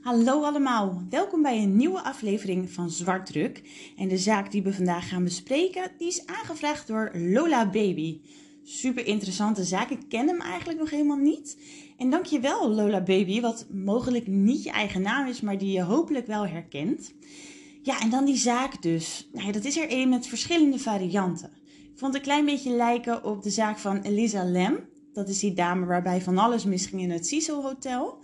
Hallo 0.00 0.42
allemaal, 0.42 1.02
welkom 1.10 1.42
bij 1.42 1.62
een 1.62 1.76
nieuwe 1.76 2.02
aflevering 2.02 2.70
van 2.70 2.90
Zwartdruk. 2.90 3.62
En 3.96 4.08
de 4.08 4.18
zaak 4.18 4.50
die 4.50 4.62
we 4.62 4.72
vandaag 4.72 5.08
gaan 5.08 5.24
bespreken, 5.24 5.90
die 5.98 6.08
is 6.08 6.26
aangevraagd 6.26 6.86
door 6.86 7.10
Lola 7.14 7.70
Baby. 7.70 8.20
Super 8.62 9.06
interessante 9.06 9.64
zaak, 9.64 9.90
ik 9.90 10.08
ken 10.08 10.26
hem 10.26 10.40
eigenlijk 10.40 10.78
nog 10.78 10.90
helemaal 10.90 11.16
niet. 11.16 11.56
En 11.98 12.10
dankjewel 12.10 12.70
Lola 12.70 13.00
Baby, 13.00 13.40
wat 13.40 13.66
mogelijk 13.70 14.26
niet 14.26 14.62
je 14.62 14.70
eigen 14.70 15.02
naam 15.02 15.26
is, 15.26 15.40
maar 15.40 15.58
die 15.58 15.72
je 15.72 15.82
hopelijk 15.82 16.26
wel 16.26 16.46
herkent. 16.46 17.14
Ja, 17.82 18.00
en 18.00 18.10
dan 18.10 18.24
die 18.24 18.36
zaak 18.36 18.82
dus. 18.82 19.28
Nou 19.32 19.46
ja, 19.46 19.52
dat 19.52 19.64
is 19.64 19.76
er 19.76 19.86
een 19.88 20.08
met 20.08 20.26
verschillende 20.26 20.78
varianten. 20.78 21.50
Ik 21.92 21.98
vond 21.98 22.14
een 22.14 22.20
klein 22.20 22.44
beetje 22.44 22.70
lijken 22.70 23.24
op 23.24 23.42
de 23.42 23.50
zaak 23.50 23.78
van 23.78 24.02
Elisa 24.02 24.44
Lem. 24.44 24.78
Dat 25.12 25.28
is 25.28 25.38
die 25.38 25.54
dame 25.54 25.86
waarbij 25.86 26.20
van 26.20 26.38
alles 26.38 26.64
misging 26.64 27.02
in 27.02 27.10
het 27.10 27.26
Cecil 27.26 27.62
Hotel. 27.62 28.18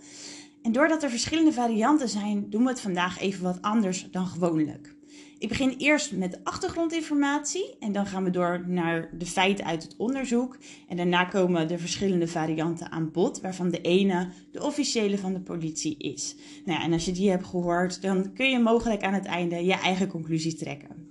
En 0.61 0.71
doordat 0.71 1.03
er 1.03 1.09
verschillende 1.09 1.53
varianten 1.53 2.09
zijn, 2.09 2.49
doen 2.49 2.63
we 2.63 2.69
het 2.69 2.81
vandaag 2.81 3.19
even 3.19 3.43
wat 3.43 3.61
anders 3.61 4.07
dan 4.11 4.25
gewoonlijk. 4.25 4.95
Ik 5.39 5.49
begin 5.49 5.75
eerst 5.77 6.11
met 6.11 6.31
de 6.31 6.39
achtergrondinformatie 6.43 7.75
en 7.79 7.91
dan 7.91 8.05
gaan 8.05 8.23
we 8.23 8.29
door 8.29 8.63
naar 8.67 9.09
de 9.17 9.25
feiten 9.25 9.65
uit 9.65 9.83
het 9.83 9.95
onderzoek. 9.97 10.57
En 10.87 10.97
daarna 10.97 11.25
komen 11.25 11.67
de 11.67 11.77
verschillende 11.77 12.27
varianten 12.27 12.91
aan 12.91 13.11
bod, 13.11 13.41
waarvan 13.41 13.69
de 13.69 13.81
ene 13.81 14.29
de 14.51 14.63
officiële 14.63 15.17
van 15.17 15.33
de 15.33 15.41
politie 15.41 15.97
is. 15.97 16.35
Nou 16.65 16.79
ja, 16.79 16.85
en 16.85 16.93
als 16.93 17.05
je 17.05 17.11
die 17.11 17.29
hebt 17.29 17.45
gehoord, 17.45 18.01
dan 18.01 18.33
kun 18.33 18.49
je 18.49 18.59
mogelijk 18.59 19.03
aan 19.03 19.13
het 19.13 19.25
einde 19.25 19.65
je 19.65 19.73
eigen 19.73 20.07
conclusie 20.07 20.55
trekken. 20.55 21.07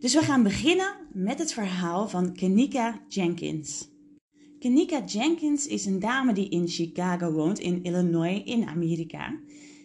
Dus 0.00 0.14
we 0.14 0.22
gaan 0.22 0.42
beginnen 0.42 0.94
met 1.12 1.38
het 1.38 1.52
verhaal 1.52 2.08
van 2.08 2.32
Kenika 2.32 3.00
Jenkins. 3.08 3.88
Kenika 4.58 5.04
Jenkins 5.04 5.66
is 5.66 5.86
een 5.86 5.98
dame 5.98 6.32
die 6.32 6.48
in 6.48 6.68
Chicago 6.68 7.32
woont, 7.32 7.58
in 7.58 7.82
Illinois, 7.82 8.42
in 8.44 8.68
Amerika. 8.68 9.34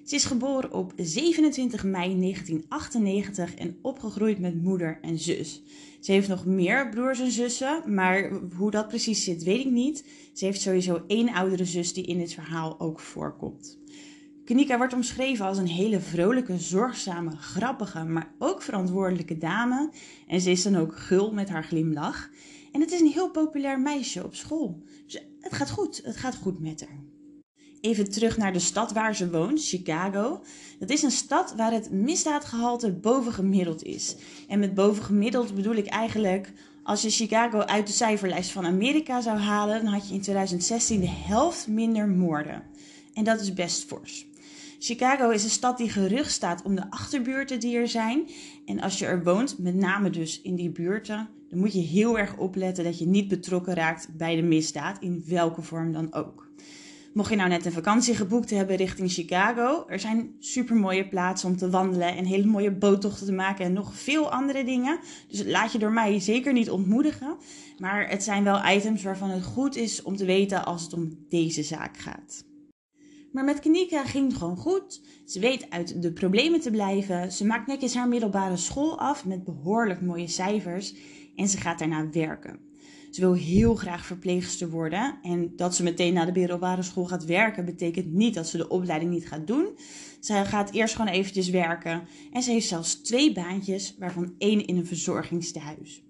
Ze 0.03 0.15
is 0.15 0.25
geboren 0.25 0.73
op 0.73 0.93
27 0.95 1.83
mei 1.83 2.19
1998 2.19 3.55
en 3.55 3.77
opgegroeid 3.81 4.39
met 4.39 4.63
moeder 4.63 4.99
en 5.01 5.19
zus. 5.19 5.63
Ze 5.99 6.11
heeft 6.11 6.27
nog 6.27 6.45
meer 6.45 6.89
broers 6.89 7.19
en 7.19 7.31
zussen, 7.31 7.81
maar 7.85 8.31
hoe 8.57 8.71
dat 8.71 8.87
precies 8.87 9.23
zit, 9.23 9.43
weet 9.43 9.65
ik 9.65 9.71
niet. 9.71 10.05
Ze 10.33 10.45
heeft 10.45 10.61
sowieso 10.61 11.03
één 11.07 11.33
oudere 11.33 11.65
zus 11.65 11.93
die 11.93 12.05
in 12.05 12.17
dit 12.17 12.33
verhaal 12.33 12.79
ook 12.79 12.99
voorkomt. 12.99 13.79
Kenika 14.45 14.77
wordt 14.77 14.93
omschreven 14.93 15.45
als 15.45 15.57
een 15.57 15.67
hele 15.67 15.99
vrolijke, 15.99 16.57
zorgzame, 16.57 17.31
grappige, 17.35 18.03
maar 18.03 18.33
ook 18.37 18.61
verantwoordelijke 18.61 19.37
dame. 19.37 19.89
En 20.27 20.41
ze 20.41 20.51
is 20.51 20.63
dan 20.63 20.75
ook 20.75 20.97
gul 20.97 21.33
met 21.33 21.49
haar 21.49 21.63
glimlach. 21.63 22.29
En 22.73 22.81
het 22.81 22.91
is 22.91 22.99
een 22.99 23.11
heel 23.11 23.29
populair 23.29 23.79
meisje 23.79 24.23
op 24.23 24.35
school. 24.35 24.83
Dus 25.05 25.23
het 25.39 25.53
gaat 25.53 25.69
goed, 25.69 26.01
het 26.03 26.17
gaat 26.17 26.35
goed 26.35 26.59
met 26.59 26.85
haar. 26.87 27.03
Even 27.81 28.11
terug 28.11 28.37
naar 28.37 28.53
de 28.53 28.59
stad 28.59 28.91
waar 28.91 29.15
ze 29.15 29.29
woont, 29.29 29.65
Chicago. 29.65 30.43
Dat 30.79 30.89
is 30.89 31.01
een 31.01 31.11
stad 31.11 31.53
waar 31.55 31.71
het 31.71 31.91
misdaadgehalte 31.91 32.91
bovengemiddeld 32.91 33.83
is. 33.83 34.15
En 34.47 34.59
met 34.59 34.73
bovengemiddeld 34.73 35.55
bedoel 35.55 35.75
ik 35.75 35.87
eigenlijk, 35.87 36.51
als 36.83 37.01
je 37.01 37.09
Chicago 37.09 37.59
uit 37.59 37.87
de 37.87 37.93
cijferlijst 37.93 38.51
van 38.51 38.65
Amerika 38.65 39.21
zou 39.21 39.37
halen, 39.37 39.83
dan 39.83 39.93
had 39.93 40.07
je 40.07 40.13
in 40.13 40.21
2016 40.21 40.99
de 40.99 41.09
helft 41.09 41.67
minder 41.67 42.07
moorden. 42.07 42.63
En 43.13 43.23
dat 43.23 43.41
is 43.41 43.53
best 43.53 43.83
fors. 43.83 44.25
Chicago 44.79 45.29
is 45.29 45.43
een 45.43 45.49
stad 45.49 45.77
die 45.77 45.89
gerucht 45.89 46.31
staat 46.31 46.61
om 46.61 46.75
de 46.75 46.89
achterbuurten 46.89 47.59
die 47.59 47.77
er 47.77 47.87
zijn. 47.87 48.29
En 48.65 48.81
als 48.81 48.99
je 48.99 49.05
er 49.05 49.23
woont, 49.23 49.57
met 49.59 49.75
name 49.75 50.09
dus 50.09 50.41
in 50.41 50.55
die 50.55 50.69
buurten, 50.69 51.29
dan 51.49 51.59
moet 51.59 51.73
je 51.73 51.79
heel 51.79 52.19
erg 52.19 52.37
opletten 52.37 52.83
dat 52.83 52.99
je 52.99 53.07
niet 53.07 53.27
betrokken 53.27 53.73
raakt 53.73 54.07
bij 54.17 54.35
de 54.35 54.41
misdaad, 54.41 55.01
in 55.01 55.23
welke 55.27 55.61
vorm 55.61 55.91
dan 55.91 56.13
ook. 56.13 56.51
Mocht 57.13 57.29
je 57.29 57.35
nou 57.35 57.49
net 57.49 57.65
een 57.65 57.71
vakantie 57.71 58.15
geboekt 58.15 58.49
hebben 58.49 58.75
richting 58.75 59.11
Chicago, 59.11 59.85
er 59.87 59.99
zijn 59.99 60.35
super 60.39 60.75
mooie 60.75 61.07
plaatsen 61.07 61.49
om 61.49 61.57
te 61.57 61.69
wandelen 61.69 62.15
en 62.15 62.25
hele 62.25 62.45
mooie 62.45 62.71
boottochten 62.71 63.25
te 63.25 63.31
maken 63.31 63.65
en 63.65 63.73
nog 63.73 63.95
veel 63.95 64.31
andere 64.31 64.63
dingen. 64.63 64.99
Dus 65.27 65.43
laat 65.45 65.71
je 65.71 65.79
door 65.79 65.91
mij 65.91 66.19
zeker 66.19 66.53
niet 66.53 66.69
ontmoedigen. 66.69 67.37
Maar 67.77 68.09
het 68.09 68.23
zijn 68.23 68.43
wel 68.43 68.65
items 68.65 69.03
waarvan 69.03 69.29
het 69.29 69.43
goed 69.43 69.75
is 69.75 70.01
om 70.01 70.15
te 70.15 70.25
weten 70.25 70.65
als 70.65 70.83
het 70.83 70.93
om 70.93 71.17
deze 71.29 71.63
zaak 71.63 71.97
gaat. 71.97 72.45
Maar 73.33 73.43
met 73.43 73.59
Kanika 73.59 74.05
ging 74.05 74.27
het 74.27 74.37
gewoon 74.37 74.57
goed. 74.57 75.01
Ze 75.25 75.39
weet 75.39 75.69
uit 75.69 76.01
de 76.01 76.13
problemen 76.13 76.59
te 76.59 76.71
blijven. 76.71 77.31
Ze 77.31 77.45
maakt 77.45 77.67
netjes 77.67 77.95
haar 77.95 78.07
middelbare 78.07 78.57
school 78.57 78.99
af 78.99 79.25
met 79.25 79.43
behoorlijk 79.43 80.01
mooie 80.01 80.27
cijfers. 80.27 80.95
En 81.35 81.47
ze 81.47 81.57
gaat 81.57 81.79
daarna 81.79 82.09
werken. 82.09 82.59
Ze 83.11 83.21
wil 83.21 83.33
heel 83.33 83.75
graag 83.75 84.05
verpleegster 84.05 84.69
worden. 84.69 85.19
En 85.21 85.53
dat 85.55 85.75
ze 85.75 85.83
meteen 85.83 86.13
na 86.13 86.25
de 86.25 86.39
middelbare 86.39 86.83
school 86.83 87.05
gaat 87.05 87.25
werken, 87.25 87.65
betekent 87.65 88.13
niet 88.13 88.33
dat 88.33 88.47
ze 88.47 88.57
de 88.57 88.67
opleiding 88.67 89.11
niet 89.11 89.27
gaat 89.27 89.47
doen. 89.47 89.67
Ze 90.19 90.33
gaat 90.45 90.71
eerst 90.71 90.95
gewoon 90.95 91.11
eventjes 91.11 91.49
werken. 91.49 92.07
En 92.31 92.43
ze 92.43 92.51
heeft 92.51 92.67
zelfs 92.67 92.95
twee 92.95 93.33
baantjes, 93.33 93.95
waarvan 93.99 94.35
één 94.37 94.65
in 94.65 94.77
een 94.77 94.85
verzorgingstehuis. 94.85 96.03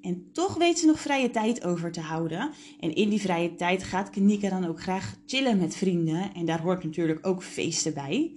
En 0.00 0.28
toch 0.32 0.54
weet 0.54 0.78
ze 0.78 0.86
nog 0.86 1.00
vrije 1.00 1.30
tijd 1.30 1.64
over 1.64 1.92
te 1.92 2.00
houden. 2.00 2.50
En 2.80 2.94
in 2.94 3.08
die 3.08 3.20
vrije 3.20 3.54
tijd 3.54 3.82
gaat 3.82 4.10
Kanika 4.10 4.48
dan 4.48 4.66
ook 4.66 4.80
graag 4.80 5.16
chillen 5.26 5.58
met 5.58 5.76
vrienden. 5.76 6.34
En 6.34 6.46
daar 6.46 6.60
hoort 6.60 6.84
natuurlijk 6.84 7.26
ook 7.26 7.42
feesten 7.42 7.94
bij. 7.94 8.32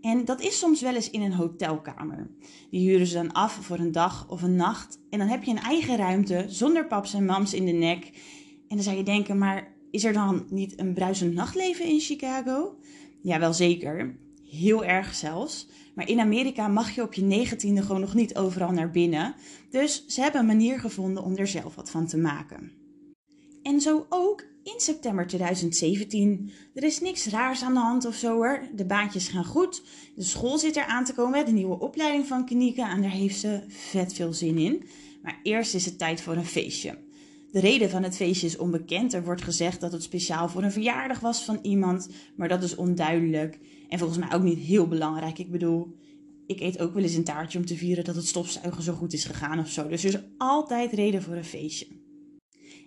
En 0.00 0.24
dat 0.24 0.40
is 0.40 0.58
soms 0.58 0.80
wel 0.80 0.94
eens 0.94 1.10
in 1.10 1.22
een 1.22 1.32
hotelkamer. 1.32 2.30
Die 2.70 2.88
huren 2.88 3.06
ze 3.06 3.14
dan 3.14 3.32
af 3.32 3.52
voor 3.52 3.78
een 3.78 3.92
dag 3.92 4.28
of 4.28 4.42
een 4.42 4.56
nacht. 4.56 4.98
En 5.10 5.18
dan 5.18 5.28
heb 5.28 5.42
je 5.42 5.50
een 5.50 5.58
eigen 5.58 5.96
ruimte 5.96 6.44
zonder 6.48 6.86
paps 6.86 7.14
en 7.14 7.24
mams 7.24 7.54
in 7.54 7.64
de 7.64 7.72
nek. 7.72 8.04
En 8.68 8.76
dan 8.76 8.82
zou 8.82 8.96
je 8.96 9.02
denken, 9.02 9.38
maar 9.38 9.72
is 9.90 10.04
er 10.04 10.12
dan 10.12 10.46
niet 10.50 10.80
een 10.80 10.94
bruisend 10.94 11.34
nachtleven 11.34 11.84
in 11.84 12.00
Chicago? 12.00 12.76
Ja, 13.22 13.38
wel 13.38 13.52
zeker. 13.52 14.16
Heel 14.50 14.84
erg 14.84 15.14
zelfs. 15.14 15.68
Maar 15.94 16.08
in 16.08 16.20
Amerika 16.20 16.68
mag 16.68 16.94
je 16.94 17.02
op 17.02 17.14
je 17.14 17.22
negentiende 17.22 17.82
gewoon 17.82 18.00
nog 18.00 18.14
niet 18.14 18.36
overal 18.36 18.72
naar 18.72 18.90
binnen. 18.90 19.34
Dus 19.70 20.06
ze 20.06 20.20
hebben 20.20 20.40
een 20.40 20.46
manier 20.46 20.80
gevonden 20.80 21.24
om 21.24 21.36
er 21.36 21.46
zelf 21.46 21.74
wat 21.74 21.90
van 21.90 22.06
te 22.06 22.16
maken. 22.16 22.72
En 23.62 23.80
zo 23.80 24.06
ook 24.08 24.44
in 24.62 24.80
september 24.80 25.26
2017. 25.26 26.50
Er 26.74 26.82
is 26.82 27.00
niks 27.00 27.26
raars 27.26 27.62
aan 27.62 27.74
de 27.74 27.80
hand 27.80 28.04
of 28.04 28.14
zo 28.14 28.34
hoor. 28.34 28.62
De 28.74 28.86
baantjes 28.86 29.28
gaan 29.28 29.44
goed. 29.44 29.82
De 30.14 30.22
school 30.22 30.58
zit 30.58 30.76
er 30.76 30.84
aan 30.84 31.04
te 31.04 31.14
komen. 31.14 31.44
De 31.44 31.52
nieuwe 31.52 31.80
opleiding 31.80 32.26
van 32.26 32.46
Kanika. 32.46 32.90
En 32.90 33.02
daar 33.02 33.10
heeft 33.10 33.38
ze 33.38 33.60
vet 33.68 34.12
veel 34.12 34.32
zin 34.32 34.58
in. 34.58 34.84
Maar 35.22 35.40
eerst 35.42 35.74
is 35.74 35.84
het 35.84 35.98
tijd 35.98 36.20
voor 36.20 36.36
een 36.36 36.44
feestje. 36.44 36.98
De 37.50 37.60
reden 37.60 37.90
van 37.90 38.02
het 38.02 38.16
feestje 38.16 38.46
is 38.46 38.56
onbekend. 38.56 39.12
Er 39.12 39.24
wordt 39.24 39.42
gezegd 39.42 39.80
dat 39.80 39.92
het 39.92 40.02
speciaal 40.02 40.48
voor 40.48 40.62
een 40.62 40.72
verjaardag 40.72 41.20
was 41.20 41.44
van 41.44 41.58
iemand. 41.62 42.08
Maar 42.36 42.48
dat 42.48 42.62
is 42.62 42.74
onduidelijk. 42.74 43.58
En 43.92 43.98
volgens 43.98 44.18
mij 44.18 44.32
ook 44.32 44.42
niet 44.42 44.58
heel 44.58 44.88
belangrijk. 44.88 45.38
Ik 45.38 45.50
bedoel, 45.50 45.96
ik 46.46 46.60
eet 46.60 46.78
ook 46.78 46.94
wel 46.94 47.02
eens 47.02 47.14
een 47.14 47.24
taartje 47.24 47.58
om 47.58 47.66
te 47.66 47.76
vieren 47.76 48.04
dat 48.04 48.14
het 48.14 48.26
stofzuigen 48.26 48.82
zo 48.82 48.92
goed 48.92 49.12
is 49.12 49.24
gegaan 49.24 49.58
of 49.58 49.68
zo. 49.68 49.88
Dus 49.88 50.04
er 50.04 50.14
is 50.14 50.20
altijd 50.38 50.92
reden 50.92 51.22
voor 51.22 51.34
een 51.34 51.44
feestje. 51.44 51.86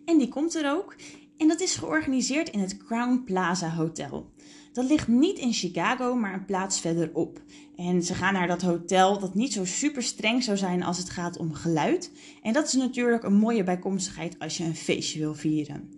En 0.06 0.18
die 0.18 0.28
komt 0.28 0.56
er 0.56 0.72
ook. 0.72 0.96
En 1.38 1.48
dat 1.48 1.62
is 1.62 1.76
georganiseerd 1.76 2.50
in 2.50 2.60
het 2.60 2.78
Crown 2.78 3.24
Plaza 3.26 3.70
Hotel. 3.70 4.34
Dat 4.74 4.86
ligt 4.86 5.08
niet 5.08 5.38
in 5.38 5.54
Chicago, 5.54 6.16
maar 6.16 6.34
een 6.34 6.46
plaats 6.46 6.80
verderop. 6.80 7.42
En 7.76 8.04
ze 8.04 8.14
gaan 8.14 8.34
naar 8.34 8.48
dat 8.48 8.62
hotel 8.62 9.20
dat 9.20 9.36
niet 9.36 9.54
zo 9.54 9.66
super 9.66 10.04
streng 10.04 10.44
zou 10.44 10.58
zijn 10.58 10.84
als 10.84 10.98
het 10.98 11.10
gaat 11.10 11.38
om 11.38 11.54
geluid. 11.54 12.12
En 12.42 12.54
dat 12.54 12.68
is 12.68 12.74
natuurlijk 12.74 13.24
een 13.24 13.38
mooie 13.38 13.64
bijkomstigheid 13.64 14.40
als 14.40 14.58
je 14.58 14.64
een 14.64 14.76
feestje 14.76 15.20
wil 15.20 15.36
vieren. 15.36 15.90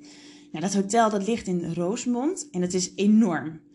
Nou, 0.52 0.64
dat 0.64 0.74
hotel 0.74 1.10
dat 1.10 1.28
ligt 1.28 1.48
in 1.48 1.74
Rosemont 1.74 2.48
en 2.52 2.62
het 2.62 2.74
is 2.74 2.92
enorm. 2.96 3.66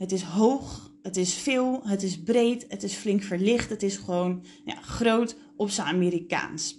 Het 0.00 0.12
is 0.12 0.22
hoog, 0.22 0.92
het 1.02 1.16
is 1.16 1.34
veel, 1.34 1.80
het 1.84 2.02
is 2.02 2.22
breed, 2.22 2.64
het 2.68 2.82
is 2.82 2.94
flink 2.94 3.22
verlicht. 3.22 3.70
Het 3.70 3.82
is 3.82 3.96
gewoon 3.96 4.44
ja, 4.64 4.74
groot 4.74 5.36
op 5.56 5.70
zijn 5.70 5.86
Amerikaans. 5.86 6.78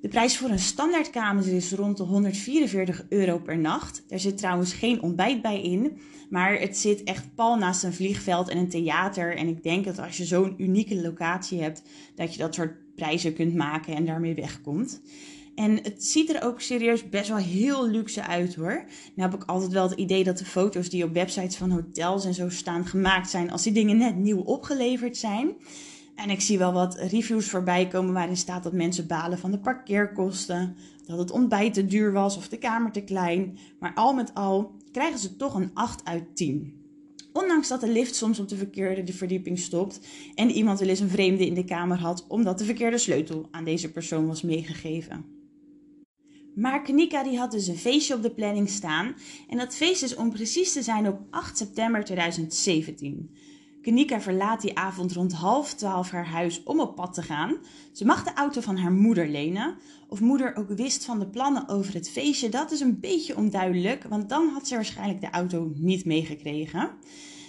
De 0.00 0.08
prijs 0.08 0.36
voor 0.36 0.50
een 0.50 0.58
standaardkamer 0.58 1.46
is 1.46 1.72
rond 1.72 1.96
de 1.96 2.02
144 2.02 3.04
euro 3.08 3.38
per 3.38 3.58
nacht. 3.58 4.04
Er 4.08 4.20
zit 4.20 4.38
trouwens 4.38 4.72
geen 4.72 5.02
ontbijt 5.02 5.42
bij 5.42 5.62
in, 5.62 5.98
maar 6.30 6.60
het 6.60 6.76
zit 6.76 7.02
echt 7.02 7.34
pal 7.34 7.56
naast 7.56 7.82
een 7.82 7.92
vliegveld 7.92 8.48
en 8.48 8.58
een 8.58 8.68
theater. 8.68 9.36
En 9.36 9.48
ik 9.48 9.62
denk 9.62 9.84
dat 9.84 9.98
als 9.98 10.16
je 10.16 10.24
zo'n 10.24 10.54
unieke 10.58 11.00
locatie 11.00 11.60
hebt, 11.60 11.82
dat 12.14 12.32
je 12.32 12.38
dat 12.38 12.54
soort 12.54 12.94
prijzen 12.94 13.34
kunt 13.34 13.54
maken 13.54 13.94
en 13.94 14.04
daarmee 14.04 14.34
wegkomt. 14.34 15.00
En 15.54 15.78
het 15.82 16.04
ziet 16.04 16.34
er 16.34 16.42
ook 16.42 16.60
serieus 16.60 17.08
best 17.08 17.28
wel 17.28 17.36
heel 17.36 17.88
luxe 17.88 18.26
uit 18.26 18.54
hoor. 18.54 18.84
Nu 19.14 19.22
heb 19.22 19.34
ik 19.34 19.44
altijd 19.44 19.72
wel 19.72 19.88
het 19.88 19.98
idee 19.98 20.24
dat 20.24 20.38
de 20.38 20.44
foto's 20.44 20.88
die 20.88 21.04
op 21.04 21.12
websites 21.12 21.56
van 21.56 21.70
hotels 21.70 22.24
en 22.24 22.34
zo 22.34 22.48
staan 22.48 22.86
gemaakt 22.86 23.30
zijn 23.30 23.50
als 23.50 23.62
die 23.62 23.72
dingen 23.72 23.96
net 23.96 24.16
nieuw 24.16 24.40
opgeleverd 24.40 25.16
zijn. 25.16 25.54
En 26.14 26.30
ik 26.30 26.40
zie 26.40 26.58
wel 26.58 26.72
wat 26.72 26.94
reviews 26.94 27.50
voorbij 27.50 27.88
komen 27.88 28.12
waarin 28.12 28.36
staat 28.36 28.62
dat 28.62 28.72
mensen 28.72 29.06
balen 29.06 29.38
van 29.38 29.50
de 29.50 29.58
parkeerkosten, 29.58 30.76
dat 31.06 31.18
het 31.18 31.30
ontbijt 31.30 31.74
te 31.74 31.86
duur 31.86 32.12
was 32.12 32.36
of 32.36 32.48
de 32.48 32.58
kamer 32.58 32.92
te 32.92 33.04
klein. 33.04 33.58
Maar 33.78 33.94
al 33.94 34.14
met 34.14 34.34
al 34.34 34.74
krijgen 34.92 35.18
ze 35.18 35.36
toch 35.36 35.54
een 35.54 35.70
8 35.74 36.04
uit 36.04 36.36
10. 36.36 36.80
Ondanks 37.32 37.68
dat 37.68 37.80
de 37.80 37.88
lift 37.88 38.14
soms 38.14 38.38
op 38.38 38.48
de 38.48 38.56
verkeerde 38.56 39.12
verdieping 39.12 39.58
stopt 39.58 40.00
en 40.34 40.50
iemand 40.50 40.78
wel 40.78 40.88
eens 40.88 41.00
een 41.00 41.08
vreemde 41.08 41.46
in 41.46 41.54
de 41.54 41.64
kamer 41.64 41.98
had 41.98 42.24
omdat 42.28 42.58
de 42.58 42.64
verkeerde 42.64 42.98
sleutel 42.98 43.48
aan 43.50 43.64
deze 43.64 43.90
persoon 43.90 44.26
was 44.26 44.42
meegegeven. 44.42 45.41
Maar 46.54 46.82
Kanika 46.82 47.22
die 47.22 47.38
had 47.38 47.50
dus 47.50 47.66
een 47.66 47.76
feestje 47.76 48.14
op 48.14 48.22
de 48.22 48.30
planning 48.30 48.68
staan 48.68 49.14
en 49.48 49.58
dat 49.58 49.74
feest 49.74 50.02
is 50.02 50.14
om 50.14 50.30
precies 50.30 50.72
te 50.72 50.82
zijn 50.82 51.08
op 51.08 51.20
8 51.30 51.56
september 51.56 52.04
2017. 52.04 53.30
Kanika 53.82 54.20
verlaat 54.20 54.60
die 54.60 54.78
avond 54.78 55.12
rond 55.12 55.32
half 55.32 55.74
twaalf 55.74 56.10
haar 56.10 56.26
huis 56.26 56.62
om 56.62 56.80
op 56.80 56.94
pad 56.94 57.14
te 57.14 57.22
gaan. 57.22 57.56
Ze 57.92 58.04
mag 58.04 58.24
de 58.24 58.32
auto 58.34 58.60
van 58.60 58.76
haar 58.76 58.92
moeder 58.92 59.28
lenen. 59.28 59.76
Of 60.08 60.20
moeder 60.20 60.56
ook 60.56 60.68
wist 60.68 61.04
van 61.04 61.18
de 61.18 61.26
plannen 61.26 61.68
over 61.68 61.94
het 61.94 62.10
feestje, 62.10 62.48
dat 62.48 62.70
is 62.70 62.80
een 62.80 63.00
beetje 63.00 63.36
onduidelijk, 63.36 64.04
want 64.08 64.28
dan 64.28 64.48
had 64.48 64.68
ze 64.68 64.74
waarschijnlijk 64.74 65.20
de 65.20 65.30
auto 65.30 65.72
niet 65.74 66.04
meegekregen. 66.04 66.90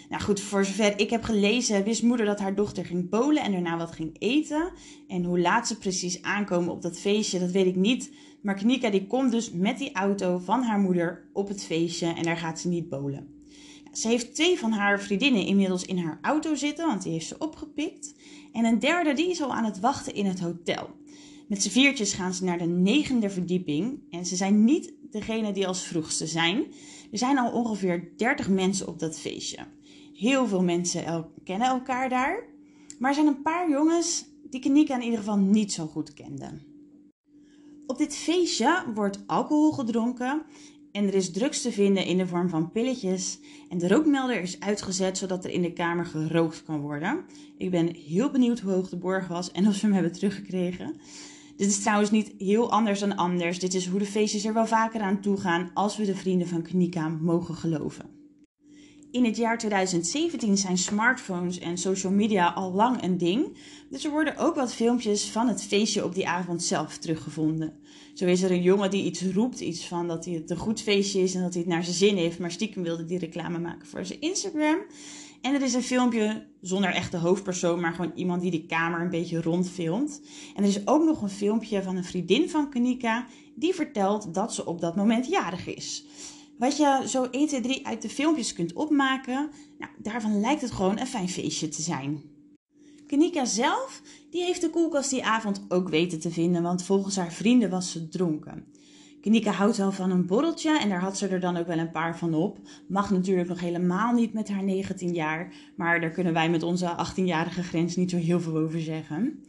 Nou 0.10 0.24
goed, 0.24 0.40
voor 0.40 0.66
zover 0.66 1.00
ik 1.00 1.10
heb 1.10 1.24
gelezen, 1.24 1.84
wist 1.84 2.04
moeder 2.04 2.26
dat 2.26 2.40
haar 2.40 2.56
dochter 2.56 2.86
ging 2.86 3.10
polen 3.10 3.44
en 3.44 3.52
daarna 3.52 3.78
wat 3.78 3.92
ging 3.92 4.16
eten. 4.20 4.72
En 5.08 5.24
hoe 5.24 5.40
laat 5.40 5.68
ze 5.68 5.78
precies 5.78 6.22
aankomen 6.22 6.74
op 6.74 6.82
dat 6.82 7.00
feestje, 7.00 7.40
dat 7.40 7.52
weet 7.52 7.66
ik 7.66 7.76
niet. 7.76 8.12
Maar 8.44 8.56
Knika 8.56 8.90
die 8.90 9.08
komt 9.08 9.32
dus 9.32 9.52
met 9.52 9.78
die 9.78 9.94
auto 9.94 10.38
van 10.38 10.64
haar 10.64 10.80
moeder 10.80 11.30
op 11.34 11.48
het 11.48 11.64
feestje 11.64 12.14
en 12.14 12.24
daar 12.24 12.38
gaat 12.38 12.60
ze 12.60 12.68
niet 12.68 12.90
polen. 12.90 13.28
Ze 13.92 14.08
heeft 14.08 14.36
twee 14.36 14.60
van 14.60 14.72
haar 14.72 15.02
vriendinnen 15.02 15.46
inmiddels 15.46 15.86
in 15.86 15.98
haar 15.98 16.20
auto 16.22 16.56
zitten, 16.56 16.88
want 16.88 17.04
die 17.04 17.12
heeft 17.12 17.28
ze 17.28 17.38
opgepikt. 17.38 18.16
En 18.52 18.66
een 18.66 18.80
derde 18.80 19.14
die 19.14 19.30
is 19.30 19.42
al 19.42 19.54
aan 19.54 19.66
het 19.66 19.80
wachten 19.80 20.14
in 20.14 20.26
het 20.26 20.40
hotel. 20.40 20.90
Met 21.48 21.62
z'n 21.64 21.70
viertjes 21.70 22.14
gaan 22.14 22.34
ze 22.34 22.44
naar 22.44 22.58
de 22.58 22.66
negende 22.66 23.30
verdieping. 23.30 24.00
En 24.10 24.26
ze 24.26 24.36
zijn 24.36 24.64
niet 24.64 24.94
degene 25.12 25.52
die 25.52 25.68
als 25.68 25.84
vroegste 25.84 26.28
zijn. 26.28 26.66
Er 27.12 27.18
zijn 27.18 27.38
al 27.38 27.52
ongeveer 27.52 28.12
30 28.18 28.50
mensen 28.50 28.88
op 28.88 29.00
dat 29.00 29.20
feestje. 29.20 29.58
Heel 30.14 30.48
veel 30.48 30.64
mensen 30.64 31.30
kennen 31.44 31.68
elkaar 31.68 32.10
daar. 32.10 32.44
Maar 33.00 33.10
er 33.10 33.16
zijn 33.16 33.28
een 33.28 33.42
paar 33.42 33.70
jongens 33.70 34.26
die 34.50 34.62
Kanika 34.62 34.96
in 34.96 35.04
ieder 35.04 35.20
geval 35.20 35.38
niet 35.38 35.74
zo 35.74 35.88
goed 35.88 36.14
kenden. 36.14 36.73
Op 37.88 37.98
dit 37.98 38.16
feestje 38.16 38.84
wordt 38.94 39.24
alcohol 39.26 39.72
gedronken 39.72 40.42
en 40.92 41.08
er 41.08 41.14
is 41.14 41.32
drugs 41.32 41.62
te 41.62 41.72
vinden 41.72 42.06
in 42.06 42.18
de 42.18 42.28
vorm 42.28 42.50
van 42.50 42.72
pilletjes. 42.72 43.40
En 43.70 43.78
de 43.78 43.88
rookmelder 43.88 44.42
is 44.42 44.60
uitgezet 44.60 45.18
zodat 45.18 45.44
er 45.44 45.52
in 45.52 45.62
de 45.62 45.74
kamer 45.74 46.06
gerookt 46.06 46.64
kan 46.64 46.80
worden. 46.80 47.26
Ik 47.58 47.72
ben 47.72 47.96
heel 47.96 48.30
benieuwd 48.32 48.60
hoe 48.60 48.72
hoog 48.72 48.90
de 48.90 48.98
borg 48.98 49.28
was 49.28 49.52
en 49.52 49.68
of 49.68 49.76
ze 49.76 49.86
hem 49.86 49.94
hebben 49.94 50.12
teruggekregen. 50.12 50.96
Dit 51.56 51.68
is 51.68 51.82
trouwens 51.82 52.12
niet 52.12 52.34
heel 52.38 52.72
anders 52.72 53.00
dan 53.00 53.16
anders. 53.16 53.60
Dit 53.60 53.74
is 53.74 53.88
hoe 53.88 54.00
de 54.00 54.06
feestjes 54.06 54.46
er 54.46 54.54
wel 54.54 54.68
vaker 54.68 55.02
aan 55.02 55.22
toe 55.22 55.38
gaan 55.38 55.72
als 55.74 55.98
we 55.98 56.06
de 56.06 56.16
vrienden 56.16 56.48
van 56.48 56.62
Knika 56.62 57.08
mogen 57.08 57.56
geloven. 57.56 58.13
In 59.14 59.26
het 59.26 59.38
jaar 59.38 59.58
2017 59.58 60.58
zijn 60.58 60.78
smartphones 60.78 61.60
en 61.60 61.78
social 61.78 62.12
media 62.12 62.48
al 62.48 62.72
lang 62.72 63.04
een 63.04 63.18
ding. 63.18 63.58
Dus 63.90 64.06
er 64.06 64.12
worden 64.12 64.38
ook 64.38 64.56
wat 64.56 64.74
filmpjes 64.74 65.30
van 65.30 65.48
het 65.48 65.64
feestje 65.64 66.04
op 66.04 66.16
die 66.16 66.28
avond 66.28 66.64
zelf 66.64 66.98
teruggevonden. 66.98 67.74
Zo 68.14 68.26
is 68.26 68.42
er 68.42 68.52
een 68.52 68.62
jongen 68.62 68.90
die 68.90 69.04
iets 69.04 69.24
roept, 69.34 69.60
iets 69.60 69.88
van 69.88 70.08
dat 70.08 70.26
het 70.26 70.50
een 70.50 70.58
goed 70.58 70.82
feestje 70.82 71.22
is 71.22 71.36
en 71.36 71.42
dat 71.42 71.54
hij 71.54 71.62
het 71.62 71.72
naar 71.72 71.84
zijn 71.84 71.96
zin 71.96 72.16
heeft, 72.16 72.40
maar 72.40 72.52
stiekem 72.52 72.84
wilde 72.84 73.06
die 73.06 73.20
reclame 73.20 73.60
maken 73.60 73.88
voor 73.88 74.06
zijn 74.06 74.22
Instagram. 74.22 74.78
En 75.42 75.54
er 75.54 75.62
is 75.62 75.74
een 75.74 75.84
filmpje 75.84 76.46
zonder 76.62 76.90
echte 76.90 77.18
hoofdpersoon, 77.18 77.80
maar 77.80 77.94
gewoon 77.94 78.12
iemand 78.16 78.42
die 78.42 78.52
de 78.52 78.66
kamer 78.66 79.02
een 79.02 79.10
beetje 79.10 79.42
rondfilmt. 79.42 80.22
En 80.56 80.64
er 80.64 80.70
is 80.70 80.88
ook 80.88 81.04
nog 81.04 81.22
een 81.22 81.30
filmpje 81.30 81.84
van 81.84 81.96
een 81.96 82.04
vriendin 82.04 82.50
van 82.50 82.70
Kanika 82.70 83.26
die 83.56 83.74
vertelt 83.74 84.34
dat 84.34 84.54
ze 84.54 84.66
op 84.66 84.82
dat 84.82 84.96
moment 84.96 85.28
jarig 85.28 85.68
is. 85.68 86.06
Wat 86.58 86.78
je 86.78 87.04
zo 87.08 87.24
1, 87.24 87.48
2, 87.48 87.62
3 87.62 87.88
uit 87.88 88.02
de 88.02 88.10
filmpjes 88.10 88.54
kunt 88.54 88.74
opmaken, 88.74 89.50
nou, 89.78 89.92
daarvan 89.98 90.40
lijkt 90.40 90.62
het 90.62 90.72
gewoon 90.72 91.00
een 91.00 91.08
fijn 91.08 91.30
feestje 91.30 91.68
te 91.68 91.82
zijn. 91.82 92.22
Kanika 93.08 93.46
zelf, 93.46 94.02
die 94.30 94.44
heeft 94.44 94.62
de 94.62 94.70
koelkast 94.70 95.10
die 95.10 95.26
avond 95.26 95.66
ook 95.68 95.90
weten 95.90 96.20
te 96.20 96.32
vinden, 96.32 96.64
want 96.64 96.84
volgens 96.84 97.16
haar 97.16 97.32
vrienden 97.32 97.70
was 97.70 97.92
ze 97.92 98.08
dronken. 98.08 98.66
Kanika 99.22 99.52
houdt 99.52 99.78
wel 99.78 99.92
van 99.92 100.12
een 100.12 100.26
borreltje 100.26 100.80
en 100.80 100.90
daar 100.90 101.02
had 101.02 101.18
ze 101.18 101.28
er 101.28 101.40
dan 101.40 101.58
ook 101.58 101.68
wel 101.68 101.78
een 101.78 101.92
paar 101.92 102.18
van 102.18 102.34
op. 102.34 102.60
Mag 102.88 103.12
natuurlijk 103.12 103.50
nog 103.50 103.60
helemaal 103.60 104.14
niet 104.14 104.34
met 104.34 104.50
haar 104.50 104.64
19 104.64 105.14
jaar, 105.14 105.54
maar 105.76 106.02
daar 106.02 106.12
kunnen 106.12 106.34
wij 106.34 106.50
met 106.50 106.64
onze 106.64 106.96
18-jarige 107.08 107.64
grens 107.64 107.96
niet 107.96 108.10
zo 108.10 108.18
heel 108.18 108.40
veel 108.40 108.58
over 108.58 108.82
zeggen. 108.82 109.44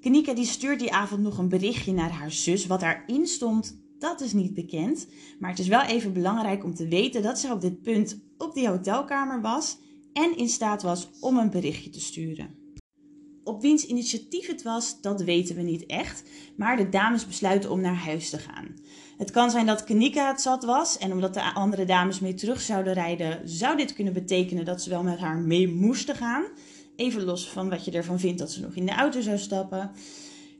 Kanika 0.00 0.34
die 0.34 0.44
stuurt 0.44 0.78
die 0.78 0.92
avond 0.92 1.22
nog 1.22 1.38
een 1.38 1.48
berichtje 1.48 1.92
naar 1.92 2.10
haar 2.10 2.30
zus. 2.30 2.66
Wat 2.66 2.80
daarin 2.80 3.26
stond, 3.26 3.85
dat 3.98 4.20
is 4.20 4.32
niet 4.32 4.54
bekend. 4.54 5.06
Maar 5.38 5.50
het 5.50 5.58
is 5.58 5.68
wel 5.68 5.82
even 5.82 6.12
belangrijk 6.12 6.64
om 6.64 6.74
te 6.74 6.88
weten 6.88 7.22
dat 7.22 7.38
ze 7.38 7.52
op 7.52 7.60
dit 7.60 7.82
punt 7.82 8.20
op 8.38 8.54
die 8.54 8.68
hotelkamer 8.68 9.40
was 9.40 9.78
en 10.12 10.36
in 10.36 10.48
staat 10.48 10.82
was 10.82 11.10
om 11.20 11.38
een 11.38 11.50
berichtje 11.50 11.90
te 11.90 12.00
sturen. 12.00 12.64
Op 13.44 13.60
wiens 13.62 13.86
initiatief 13.86 14.46
het 14.46 14.62
was, 14.62 15.00
dat 15.00 15.22
weten 15.22 15.56
we 15.56 15.62
niet 15.62 15.86
echt, 15.86 16.22
maar 16.56 16.76
de 16.76 16.88
dames 16.88 17.26
besluiten 17.26 17.70
om 17.70 17.80
naar 17.80 17.96
huis 17.96 18.30
te 18.30 18.38
gaan. 18.38 18.74
Het 19.16 19.30
kan 19.30 19.50
zijn 19.50 19.66
dat 19.66 19.84
Kanika 19.84 20.28
het 20.28 20.40
zat 20.40 20.64
was 20.64 20.98
en 20.98 21.12
omdat 21.12 21.34
de 21.34 21.54
andere 21.54 21.84
dames 21.84 22.20
mee 22.20 22.34
terug 22.34 22.60
zouden 22.60 22.92
rijden, 22.92 23.48
zou 23.48 23.76
dit 23.76 23.92
kunnen 23.92 24.12
betekenen 24.12 24.64
dat 24.64 24.82
ze 24.82 24.90
wel 24.90 25.02
met 25.02 25.18
haar 25.18 25.38
mee 25.38 25.68
moesten 25.68 26.14
gaan. 26.14 26.44
Even 26.96 27.24
los 27.24 27.48
van 27.48 27.68
wat 27.68 27.84
je 27.84 27.90
ervan 27.90 28.20
vindt 28.20 28.38
dat 28.38 28.52
ze 28.52 28.60
nog 28.60 28.74
in 28.74 28.86
de 28.86 28.92
auto 28.92 29.20
zou 29.20 29.38
stappen. 29.38 29.90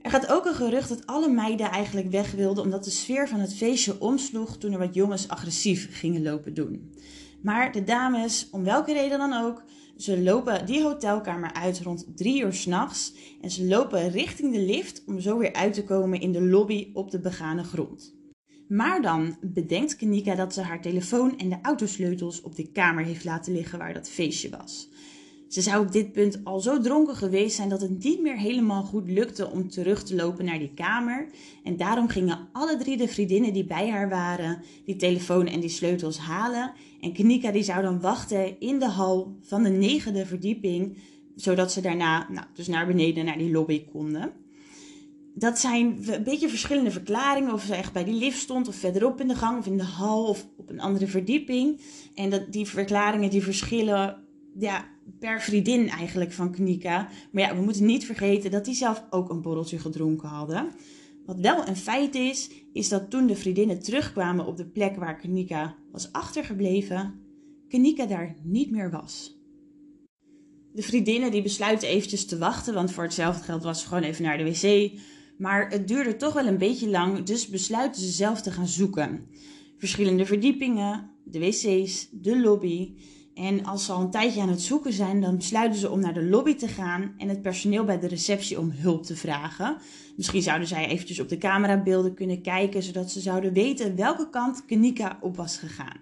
Er 0.06 0.12
gaat 0.12 0.28
ook 0.28 0.46
een 0.46 0.54
gerucht 0.54 0.88
dat 0.88 1.06
alle 1.06 1.28
meiden 1.28 1.70
eigenlijk 1.70 2.10
weg 2.10 2.32
wilden 2.32 2.64
omdat 2.64 2.84
de 2.84 2.90
sfeer 2.90 3.28
van 3.28 3.40
het 3.40 3.54
feestje 3.54 4.00
omsloeg 4.00 4.56
toen 4.56 4.72
er 4.72 4.78
wat 4.78 4.94
jongens 4.94 5.28
agressief 5.28 5.98
gingen 5.98 6.22
lopen 6.22 6.54
doen. 6.54 6.94
Maar 7.42 7.72
de 7.72 7.84
dames, 7.84 8.48
om 8.50 8.64
welke 8.64 8.92
reden 8.92 9.18
dan 9.18 9.32
ook, 9.32 9.62
ze 9.96 10.22
lopen 10.22 10.66
die 10.66 10.82
hotelkamer 10.82 11.52
uit 11.52 11.80
rond 11.80 12.06
drie 12.16 12.42
uur 12.42 12.52
s'nachts 12.52 13.12
en 13.40 13.50
ze 13.50 13.64
lopen 13.64 14.10
richting 14.10 14.52
de 14.52 14.60
lift 14.60 15.02
om 15.06 15.20
zo 15.20 15.38
weer 15.38 15.52
uit 15.52 15.74
te 15.74 15.84
komen 15.84 16.20
in 16.20 16.32
de 16.32 16.42
lobby 16.42 16.90
op 16.92 17.10
de 17.10 17.20
begane 17.20 17.64
grond. 17.64 18.14
Maar 18.68 19.02
dan 19.02 19.36
bedenkt 19.40 19.96
Kanika 19.96 20.34
dat 20.34 20.54
ze 20.54 20.60
haar 20.60 20.80
telefoon 20.80 21.38
en 21.38 21.48
de 21.48 21.58
autosleutels 21.62 22.40
op 22.40 22.56
de 22.56 22.72
kamer 22.72 23.04
heeft 23.04 23.24
laten 23.24 23.52
liggen 23.52 23.78
waar 23.78 23.94
dat 23.94 24.08
feestje 24.08 24.50
was. 24.50 24.88
Ze 25.56 25.62
zou 25.62 25.84
op 25.84 25.92
dit 25.92 26.12
punt 26.12 26.40
al 26.44 26.60
zo 26.60 26.80
dronken 26.80 27.16
geweest 27.16 27.56
zijn 27.56 27.68
dat 27.68 27.80
het 27.80 28.04
niet 28.04 28.20
meer 28.20 28.36
helemaal 28.36 28.82
goed 28.82 29.10
lukte 29.10 29.50
om 29.50 29.68
terug 29.68 30.02
te 30.02 30.14
lopen 30.14 30.44
naar 30.44 30.58
die 30.58 30.74
kamer. 30.74 31.28
En 31.64 31.76
daarom 31.76 32.08
gingen 32.08 32.48
alle 32.52 32.76
drie 32.76 32.96
de 32.96 33.08
vriendinnen 33.08 33.52
die 33.52 33.64
bij 33.64 33.90
haar 33.90 34.08
waren 34.08 34.62
die 34.84 34.96
telefoon 34.96 35.46
en 35.46 35.60
die 35.60 35.68
sleutels 35.68 36.18
halen. 36.18 36.72
En 37.00 37.12
Knika 37.12 37.50
die 37.50 37.62
zou 37.62 37.82
dan 37.82 38.00
wachten 38.00 38.60
in 38.60 38.78
de 38.78 38.88
hal 38.88 39.36
van 39.42 39.62
de 39.62 39.68
negende 39.68 40.26
verdieping, 40.26 40.98
zodat 41.34 41.72
ze 41.72 41.80
daarna 41.80 42.26
nou, 42.30 42.46
dus 42.54 42.66
naar 42.66 42.86
beneden 42.86 43.24
naar 43.24 43.38
die 43.38 43.50
lobby 43.50 43.84
konden. 43.84 44.32
Dat 45.34 45.58
zijn 45.58 45.98
een 46.06 46.24
beetje 46.24 46.48
verschillende 46.48 46.90
verklaringen. 46.90 47.52
Of 47.52 47.62
ze 47.62 47.74
echt 47.74 47.92
bij 47.92 48.04
die 48.04 48.14
lift 48.14 48.38
stond, 48.38 48.68
of 48.68 48.74
verderop 48.74 49.20
in 49.20 49.28
de 49.28 49.34
gang, 49.34 49.58
of 49.58 49.66
in 49.66 49.76
de 49.76 49.84
hal, 49.84 50.24
of 50.24 50.46
op 50.56 50.70
een 50.70 50.80
andere 50.80 51.06
verdieping. 51.06 51.80
En 52.14 52.30
dat, 52.30 52.52
die 52.52 52.66
verklaringen 52.66 53.30
die 53.30 53.42
verschillen 53.42 54.24
ja, 54.58 54.94
per 55.18 55.40
vriendin 55.40 55.88
eigenlijk 55.88 56.32
van 56.32 56.52
Knika. 56.52 57.08
Maar 57.32 57.42
ja, 57.42 57.56
we 57.56 57.62
moeten 57.62 57.86
niet 57.86 58.06
vergeten 58.06 58.50
dat 58.50 58.64
die 58.64 58.74
zelf 58.74 59.04
ook 59.10 59.30
een 59.30 59.42
borreltje 59.42 59.78
gedronken 59.78 60.28
hadden. 60.28 60.68
Wat 61.26 61.40
wel 61.40 61.68
een 61.68 61.76
feit 61.76 62.14
is, 62.14 62.50
is 62.72 62.88
dat 62.88 63.10
toen 63.10 63.26
de 63.26 63.36
vriendinnen 63.36 63.82
terugkwamen 63.82 64.46
op 64.46 64.56
de 64.56 64.66
plek 64.66 64.96
waar 64.96 65.16
Knika 65.16 65.76
was 65.92 66.12
achtergebleven, 66.12 67.20
Knika 67.68 68.06
daar 68.06 68.34
niet 68.42 68.70
meer 68.70 68.90
was. 68.90 69.34
De 70.72 70.82
vriendinnen 70.82 71.30
die 71.30 71.42
besluiten 71.42 71.88
eventjes 71.88 72.26
te 72.26 72.38
wachten, 72.38 72.74
want 72.74 72.92
voor 72.92 73.02
hetzelfde 73.02 73.44
geld 73.44 73.62
was 73.62 73.80
ze 73.80 73.86
gewoon 73.86 74.02
even 74.02 74.24
naar 74.24 74.38
de 74.38 74.44
wc. 74.44 74.92
Maar 75.38 75.70
het 75.70 75.88
duurde 75.88 76.16
toch 76.16 76.32
wel 76.32 76.46
een 76.46 76.58
beetje 76.58 76.88
lang, 76.88 77.22
dus 77.22 77.48
besluiten 77.48 78.02
ze 78.02 78.10
zelf 78.10 78.42
te 78.42 78.50
gaan 78.50 78.66
zoeken. 78.66 79.26
Verschillende 79.78 80.26
verdiepingen, 80.26 81.10
de 81.24 81.38
wc's, 81.38 82.08
de 82.10 82.40
lobby. 82.40 82.94
En 83.36 83.64
als 83.64 83.84
ze 83.84 83.92
al 83.92 84.00
een 84.00 84.10
tijdje 84.10 84.40
aan 84.40 84.48
het 84.48 84.60
zoeken 84.60 84.92
zijn, 84.92 85.20
dan 85.20 85.36
besluiten 85.36 85.80
ze 85.80 85.90
om 85.90 86.00
naar 86.00 86.14
de 86.14 86.24
lobby 86.24 86.54
te 86.54 86.68
gaan 86.68 87.14
en 87.18 87.28
het 87.28 87.42
personeel 87.42 87.84
bij 87.84 87.98
de 87.98 88.06
receptie 88.06 88.58
om 88.58 88.70
hulp 88.74 89.04
te 89.04 89.16
vragen. 89.16 89.76
Misschien 90.16 90.42
zouden 90.42 90.68
zij 90.68 90.86
eventjes 90.86 91.20
op 91.20 91.28
de 91.28 91.38
camerabeelden 91.38 92.14
kunnen 92.14 92.42
kijken, 92.42 92.82
zodat 92.82 93.10
ze 93.10 93.20
zouden 93.20 93.52
weten 93.52 93.96
welke 93.96 94.30
kant 94.30 94.64
Kanika 94.64 95.18
op 95.20 95.36
was 95.36 95.56
gegaan. 95.58 95.98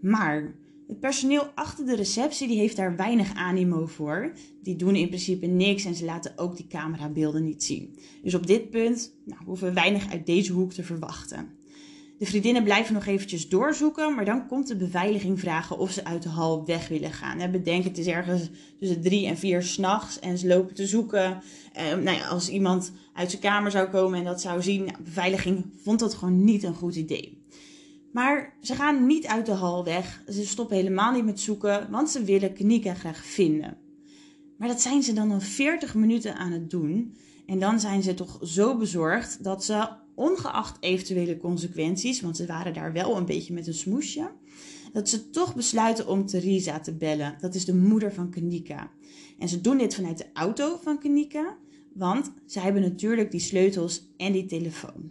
Maar 0.00 0.54
het 0.88 1.00
personeel 1.00 1.50
achter 1.54 1.86
de 1.86 1.96
receptie 1.96 2.48
die 2.48 2.58
heeft 2.58 2.76
daar 2.76 2.96
weinig 2.96 3.34
animo 3.34 3.86
voor. 3.86 4.32
Die 4.62 4.76
doen 4.76 4.96
in 4.96 5.08
principe 5.08 5.46
niks 5.46 5.84
en 5.84 5.94
ze 5.94 6.04
laten 6.04 6.32
ook 6.36 6.56
die 6.56 6.66
camerabeelden 6.66 7.44
niet 7.44 7.64
zien. 7.64 7.96
Dus 8.22 8.34
op 8.34 8.46
dit 8.46 8.70
punt 8.70 9.14
nou, 9.24 9.44
hoeven 9.44 9.68
we 9.68 9.74
weinig 9.74 10.10
uit 10.10 10.26
deze 10.26 10.52
hoek 10.52 10.72
te 10.72 10.82
verwachten. 10.82 11.48
De 12.22 12.28
vriendinnen 12.28 12.64
blijven 12.64 12.94
nog 12.94 13.06
eventjes 13.06 13.48
doorzoeken, 13.48 14.14
maar 14.14 14.24
dan 14.24 14.46
komt 14.46 14.68
de 14.68 14.76
beveiliging 14.76 15.40
vragen 15.40 15.78
of 15.78 15.90
ze 15.90 16.04
uit 16.04 16.22
de 16.22 16.28
hal 16.28 16.64
weg 16.66 16.88
willen 16.88 17.12
gaan. 17.12 17.50
Bedenk, 17.50 17.84
het 17.84 17.98
is 17.98 18.06
ergens 18.06 18.50
tussen 18.78 19.00
drie 19.00 19.26
en 19.26 19.36
vier 19.36 19.62
s'nachts 19.62 20.18
en 20.18 20.38
ze 20.38 20.46
lopen 20.46 20.74
te 20.74 20.86
zoeken. 20.86 21.42
Eh, 21.72 21.84
nou 21.84 22.16
ja, 22.16 22.26
als 22.26 22.48
iemand 22.48 22.92
uit 23.12 23.30
zijn 23.30 23.42
kamer 23.42 23.70
zou 23.70 23.88
komen 23.88 24.18
en 24.18 24.24
dat 24.24 24.40
zou 24.40 24.62
zien, 24.62 24.84
nou, 24.84 25.02
beveiliging 25.04 25.64
vond 25.82 25.98
dat 26.00 26.14
gewoon 26.14 26.44
niet 26.44 26.62
een 26.62 26.74
goed 26.74 26.94
idee. 26.94 27.44
Maar 28.12 28.56
ze 28.60 28.74
gaan 28.74 29.06
niet 29.06 29.26
uit 29.26 29.46
de 29.46 29.52
hal 29.52 29.84
weg. 29.84 30.22
Ze 30.28 30.46
stoppen 30.46 30.76
helemaal 30.76 31.12
niet 31.12 31.24
met 31.24 31.40
zoeken, 31.40 31.90
want 31.90 32.10
ze 32.10 32.24
willen 32.24 32.54
Knika 32.54 32.94
graag 32.94 33.24
vinden. 33.24 33.76
Maar 34.58 34.68
dat 34.68 34.80
zijn 34.80 35.02
ze 35.02 35.12
dan 35.12 35.30
al 35.30 35.40
40 35.40 35.94
minuten 35.94 36.36
aan 36.36 36.52
het 36.52 36.70
doen. 36.70 37.16
En 37.46 37.58
dan 37.58 37.80
zijn 37.80 38.02
ze 38.02 38.14
toch 38.14 38.38
zo 38.42 38.76
bezorgd 38.76 39.44
dat 39.44 39.64
ze 39.64 39.88
ongeacht 40.22 40.76
eventuele 40.80 41.36
consequenties, 41.36 42.20
want 42.20 42.36
ze 42.36 42.46
waren 42.46 42.74
daar 42.74 42.92
wel 42.92 43.16
een 43.16 43.24
beetje 43.24 43.52
met 43.52 43.66
een 43.66 43.74
smoesje, 43.74 44.30
dat 44.92 45.08
ze 45.08 45.30
toch 45.30 45.54
besluiten 45.54 46.06
om 46.06 46.26
Theresa 46.26 46.80
te 46.80 46.96
bellen. 46.96 47.36
Dat 47.40 47.54
is 47.54 47.64
de 47.64 47.74
moeder 47.74 48.12
van 48.12 48.30
Kanika. 48.30 48.90
En 49.38 49.48
ze 49.48 49.60
doen 49.60 49.78
dit 49.78 49.94
vanuit 49.94 50.18
de 50.18 50.26
auto 50.32 50.78
van 50.82 50.98
Kanika, 50.98 51.56
want 51.94 52.32
ze 52.46 52.60
hebben 52.60 52.82
natuurlijk 52.82 53.30
die 53.30 53.40
sleutels 53.40 54.12
en 54.16 54.32
die 54.32 54.46
telefoon. 54.46 55.10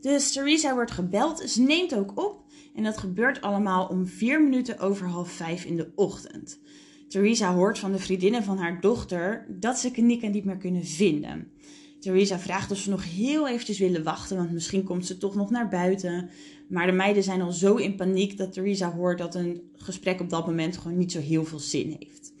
Dus 0.00 0.32
Theresa 0.32 0.74
wordt 0.74 0.90
gebeld, 0.90 1.50
ze 1.50 1.62
neemt 1.62 1.94
ook 1.94 2.18
op 2.18 2.44
en 2.74 2.82
dat 2.82 2.98
gebeurt 2.98 3.40
allemaal 3.40 3.86
om 3.86 4.06
vier 4.06 4.42
minuten 4.42 4.78
over 4.78 5.06
half 5.06 5.30
vijf 5.30 5.64
in 5.64 5.76
de 5.76 5.92
ochtend. 5.94 6.60
Theresa 7.08 7.54
hoort 7.54 7.78
van 7.78 7.92
de 7.92 7.98
vriendinnen 7.98 8.44
van 8.44 8.58
haar 8.58 8.80
dochter 8.80 9.46
dat 9.48 9.78
ze 9.78 9.90
Kanika 9.90 10.28
niet 10.28 10.44
meer 10.44 10.56
kunnen 10.56 10.84
vinden. 10.84 11.52
Theresa 12.00 12.38
vraagt 12.38 12.70
of 12.70 12.78
ze 12.78 12.90
nog 12.90 13.04
heel 13.04 13.48
eventjes 13.48 13.78
willen 13.78 14.02
wachten, 14.02 14.36
want 14.36 14.52
misschien 14.52 14.84
komt 14.84 15.06
ze 15.06 15.18
toch 15.18 15.34
nog 15.34 15.50
naar 15.50 15.68
buiten. 15.68 16.30
Maar 16.68 16.86
de 16.86 16.92
meiden 16.92 17.22
zijn 17.22 17.40
al 17.40 17.52
zo 17.52 17.76
in 17.76 17.96
paniek 17.96 18.36
dat 18.36 18.52
Theresa 18.52 18.92
hoort 18.92 19.18
dat 19.18 19.34
een 19.34 19.62
gesprek 19.76 20.20
op 20.20 20.30
dat 20.30 20.46
moment 20.46 20.76
gewoon 20.76 20.98
niet 20.98 21.12
zo 21.12 21.20
heel 21.20 21.44
veel 21.44 21.58
zin 21.58 21.96
heeft. 21.98 22.32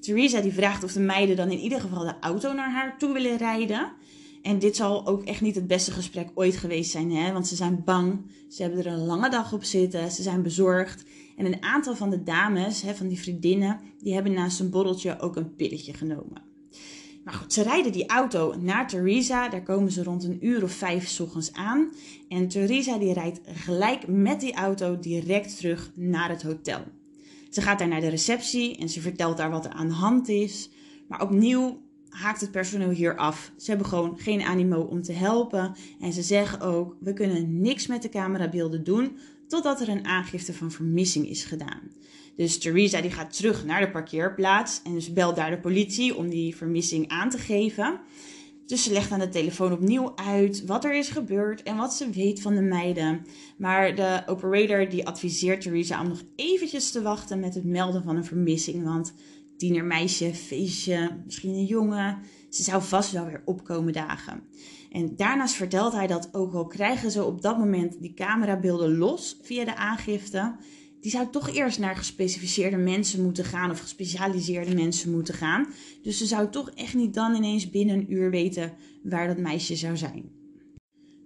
Theresa 0.00 0.40
die 0.40 0.52
vraagt 0.52 0.84
of 0.84 0.92
de 0.92 1.00
meiden 1.00 1.36
dan 1.36 1.50
in 1.50 1.58
ieder 1.58 1.80
geval 1.80 2.04
de 2.04 2.14
auto 2.20 2.52
naar 2.52 2.70
haar 2.70 2.98
toe 2.98 3.12
willen 3.12 3.36
rijden. 3.36 3.92
En 4.42 4.58
dit 4.58 4.76
zal 4.76 5.06
ook 5.06 5.24
echt 5.24 5.40
niet 5.40 5.54
het 5.54 5.66
beste 5.66 5.90
gesprek 5.90 6.30
ooit 6.34 6.56
geweest 6.56 6.90
zijn, 6.90 7.10
hè? 7.10 7.32
want 7.32 7.46
ze 7.46 7.56
zijn 7.56 7.82
bang. 7.84 8.20
Ze 8.48 8.62
hebben 8.62 8.80
er 8.80 8.92
een 8.92 9.04
lange 9.04 9.30
dag 9.30 9.52
op 9.52 9.64
zitten, 9.64 10.10
ze 10.10 10.22
zijn 10.22 10.42
bezorgd. 10.42 11.04
En 11.36 11.46
een 11.46 11.62
aantal 11.62 11.96
van 11.96 12.10
de 12.10 12.22
dames, 12.22 12.82
hè, 12.82 12.94
van 12.94 13.08
die 13.08 13.18
vriendinnen, 13.18 13.80
die 13.98 14.14
hebben 14.14 14.32
naast 14.32 14.60
een 14.60 14.70
borreltje 14.70 15.20
ook 15.20 15.36
een 15.36 15.54
pilletje 15.54 15.92
genomen. 15.92 16.53
Maar 17.24 17.34
goed, 17.34 17.52
ze 17.52 17.62
rijden 17.62 17.92
die 17.92 18.06
auto 18.06 18.54
naar 18.60 18.88
Theresa. 18.88 19.48
Daar 19.48 19.62
komen 19.62 19.92
ze 19.92 20.02
rond 20.02 20.24
een 20.24 20.46
uur 20.46 20.62
of 20.62 20.72
vijf 20.72 21.08
s 21.08 21.20
ochtends 21.20 21.52
aan. 21.52 21.92
En 22.28 22.48
Theresa 22.48 22.98
die 22.98 23.12
rijdt 23.12 23.40
gelijk 23.44 24.06
met 24.06 24.40
die 24.40 24.54
auto 24.54 24.98
direct 24.98 25.56
terug 25.56 25.90
naar 25.94 26.28
het 26.28 26.42
hotel. 26.42 26.80
Ze 27.50 27.62
gaat 27.62 27.78
daar 27.78 27.88
naar 27.88 28.00
de 28.00 28.08
receptie 28.08 28.76
en 28.76 28.88
ze 28.88 29.00
vertelt 29.00 29.36
daar 29.36 29.50
wat 29.50 29.64
er 29.64 29.70
aan 29.70 29.88
de 29.88 29.94
hand 29.94 30.28
is. 30.28 30.70
Maar 31.08 31.22
opnieuw 31.22 31.82
haakt 32.08 32.40
het 32.40 32.50
personeel 32.50 32.90
hier 32.90 33.16
af. 33.16 33.52
Ze 33.56 33.70
hebben 33.70 33.86
gewoon 33.88 34.18
geen 34.18 34.42
animo 34.42 34.80
om 34.80 35.02
te 35.02 35.12
helpen. 35.12 35.74
En 36.00 36.12
ze 36.12 36.22
zeggen 36.22 36.60
ook: 36.60 36.96
we 37.00 37.12
kunnen 37.12 37.60
niks 37.60 37.86
met 37.86 38.02
de 38.02 38.08
camerabeelden 38.08 38.84
doen 38.84 39.18
totdat 39.48 39.80
er 39.80 39.88
een 39.88 40.04
aangifte 40.04 40.54
van 40.54 40.70
vermissing 40.70 41.28
is 41.28 41.44
gedaan. 41.44 41.80
Dus 42.36 42.58
Theresa 42.58 43.00
die 43.00 43.10
gaat 43.10 43.36
terug 43.36 43.64
naar 43.64 43.80
de 43.80 43.90
parkeerplaats 43.90 44.80
en 44.84 44.92
dus 44.92 45.12
belt 45.12 45.36
daar 45.36 45.50
de 45.50 45.60
politie 45.60 46.16
om 46.16 46.28
die 46.28 46.56
vermissing 46.56 47.08
aan 47.08 47.30
te 47.30 47.38
geven. 47.38 48.00
Dus 48.66 48.82
ze 48.82 48.92
legt 48.92 49.10
aan 49.12 49.18
de 49.18 49.28
telefoon 49.28 49.72
opnieuw 49.72 50.12
uit 50.14 50.64
wat 50.64 50.84
er 50.84 50.94
is 50.94 51.08
gebeurd 51.08 51.62
en 51.62 51.76
wat 51.76 51.94
ze 51.94 52.10
weet 52.10 52.42
van 52.42 52.54
de 52.54 52.62
meiden. 52.62 53.26
Maar 53.56 53.94
de 53.94 54.22
operator 54.26 54.88
die 54.88 55.06
adviseert 55.06 55.60
Theresa 55.60 56.00
om 56.00 56.08
nog 56.08 56.22
eventjes 56.36 56.90
te 56.90 57.02
wachten 57.02 57.40
met 57.40 57.54
het 57.54 57.64
melden 57.64 58.02
van 58.02 58.16
een 58.16 58.24
vermissing. 58.24 58.84
Want 58.84 59.14
tienermeisje, 59.56 60.34
feestje, 60.34 61.20
misschien 61.24 61.54
een 61.54 61.64
jongen, 61.64 62.18
ze 62.48 62.62
zou 62.62 62.82
vast 62.82 63.12
wel 63.12 63.26
weer 63.26 63.42
opkomen 63.44 63.92
dagen. 63.92 64.42
En 64.90 65.16
daarnaast 65.16 65.54
vertelt 65.54 65.92
hij 65.92 66.06
dat 66.06 66.28
ook 66.32 66.54
al 66.54 66.66
krijgen 66.66 67.10
ze 67.10 67.24
op 67.24 67.42
dat 67.42 67.58
moment 67.58 68.00
die 68.00 68.14
camerabeelden 68.14 68.96
los 68.96 69.38
via 69.42 69.64
de 69.64 69.76
aangifte, 69.76 70.56
die 71.04 71.12
zou 71.12 71.30
toch 71.30 71.54
eerst 71.54 71.78
naar 71.78 71.96
gespecificeerde 71.96 72.76
mensen 72.76 73.22
moeten 73.22 73.44
gaan 73.44 73.70
of 73.70 73.80
gespecialiseerde 73.80 74.74
mensen 74.74 75.10
moeten 75.10 75.34
gaan. 75.34 75.66
Dus 76.02 76.18
ze 76.18 76.26
zou 76.26 76.50
toch 76.50 76.70
echt 76.70 76.94
niet 76.94 77.14
dan 77.14 77.34
ineens 77.34 77.70
binnen 77.70 77.96
een 77.96 78.12
uur 78.12 78.30
weten 78.30 78.72
waar 79.02 79.26
dat 79.26 79.38
meisje 79.38 79.76
zou 79.76 79.96
zijn. 79.96 80.30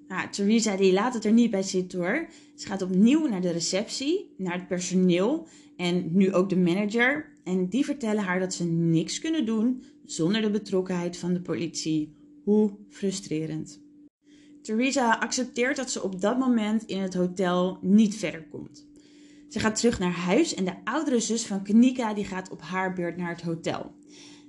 Nou, 0.09 0.31
Theresa 0.31 0.77
die 0.77 0.93
laat 0.93 1.15
het 1.15 1.25
er 1.25 1.33
niet 1.33 1.51
bij 1.51 1.63
zitten 1.63 1.99
hoor. 1.99 2.29
Ze 2.55 2.67
gaat 2.67 2.83
opnieuw 2.83 3.27
naar 3.27 3.41
de 3.41 3.51
receptie, 3.51 4.35
naar 4.37 4.53
het 4.53 4.69
personeel 4.69 5.47
en 5.77 6.09
nu 6.13 6.35
ook 6.35 6.49
de 6.49 6.57
manager. 6.57 7.33
En 7.45 7.69
die 7.69 7.85
vertellen 7.85 8.25
haar 8.25 8.41
dat 8.41 8.55
ze 8.55 8.65
niks 8.65 9.19
kunnen 9.19 9.47
doen 9.47 9.85
zonder 10.05 10.43
de 10.43 10.51
betrokkenheid 10.51 11.17
van 11.17 11.33
de 11.33 11.41
politie. 11.41 12.17
Hoe 12.45 12.71
frustrerend. 12.89 13.81
Theresa 14.63 15.19
accepteert 15.19 15.77
dat 15.77 15.91
ze 15.91 16.03
op 16.03 16.21
dat 16.21 16.39
moment 16.39 16.83
in 16.83 17.01
het 17.01 17.15
hotel 17.15 17.79
niet 17.83 18.15
verder 18.17 18.47
komt. 18.51 18.88
Ze 19.49 19.59
gaat 19.59 19.77
terug 19.77 19.99
naar 19.99 20.13
huis 20.13 20.55
en 20.55 20.65
de 20.65 20.75
oudere 20.85 21.21
zus 21.21 21.47
van 21.47 21.63
Kanika 21.63 22.15
die 22.15 22.25
gaat 22.25 22.51
op 22.51 22.63
haar 22.63 22.93
beurt 22.93 23.17
naar 23.17 23.31
het 23.31 23.43
hotel. 23.43 23.95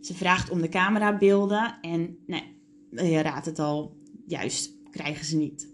Ze 0.01 0.13
vraagt 0.13 0.49
om 0.49 0.61
de 0.61 0.69
camerabeelden 0.69 1.77
en 1.81 2.17
nee, 2.25 2.43
je 2.89 3.21
raadt 3.21 3.45
het 3.45 3.59
al, 3.59 3.97
juist, 4.25 4.73
krijgen 4.91 5.25
ze 5.25 5.37
niet. 5.37 5.67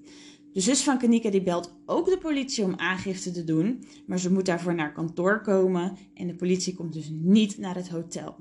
De 0.53 0.61
zus 0.61 0.83
van 0.83 0.97
Kanika 0.97 1.29
die 1.29 1.41
belt 1.41 1.75
ook 1.85 2.09
de 2.09 2.17
politie 2.17 2.63
om 2.63 2.75
aangifte 2.75 3.31
te 3.31 3.43
doen, 3.43 3.83
maar 4.05 4.19
ze 4.19 4.31
moet 4.31 4.45
daarvoor 4.45 4.75
naar 4.75 4.93
kantoor 4.93 5.41
komen 5.41 5.97
en 6.13 6.27
de 6.27 6.35
politie 6.35 6.75
komt 6.75 6.93
dus 6.93 7.09
niet 7.11 7.57
naar 7.57 7.75
het 7.75 7.89
hotel. 7.89 8.35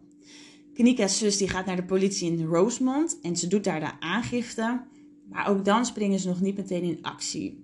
Kanika's 0.75 1.19
zus 1.19 1.37
die 1.37 1.49
gaat 1.49 1.67
naar 1.67 1.77
de 1.77 1.85
politie 1.85 2.33
in 2.33 2.45
Rosemont 2.45 3.19
en 3.23 3.37
ze 3.37 3.47
doet 3.47 3.65
daar 3.65 3.81
de 3.81 4.01
aangifte, 4.01 4.83
maar 5.29 5.49
ook 5.49 5.65
dan 5.65 5.87
springen 5.87 6.19
ze 6.19 6.29
nog 6.29 6.41
niet 6.41 6.57
meteen 6.57 6.83
in 6.83 7.03
actie. 7.03 7.64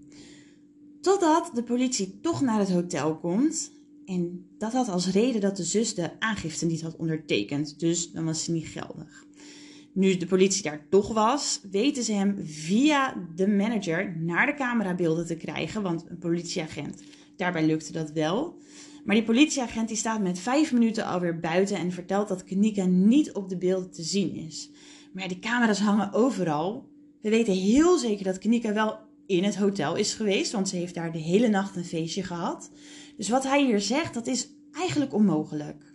Totdat 1.00 1.50
de 1.54 1.62
politie 1.62 2.20
toch 2.20 2.40
naar 2.40 2.58
het 2.58 2.70
hotel 2.70 3.18
komt. 3.18 3.72
En 4.04 4.46
dat 4.58 4.72
had 4.72 4.88
als 4.88 5.10
reden 5.10 5.40
dat 5.40 5.56
de 5.56 5.64
zus 5.64 5.94
de 5.94 6.20
aangifte 6.20 6.66
niet 6.66 6.82
had 6.82 6.96
ondertekend. 6.96 7.80
Dus 7.80 8.12
dan 8.12 8.24
was 8.24 8.44
ze 8.44 8.52
niet 8.52 8.66
geldig. 8.66 9.24
Nu 9.92 10.16
de 10.16 10.26
politie 10.26 10.62
daar 10.62 10.86
toch 10.90 11.12
was, 11.12 11.60
weten 11.70 12.02
ze 12.02 12.12
hem 12.12 12.36
via 12.44 13.28
de 13.34 13.48
manager 13.48 14.16
naar 14.18 14.46
de 14.46 14.54
camerabeelden 14.54 15.26
te 15.26 15.36
krijgen. 15.36 15.82
Want 15.82 16.04
een 16.08 16.18
politieagent, 16.18 17.02
daarbij 17.36 17.66
lukte 17.66 17.92
dat 17.92 18.12
wel. 18.12 18.58
Maar 19.04 19.14
die 19.14 19.24
politieagent 19.24 19.88
die 19.88 19.96
staat 19.96 20.22
met 20.22 20.38
vijf 20.38 20.72
minuten 20.72 21.04
alweer 21.04 21.40
buiten 21.40 21.76
en 21.76 21.92
vertelt 21.92 22.28
dat 22.28 22.44
Kanika 22.44 22.84
niet 22.84 23.32
op 23.32 23.48
de 23.48 23.56
beelden 23.56 23.90
te 23.90 24.02
zien 24.02 24.34
is. 24.34 24.70
Maar 25.12 25.28
die 25.28 25.38
camera's 25.38 25.80
hangen 25.80 26.12
overal. 26.12 26.88
We 27.20 27.30
weten 27.30 27.52
heel 27.52 27.98
zeker 27.98 28.24
dat 28.24 28.38
Kanika 28.38 28.72
wel 28.72 28.98
in 29.30 29.44
het 29.44 29.56
hotel 29.56 29.96
is 29.96 30.14
geweest, 30.14 30.52
want 30.52 30.68
ze 30.68 30.76
heeft 30.76 30.94
daar 30.94 31.12
de 31.12 31.18
hele 31.18 31.48
nacht 31.48 31.76
een 31.76 31.84
feestje 31.84 32.22
gehad. 32.22 32.70
Dus 33.16 33.28
wat 33.28 33.42
hij 33.42 33.64
hier 33.64 33.80
zegt, 33.80 34.14
dat 34.14 34.26
is 34.26 34.48
eigenlijk 34.72 35.14
onmogelijk. 35.14 35.94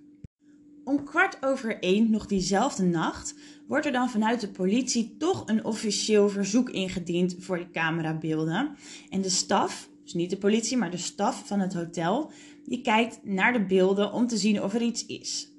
Om 0.84 1.04
kwart 1.04 1.38
over 1.44 1.80
één, 1.80 2.12
nog 2.12 2.26
diezelfde 2.26 2.84
nacht, 2.84 3.36
wordt 3.68 3.86
er 3.86 3.92
dan 3.92 4.10
vanuit 4.10 4.42
de 4.42 4.50
politie 4.50 5.16
toch 5.18 5.44
een 5.46 5.66
officieel 5.66 6.30
verzoek 6.30 6.70
ingediend 6.70 7.36
voor 7.40 7.58
de 7.58 7.70
camerabeelden. 7.70 8.76
En 9.10 9.22
de 9.22 9.30
staf, 9.30 9.90
dus 10.04 10.14
niet 10.14 10.30
de 10.30 10.38
politie, 10.38 10.78
maar 10.78 10.92
de 10.92 10.98
staf 10.98 11.48
van 11.48 11.60
het 11.60 11.74
hotel, 11.74 12.32
die 12.66 12.82
kijkt 12.82 13.20
naar 13.24 13.54
de 13.54 13.66
beelden 13.66 14.14
om 14.14 14.28
te 14.28 14.38
zien 14.38 14.64
of 14.64 14.74
er 14.74 14.82
iets 14.82 15.06
is. 15.06 15.52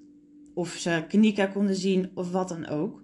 Of 0.55 0.69
ze 0.69 1.05
Kanika 1.09 1.47
konden 1.47 1.77
zien 1.77 2.11
of 2.15 2.31
wat 2.31 2.49
dan 2.49 2.67
ook. 2.67 3.03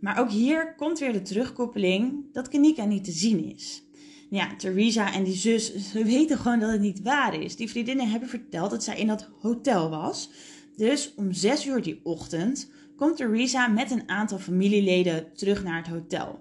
Maar 0.00 0.18
ook 0.18 0.30
hier 0.30 0.74
komt 0.74 0.98
weer 0.98 1.12
de 1.12 1.22
terugkoppeling 1.22 2.32
dat 2.32 2.48
Kanika 2.48 2.84
niet 2.84 3.04
te 3.04 3.12
zien 3.12 3.44
is 3.44 3.86
ja, 4.30 4.56
Theresa 4.56 5.12
en 5.12 5.24
die 5.24 5.36
zus, 5.36 5.90
ze 5.90 6.04
weten 6.04 6.38
gewoon 6.38 6.60
dat 6.60 6.70
het 6.70 6.80
niet 6.80 7.02
waar 7.02 7.40
is. 7.40 7.56
Die 7.56 7.70
vriendinnen 7.70 8.10
hebben 8.10 8.28
verteld 8.28 8.70
dat 8.70 8.84
zij 8.84 8.98
in 8.98 9.06
dat 9.06 9.28
hotel 9.40 9.90
was. 9.90 10.30
Dus 10.76 11.12
om 11.16 11.32
zes 11.32 11.66
uur 11.66 11.82
die 11.82 12.00
ochtend 12.02 12.70
komt 12.96 13.16
Theresa 13.16 13.66
met 13.66 13.90
een 13.90 14.08
aantal 14.08 14.38
familieleden 14.38 15.26
terug 15.34 15.64
naar 15.64 15.76
het 15.76 15.86
hotel. 15.86 16.40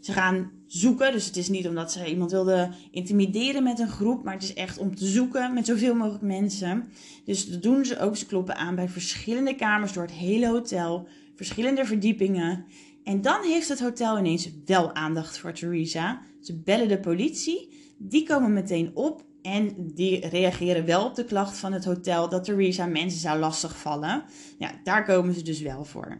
Ze 0.00 0.12
gaan 0.12 0.50
zoeken, 0.66 1.12
dus 1.12 1.26
het 1.26 1.36
is 1.36 1.48
niet 1.48 1.68
omdat 1.68 1.92
ze 1.92 2.08
iemand 2.08 2.30
wilde 2.30 2.70
intimideren 2.90 3.62
met 3.62 3.78
een 3.78 3.88
groep, 3.88 4.24
maar 4.24 4.34
het 4.34 4.42
is 4.42 4.54
echt 4.54 4.78
om 4.78 4.96
te 4.96 5.06
zoeken 5.06 5.54
met 5.54 5.66
zoveel 5.66 5.94
mogelijk 5.94 6.22
mensen. 6.22 6.88
Dus 7.24 7.48
dat 7.50 7.62
doen 7.62 7.84
ze 7.84 7.98
ook. 7.98 8.16
Ze 8.16 8.26
kloppen 8.26 8.56
aan 8.56 8.74
bij 8.74 8.88
verschillende 8.88 9.54
kamers 9.54 9.92
door 9.92 10.02
het 10.02 10.12
hele 10.12 10.46
hotel, 10.46 11.08
verschillende 11.34 11.84
verdiepingen. 11.84 12.64
En 13.04 13.22
dan 13.22 13.42
heeft 13.42 13.68
het 13.68 13.80
hotel 13.80 14.18
ineens 14.18 14.48
wel 14.64 14.94
aandacht 14.94 15.38
voor 15.38 15.52
Theresa. 15.52 16.22
Ze 16.46 16.62
bellen 16.62 16.88
de 16.88 17.00
politie, 17.00 17.68
die 17.98 18.26
komen 18.26 18.52
meteen 18.52 18.90
op 18.94 19.24
en 19.42 19.92
die 19.94 20.28
reageren 20.28 20.84
wel 20.84 21.04
op 21.04 21.14
de 21.14 21.24
klacht 21.24 21.58
van 21.58 21.72
het 21.72 21.84
hotel 21.84 22.28
dat 22.28 22.44
Theresa 22.44 22.86
mensen 22.86 23.20
zou 23.20 23.38
lastigvallen. 23.38 24.24
Ja, 24.58 24.70
daar 24.84 25.04
komen 25.04 25.34
ze 25.34 25.42
dus 25.42 25.60
wel 25.60 25.84
voor. 25.84 26.18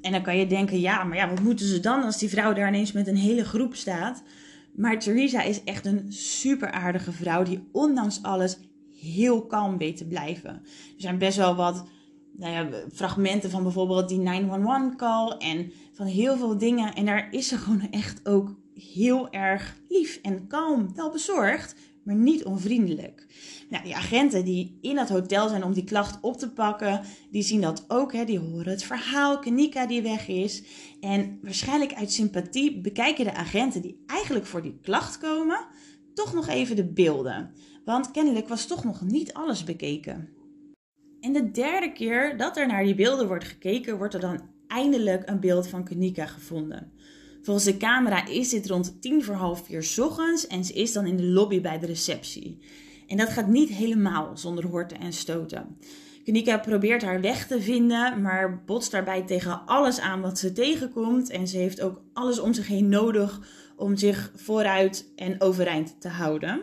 En 0.00 0.12
dan 0.12 0.22
kan 0.22 0.36
je 0.36 0.46
denken, 0.46 0.80
ja, 0.80 1.04
maar 1.04 1.16
ja, 1.16 1.28
wat 1.28 1.40
moeten 1.40 1.66
ze 1.66 1.80
dan 1.80 2.02
als 2.02 2.18
die 2.18 2.28
vrouw 2.28 2.52
daar 2.52 2.68
ineens 2.68 2.92
met 2.92 3.06
een 3.06 3.16
hele 3.16 3.44
groep 3.44 3.74
staat? 3.74 4.22
Maar 4.74 4.98
Theresa 4.98 5.42
is 5.42 5.64
echt 5.64 5.86
een 5.86 6.12
super 6.12 6.70
aardige 6.70 7.12
vrouw 7.12 7.42
die 7.42 7.68
ondanks 7.72 8.22
alles 8.22 8.58
heel 9.00 9.46
kalm 9.46 9.78
weet 9.78 9.96
te 9.96 10.06
blijven. 10.06 10.50
Er 10.50 10.62
zijn 10.96 11.18
best 11.18 11.36
wel 11.36 11.54
wat 11.54 11.84
nou 12.36 12.52
ja, 12.52 12.68
fragmenten 12.92 13.50
van 13.50 13.62
bijvoorbeeld 13.62 14.08
die 14.08 14.20
911-call 14.20 15.36
en 15.38 15.72
van 15.92 16.06
heel 16.06 16.36
veel 16.36 16.58
dingen. 16.58 16.94
En 16.94 17.04
daar 17.04 17.28
is 17.30 17.48
ze 17.48 17.58
gewoon 17.58 17.90
echt 17.90 18.28
ook 18.28 18.56
heel 18.80 19.30
erg 19.30 19.76
lief 19.88 20.18
en 20.22 20.46
kalm, 20.46 20.94
wel 20.94 21.10
bezorgd, 21.10 21.74
maar 22.04 22.14
niet 22.14 22.44
onvriendelijk. 22.44 23.26
Nou, 23.68 23.84
die 23.84 23.96
agenten 23.96 24.44
die 24.44 24.78
in 24.80 24.96
het 24.96 25.08
hotel 25.08 25.48
zijn 25.48 25.64
om 25.64 25.72
die 25.72 25.84
klacht 25.84 26.18
op 26.20 26.36
te 26.36 26.50
pakken, 26.50 27.00
die 27.30 27.42
zien 27.42 27.60
dat 27.60 27.84
ook. 27.88 28.12
Hè, 28.12 28.24
die 28.24 28.38
horen 28.38 28.70
het 28.70 28.82
verhaal, 28.82 29.38
Kanika 29.38 29.86
die 29.86 30.02
weg 30.02 30.28
is. 30.28 30.62
En 31.00 31.38
waarschijnlijk 31.42 31.94
uit 31.94 32.12
sympathie 32.12 32.80
bekijken 32.80 33.24
de 33.24 33.34
agenten 33.34 33.82
die 33.82 34.02
eigenlijk 34.06 34.46
voor 34.46 34.62
die 34.62 34.78
klacht 34.82 35.18
komen, 35.18 35.66
toch 36.14 36.34
nog 36.34 36.48
even 36.48 36.76
de 36.76 36.92
beelden. 36.92 37.50
want 37.84 38.10
kennelijk 38.10 38.48
was 38.48 38.66
toch 38.66 38.84
nog 38.84 39.02
niet 39.02 39.32
alles 39.32 39.64
bekeken. 39.64 40.28
En 41.20 41.32
de 41.32 41.50
derde 41.50 41.92
keer 41.92 42.36
dat 42.36 42.56
er 42.56 42.66
naar 42.66 42.84
die 42.84 42.94
beelden 42.94 43.26
wordt 43.26 43.44
gekeken, 43.44 43.98
wordt 43.98 44.14
er 44.14 44.20
dan 44.20 44.40
eindelijk 44.66 45.28
een 45.28 45.40
beeld 45.40 45.68
van 45.68 45.84
Kanika 45.84 46.26
gevonden. 46.26 46.92
Volgens 47.48 47.68
de 47.68 47.76
camera 47.76 48.26
is 48.26 48.48
dit 48.48 48.66
rond 48.66 49.02
tien 49.02 49.24
voor 49.24 49.34
half 49.34 49.66
vier 49.66 49.94
ochtends 49.98 50.46
en 50.46 50.64
ze 50.64 50.72
is 50.72 50.92
dan 50.92 51.06
in 51.06 51.16
de 51.16 51.24
lobby 51.24 51.60
bij 51.60 51.78
de 51.78 51.86
receptie. 51.86 52.58
En 53.06 53.16
dat 53.16 53.28
gaat 53.28 53.46
niet 53.46 53.68
helemaal 53.68 54.36
zonder 54.36 54.66
horten 54.66 55.00
en 55.00 55.12
stoten. 55.12 55.76
Kanika 56.24 56.58
probeert 56.58 57.02
haar 57.02 57.20
weg 57.20 57.46
te 57.46 57.60
vinden, 57.60 58.22
maar 58.22 58.64
botst 58.64 58.90
daarbij 58.90 59.22
tegen 59.22 59.66
alles 59.66 60.00
aan 60.00 60.20
wat 60.20 60.38
ze 60.38 60.52
tegenkomt. 60.52 61.30
En 61.30 61.48
ze 61.48 61.56
heeft 61.56 61.80
ook 61.80 62.02
alles 62.12 62.38
om 62.38 62.52
zich 62.52 62.66
heen 62.66 62.88
nodig 62.88 63.40
om 63.76 63.96
zich 63.96 64.32
vooruit 64.34 65.12
en 65.16 65.40
overeind 65.40 66.00
te 66.00 66.08
houden. 66.08 66.62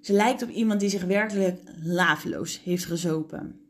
Ze 0.00 0.12
lijkt 0.12 0.42
op 0.42 0.48
iemand 0.48 0.80
die 0.80 0.90
zich 0.90 1.04
werkelijk 1.04 1.60
laafloos 1.82 2.60
heeft 2.64 2.84
gezopen. 2.84 3.60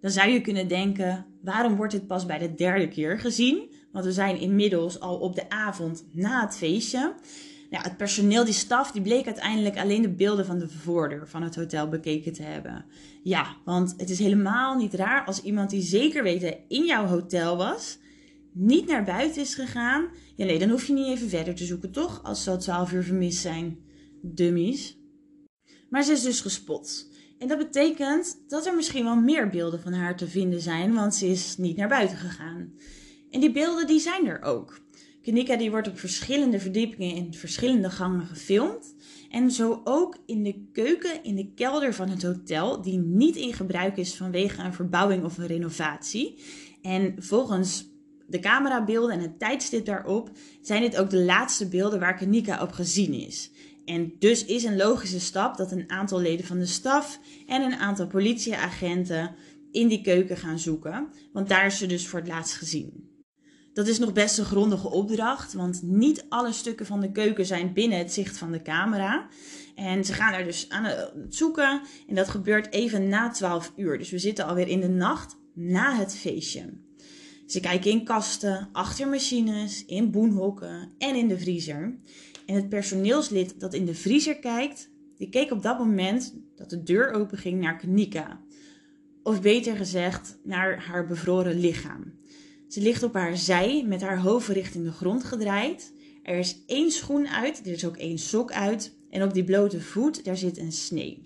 Dan 0.00 0.10
zou 0.10 0.30
je 0.30 0.40
kunnen 0.40 0.68
denken: 0.68 1.26
waarom 1.46 1.76
wordt 1.76 1.92
dit 1.92 2.06
pas 2.06 2.26
bij 2.26 2.38
de 2.38 2.54
derde 2.54 2.88
keer 2.88 3.18
gezien? 3.18 3.70
Want 3.92 4.04
we 4.04 4.12
zijn 4.12 4.40
inmiddels 4.40 5.00
al 5.00 5.18
op 5.18 5.34
de 5.34 5.50
avond 5.50 6.04
na 6.12 6.40
het 6.40 6.56
feestje. 6.56 7.14
Nou, 7.70 7.84
het 7.84 7.96
personeel, 7.96 8.44
die 8.44 8.54
staf, 8.54 8.90
die 8.90 9.02
bleek 9.02 9.26
uiteindelijk 9.26 9.78
alleen 9.78 10.02
de 10.02 10.14
beelden 10.14 10.46
van 10.46 10.58
de 10.58 10.68
voordeur 10.68 11.28
van 11.28 11.42
het 11.42 11.56
hotel 11.56 11.88
bekeken 11.88 12.32
te 12.32 12.42
hebben. 12.42 12.84
Ja, 13.22 13.56
want 13.64 13.94
het 13.96 14.10
is 14.10 14.18
helemaal 14.18 14.76
niet 14.76 14.94
raar 14.94 15.24
als 15.24 15.42
iemand 15.42 15.70
die 15.70 15.82
zeker 15.82 16.22
weten 16.22 16.58
in 16.68 16.84
jouw 16.84 17.06
hotel 17.06 17.56
was, 17.56 17.98
niet 18.52 18.86
naar 18.86 19.04
buiten 19.04 19.42
is 19.42 19.54
gegaan. 19.54 20.08
Ja, 20.36 20.44
nee, 20.44 20.58
dan 20.58 20.68
hoef 20.68 20.86
je 20.86 20.92
niet 20.92 21.06
even 21.06 21.28
verder 21.28 21.54
te 21.54 21.64
zoeken, 21.64 21.90
toch? 21.90 22.22
Als 22.22 22.42
ze 22.42 22.50
al 22.50 22.58
12 22.58 22.92
uur 22.92 23.02
vermist 23.02 23.40
zijn. 23.40 23.78
Dummies. 24.22 24.98
Maar 25.90 26.02
ze 26.02 26.12
is 26.12 26.22
dus 26.22 26.40
gespot. 26.40 27.08
En 27.38 27.48
dat 27.48 27.58
betekent 27.58 28.38
dat 28.48 28.66
er 28.66 28.74
misschien 28.74 29.04
wel 29.04 29.16
meer 29.16 29.48
beelden 29.48 29.80
van 29.80 29.92
haar 29.92 30.16
te 30.16 30.28
vinden 30.28 30.60
zijn, 30.60 30.94
want 30.94 31.14
ze 31.14 31.26
is 31.26 31.56
niet 31.56 31.76
naar 31.76 31.88
buiten 31.88 32.16
gegaan. 32.16 32.72
En 33.30 33.40
die 33.40 33.52
beelden 33.52 33.86
die 33.86 34.00
zijn 34.00 34.26
er 34.26 34.42
ook. 34.42 34.80
Kanika 35.22 35.56
die 35.56 35.70
wordt 35.70 35.88
op 35.88 35.98
verschillende 35.98 36.60
verdiepingen 36.60 37.16
in 37.16 37.34
verschillende 37.34 37.90
gangen 37.90 38.26
gefilmd. 38.26 38.94
En 39.30 39.50
zo 39.50 39.80
ook 39.84 40.16
in 40.26 40.42
de 40.42 40.68
keuken 40.72 41.24
in 41.24 41.34
de 41.34 41.52
kelder 41.54 41.94
van 41.94 42.08
het 42.08 42.22
hotel, 42.22 42.82
die 42.82 42.98
niet 42.98 43.36
in 43.36 43.52
gebruik 43.52 43.96
is 43.96 44.16
vanwege 44.16 44.62
een 44.62 44.74
verbouwing 44.74 45.24
of 45.24 45.38
een 45.38 45.46
renovatie. 45.46 46.38
En 46.82 47.14
volgens 47.18 47.88
de 48.26 48.38
camerabeelden 48.38 49.14
en 49.14 49.20
het 49.20 49.38
tijdstip 49.38 49.84
daarop 49.84 50.30
zijn 50.60 50.82
dit 50.82 50.96
ook 50.96 51.10
de 51.10 51.24
laatste 51.24 51.68
beelden 51.68 52.00
waar 52.00 52.16
Kanika 52.16 52.62
op 52.62 52.72
gezien 52.72 53.12
is. 53.12 53.50
En 53.86 54.12
dus 54.18 54.44
is 54.44 54.64
een 54.64 54.76
logische 54.76 55.20
stap 55.20 55.56
dat 55.56 55.72
een 55.72 55.90
aantal 55.90 56.20
leden 56.20 56.46
van 56.46 56.58
de 56.58 56.66
staf 56.66 57.20
en 57.46 57.62
een 57.62 57.78
aantal 57.78 58.06
politieagenten 58.06 59.34
in 59.70 59.88
die 59.88 60.02
keuken 60.02 60.36
gaan 60.36 60.58
zoeken, 60.58 61.08
want 61.32 61.48
daar 61.48 61.66
is 61.66 61.78
ze 61.78 61.86
dus 61.86 62.08
voor 62.08 62.18
het 62.18 62.28
laatst 62.28 62.54
gezien. 62.54 63.14
Dat 63.72 63.86
is 63.86 63.98
nog 63.98 64.12
best 64.12 64.38
een 64.38 64.44
grondige 64.44 64.90
opdracht, 64.90 65.52
want 65.52 65.82
niet 65.82 66.24
alle 66.28 66.52
stukken 66.52 66.86
van 66.86 67.00
de 67.00 67.12
keuken 67.12 67.46
zijn 67.46 67.72
binnen 67.72 67.98
het 67.98 68.12
zicht 68.12 68.38
van 68.38 68.52
de 68.52 68.62
camera. 68.62 69.28
En 69.74 70.04
ze 70.04 70.12
gaan 70.12 70.32
er 70.32 70.44
dus 70.44 70.68
aan 70.68 70.84
het 70.84 71.12
zoeken 71.28 71.80
en 72.08 72.14
dat 72.14 72.28
gebeurt 72.28 72.72
even 72.72 73.08
na 73.08 73.30
12 73.30 73.72
uur. 73.76 73.98
Dus 73.98 74.10
we 74.10 74.18
zitten 74.18 74.46
alweer 74.46 74.68
in 74.68 74.80
de 74.80 74.88
nacht 74.88 75.36
na 75.54 75.96
het 75.96 76.16
feestje. 76.16 76.84
Ze 77.46 77.60
kijken 77.60 77.90
in 77.90 78.04
kasten, 78.04 78.68
achter 78.72 79.08
machines, 79.08 79.84
in 79.84 80.10
boenhokken 80.10 80.92
en 80.98 81.14
in 81.14 81.28
de 81.28 81.38
vriezer. 81.38 81.98
En 82.46 82.54
het 82.54 82.68
personeelslid 82.68 83.60
dat 83.60 83.74
in 83.74 83.84
de 83.84 83.94
vriezer 83.94 84.38
kijkt, 84.38 84.90
die 85.16 85.28
keek 85.28 85.50
op 85.50 85.62
dat 85.62 85.78
moment 85.78 86.34
dat 86.54 86.70
de 86.70 86.82
deur 86.82 87.10
open 87.10 87.38
ging 87.38 87.60
naar 87.60 87.76
Kanika. 87.76 88.40
Of 89.22 89.40
beter 89.40 89.76
gezegd, 89.76 90.38
naar 90.42 90.84
haar 90.84 91.06
bevroren 91.06 91.60
lichaam. 91.60 92.14
Ze 92.68 92.80
ligt 92.80 93.02
op 93.02 93.14
haar 93.14 93.36
zij 93.36 93.84
met 93.86 94.00
haar 94.00 94.18
hoofd 94.18 94.48
richting 94.48 94.84
de 94.84 94.92
grond 94.92 95.24
gedraaid. 95.24 95.92
Er 96.22 96.38
is 96.38 96.62
één 96.66 96.90
schoen 96.90 97.28
uit, 97.28 97.66
er 97.66 97.72
is 97.72 97.86
ook 97.86 97.96
één 97.96 98.18
sok 98.18 98.52
uit. 98.52 98.94
En 99.10 99.22
op 99.22 99.34
die 99.34 99.44
blote 99.44 99.80
voet, 99.80 100.24
daar 100.24 100.36
zit 100.36 100.58
een 100.58 100.72
snee. 100.72 101.25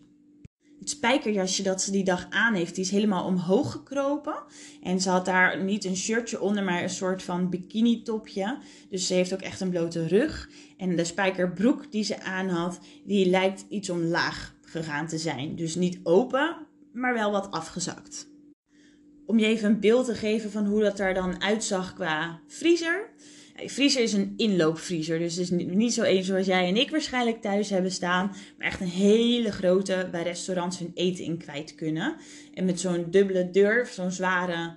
Het 0.81 0.91
spijkerjasje 0.91 1.63
dat 1.63 1.83
ze 1.83 1.91
die 1.91 2.05
dag 2.05 2.27
aan 2.31 2.55
heeft, 2.55 2.75
die 2.75 2.85
is 2.85 2.91
helemaal 2.91 3.25
omhoog 3.25 3.73
gekropen. 3.73 4.35
En 4.83 5.01
ze 5.01 5.11
had 5.11 5.25
daar 5.25 5.63
niet 5.63 5.85
een 5.85 5.97
shirtje 5.97 6.41
onder, 6.41 6.65
maar 6.65 6.83
een 6.83 6.91
soort 6.91 7.23
van 7.23 7.51
bikini 7.51 8.03
topje. 8.03 8.59
Dus 8.89 9.07
ze 9.07 9.15
heeft 9.15 9.33
ook 9.33 9.41
echt 9.41 9.61
een 9.61 9.71
blote 9.71 10.07
rug. 10.07 10.51
En 10.77 10.97
de 10.97 11.05
spijkerbroek 11.05 11.93
die 11.93 12.05
ze 12.05 12.23
aan 12.23 12.49
had, 12.49 12.81
die 13.05 13.31
lijkt 13.31 13.65
iets 13.69 13.91
omlaag 13.91 14.55
gegaan 14.63 15.07
te 15.07 15.19
zijn. 15.19 15.57
Dus 15.57 15.75
niet 15.75 16.01
open, 16.03 16.57
maar 16.93 17.15
wel 17.15 17.31
wat 17.31 17.51
afgezakt. 17.51 18.29
Om 19.27 19.39
je 19.39 19.47
even 19.47 19.71
een 19.71 19.81
beeld 19.81 20.07
te 20.07 20.15
geven 20.15 20.51
van 20.51 20.67
hoe 20.67 20.83
dat 20.83 20.99
er 20.99 21.15
dan 21.15 21.43
uitzag 21.43 21.95
qua 21.95 22.41
vriezer. 22.47 23.11
Vriezer 23.67 24.03
is 24.03 24.13
een 24.13 24.35
inloopvriezer, 24.37 25.19
dus 25.19 25.37
het 25.37 25.43
is 25.43 25.51
niet 25.51 25.93
zo 25.95 26.03
één 26.03 26.25
zoals 26.25 26.47
jij 26.47 26.69
en 26.69 26.77
ik 26.77 26.91
waarschijnlijk 26.91 27.41
thuis 27.41 27.71
hebben 27.71 27.91
staan. 27.91 28.27
Maar 28.59 28.67
echt 28.67 28.81
een 28.81 28.87
hele 28.87 29.53
grote 29.53 30.09
waar 30.13 30.23
restaurants 30.23 30.79
hun 30.79 30.91
eten 30.95 31.25
in 31.25 31.39
kwijt 31.39 31.75
kunnen. 31.75 32.17
En 32.55 32.65
met 32.65 32.81
zo'n 32.81 33.07
dubbele 33.11 33.51
deur, 33.51 33.87
zo'n 33.87 34.13
zware, 34.13 34.77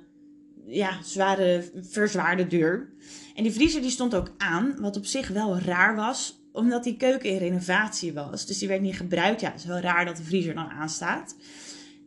ja, 0.68 0.98
zware, 1.04 1.72
verzwaarde 1.82 2.48
deur. 2.48 2.94
En 3.36 3.44
die 3.44 3.52
vriezer 3.52 3.82
die 3.82 3.90
stond 3.90 4.16
ook 4.16 4.32
aan, 4.38 4.76
wat 4.80 4.98
op 4.98 5.06
zich 5.06 5.28
wel 5.28 5.60
raar 5.60 5.96
was, 5.96 6.42
omdat 6.52 6.84
die 6.84 6.98
keuken 6.98 7.30
in 7.30 7.38
renovatie 7.38 8.14
was. 8.14 8.46
Dus 8.46 8.58
die 8.58 8.68
werd 8.68 8.82
niet 8.82 8.96
gebruikt. 8.96 9.42
Ja, 9.42 9.52
het 9.52 9.60
is 9.60 9.66
wel 9.66 9.80
raar 9.80 10.06
dat 10.06 10.18
de 10.18 10.24
vriezer 10.24 10.54
dan 10.54 10.70
aanstaat. 10.70 11.36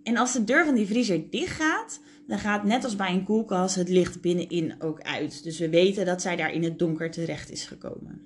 En 0.02 0.16
als 0.16 0.32
de 0.32 0.44
deur 0.44 0.64
van 0.64 0.74
die 0.74 0.86
vriezer 0.86 1.30
dicht 1.30 1.60
gaat, 1.60 2.00
dan 2.26 2.38
gaat 2.38 2.64
net 2.64 2.84
als 2.84 2.96
bij 2.96 3.12
een 3.12 3.24
koelkast 3.24 3.74
het 3.74 3.88
licht 3.88 4.20
binnenin 4.20 4.74
ook 4.78 5.02
uit. 5.02 5.42
Dus 5.42 5.58
we 5.58 5.68
weten 5.68 6.06
dat 6.06 6.22
zij 6.22 6.36
daar 6.36 6.52
in 6.52 6.62
het 6.62 6.78
donker 6.78 7.10
terecht 7.10 7.50
is 7.50 7.64
gekomen. 7.64 8.20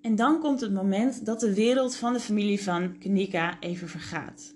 En 0.00 0.16
dan 0.16 0.40
komt 0.40 0.60
het 0.60 0.72
moment 0.72 1.26
dat 1.26 1.40
de 1.40 1.54
wereld 1.54 1.96
van 1.96 2.12
de 2.12 2.20
familie 2.20 2.62
van 2.62 2.98
Kanika 2.98 3.60
even 3.60 3.88
vergaat. 3.88 4.54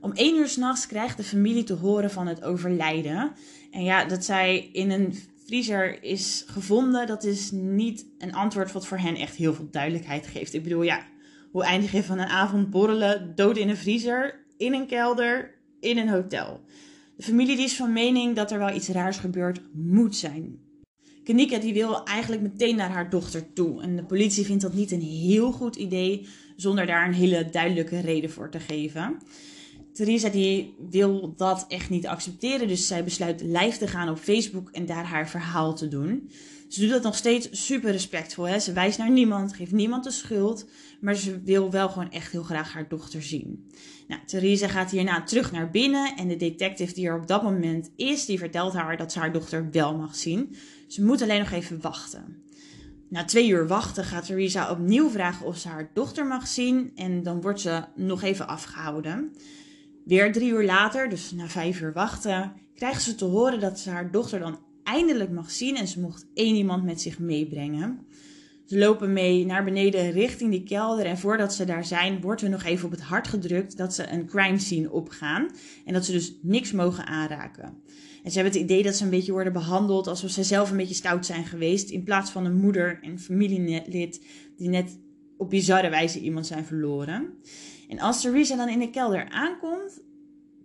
Om 0.00 0.12
één 0.12 0.36
uur 0.36 0.48
s'nachts 0.48 0.86
krijgt 0.86 1.16
de 1.16 1.22
familie 1.22 1.64
te 1.64 1.74
horen 1.74 2.10
van 2.10 2.26
het 2.26 2.42
overlijden. 2.42 3.32
En 3.70 3.84
ja, 3.84 4.04
dat 4.04 4.24
zij 4.24 4.68
in 4.72 4.90
een 4.90 5.14
vriezer 5.46 6.02
is 6.02 6.44
gevonden, 6.46 7.06
dat 7.06 7.24
is 7.24 7.50
niet 7.50 8.06
een 8.18 8.34
antwoord 8.34 8.72
wat 8.72 8.86
voor 8.86 8.98
hen 8.98 9.16
echt 9.16 9.36
heel 9.36 9.54
veel 9.54 9.68
duidelijkheid 9.70 10.26
geeft. 10.26 10.54
Ik 10.54 10.62
bedoel, 10.62 10.82
ja, 10.82 11.06
hoe 11.50 11.64
eindig 11.64 11.92
je 11.92 12.02
van 12.02 12.18
een 12.18 12.28
avond 12.28 12.70
borrelen, 12.70 13.32
dood 13.34 13.56
in 13.56 13.68
een 13.68 13.76
vriezer, 13.76 14.44
in 14.56 14.74
een 14.74 14.86
kelder, 14.86 15.54
in 15.80 15.98
een 15.98 16.08
hotel? 16.08 16.60
De 17.18 17.24
familie 17.24 17.56
die 17.56 17.64
is 17.64 17.76
van 17.76 17.92
mening 17.92 18.36
dat 18.36 18.50
er 18.50 18.58
wel 18.58 18.74
iets 18.74 18.88
raars 18.88 19.16
gebeurd 19.16 19.60
moet 19.72 20.16
zijn. 20.16 20.58
Kanika 21.24 21.58
die 21.58 21.72
wil 21.72 22.04
eigenlijk 22.04 22.42
meteen 22.42 22.76
naar 22.76 22.90
haar 22.90 23.10
dochter 23.10 23.52
toe. 23.52 23.82
En 23.82 23.96
de 23.96 24.04
politie 24.04 24.44
vindt 24.44 24.62
dat 24.62 24.74
niet 24.74 24.90
een 24.90 25.00
heel 25.00 25.52
goed 25.52 25.76
idee 25.76 26.26
zonder 26.56 26.86
daar 26.86 27.06
een 27.06 27.14
hele 27.14 27.50
duidelijke 27.50 28.00
reden 28.00 28.30
voor 28.30 28.50
te 28.50 28.60
geven. 28.60 29.16
Theresa 29.92 30.28
die 30.28 30.74
wil 30.90 31.34
dat 31.36 31.64
echt 31.68 31.90
niet 31.90 32.06
accepteren, 32.06 32.68
dus 32.68 32.86
zij 32.86 33.04
besluit 33.04 33.42
live 33.42 33.78
te 33.78 33.86
gaan 33.86 34.08
op 34.08 34.18
Facebook 34.18 34.70
en 34.70 34.86
daar 34.86 35.04
haar 35.04 35.28
verhaal 35.28 35.74
te 35.74 35.88
doen. 35.88 36.30
Ze 36.68 36.80
doet 36.80 36.90
dat 36.90 37.02
nog 37.02 37.16
steeds 37.16 37.48
super 37.66 37.90
respectvol. 37.90 38.48
Hè? 38.48 38.58
Ze 38.58 38.72
wijst 38.72 38.98
naar 38.98 39.10
niemand, 39.10 39.54
geeft 39.54 39.72
niemand 39.72 40.04
de 40.04 40.10
schuld, 40.10 40.68
maar 41.00 41.14
ze 41.14 41.42
wil 41.42 41.70
wel 41.70 41.88
gewoon 41.88 42.10
echt 42.10 42.32
heel 42.32 42.42
graag 42.42 42.72
haar 42.72 42.88
dochter 42.88 43.22
zien. 43.22 43.70
Nou, 44.08 44.20
Theresa 44.26 44.68
gaat 44.68 44.90
hierna 44.90 45.22
terug 45.22 45.52
naar 45.52 45.70
binnen 45.70 46.16
en 46.16 46.28
de 46.28 46.36
detective 46.36 46.94
die 46.94 47.06
er 47.06 47.20
op 47.20 47.26
dat 47.26 47.42
moment 47.42 47.90
is, 47.96 48.26
die 48.26 48.38
vertelt 48.38 48.72
haar 48.72 48.96
dat 48.96 49.12
ze 49.12 49.18
haar 49.18 49.32
dochter 49.32 49.70
wel 49.70 49.96
mag 49.96 50.14
zien. 50.14 50.56
Ze 50.86 51.04
moet 51.04 51.22
alleen 51.22 51.38
nog 51.38 51.50
even 51.50 51.80
wachten. 51.80 52.42
Na 53.08 53.24
twee 53.24 53.48
uur 53.48 53.66
wachten 53.66 54.04
gaat 54.04 54.26
Theresa 54.26 54.70
opnieuw 54.70 55.10
vragen 55.10 55.46
of 55.46 55.56
ze 55.56 55.68
haar 55.68 55.90
dochter 55.94 56.26
mag 56.26 56.46
zien 56.46 56.92
en 56.94 57.22
dan 57.22 57.40
wordt 57.40 57.60
ze 57.60 57.84
nog 57.96 58.22
even 58.22 58.48
afgehouden. 58.48 59.32
Weer 60.04 60.32
drie 60.32 60.50
uur 60.50 60.64
later, 60.64 61.08
dus 61.08 61.30
na 61.30 61.46
vijf 61.46 61.80
uur 61.80 61.92
wachten, 61.92 62.52
krijgt 62.74 63.02
ze 63.02 63.14
te 63.14 63.24
horen 63.24 63.60
dat 63.60 63.78
ze 63.78 63.90
haar 63.90 64.10
dochter 64.10 64.38
dan 64.38 64.58
eindelijk 64.88 65.30
mag 65.30 65.50
zien 65.50 65.76
en 65.76 65.88
ze 65.88 66.00
mocht 66.00 66.26
één 66.34 66.54
iemand 66.54 66.84
met 66.84 67.00
zich 67.00 67.18
meebrengen. 67.18 68.06
Ze 68.64 68.78
lopen 68.78 69.12
mee 69.12 69.46
naar 69.46 69.64
beneden 69.64 70.10
richting 70.10 70.50
die 70.50 70.62
kelder 70.62 71.06
en 71.06 71.18
voordat 71.18 71.54
ze 71.54 71.64
daar 71.64 71.84
zijn, 71.84 72.20
wordt 72.20 72.42
er 72.42 72.50
nog 72.50 72.64
even 72.64 72.84
op 72.84 72.90
het 72.90 73.00
hart 73.00 73.28
gedrukt 73.28 73.76
dat 73.76 73.94
ze 73.94 74.08
een 74.08 74.26
crime 74.26 74.58
scene 74.58 74.90
opgaan 74.90 75.48
en 75.84 75.92
dat 75.92 76.04
ze 76.04 76.12
dus 76.12 76.34
niks 76.42 76.72
mogen 76.72 77.06
aanraken. 77.06 77.82
En 78.22 78.30
ze 78.30 78.38
hebben 78.38 78.60
het 78.60 78.70
idee 78.70 78.82
dat 78.82 78.94
ze 78.94 79.04
een 79.04 79.10
beetje 79.10 79.32
worden 79.32 79.52
behandeld 79.52 80.06
alsof 80.06 80.30
ze 80.30 80.42
zelf 80.42 80.70
een 80.70 80.76
beetje 80.76 80.94
stout 80.94 81.26
zijn 81.26 81.44
geweest, 81.44 81.90
in 81.90 82.04
plaats 82.04 82.30
van 82.30 82.44
een 82.44 82.60
moeder 82.60 82.98
en 83.02 83.18
familielid 83.18 84.24
die 84.56 84.68
net 84.68 84.98
op 85.36 85.50
bizarre 85.50 85.90
wijze 85.90 86.20
iemand 86.20 86.46
zijn 86.46 86.64
verloren. 86.64 87.34
En 87.88 87.98
als 87.98 88.20
Theresa 88.20 88.56
dan 88.56 88.68
in 88.68 88.78
de 88.78 88.90
kelder 88.90 89.28
aankomt, 89.28 90.02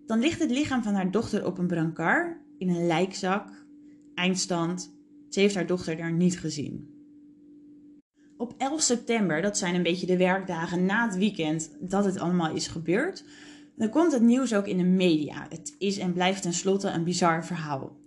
dan 0.05 0.19
ligt 0.19 0.39
het 0.39 0.51
lichaam 0.51 0.83
van 0.83 0.93
haar 0.93 1.12
dochter 1.12 1.45
op 1.45 1.57
een 1.57 1.67
brancard 1.67 2.38
in 2.57 2.69
een 2.69 2.88
lijkzak, 2.88 3.62
eindstand. 4.15 4.93
Ze 5.30 5.39
heeft 5.39 5.56
haar 5.56 5.67
dochter 5.67 5.97
daar 5.97 6.13
niet 6.13 6.39
gezien. 6.39 6.91
Op 8.38 8.54
11 8.58 8.82
september, 8.82 9.41
dat 9.41 9.58
zijn 9.58 9.76
een 9.76 9.84
beetje 9.84 10.06
de 10.06 10.17
werkdagen 10.17 10.86
na 10.86 11.06
het 11.06 11.17
weekend 11.17 11.69
dat 11.80 12.06
het 12.06 12.19
allemaal 12.19 12.56
is 12.56 12.67
gebeurd, 12.67 13.23
dan 13.76 13.89
komt 13.89 14.12
het 14.12 14.21
nieuws 14.21 14.54
ook 14.54 14.67
in 14.67 14.78
de 14.78 14.84
media. 14.84 15.45
Het 15.49 15.76
is 15.78 15.97
en 15.97 16.13
blijft 16.13 16.41
tenslotte 16.41 16.89
een 16.89 17.04
bizar 17.04 17.45
verhaal. 17.45 17.97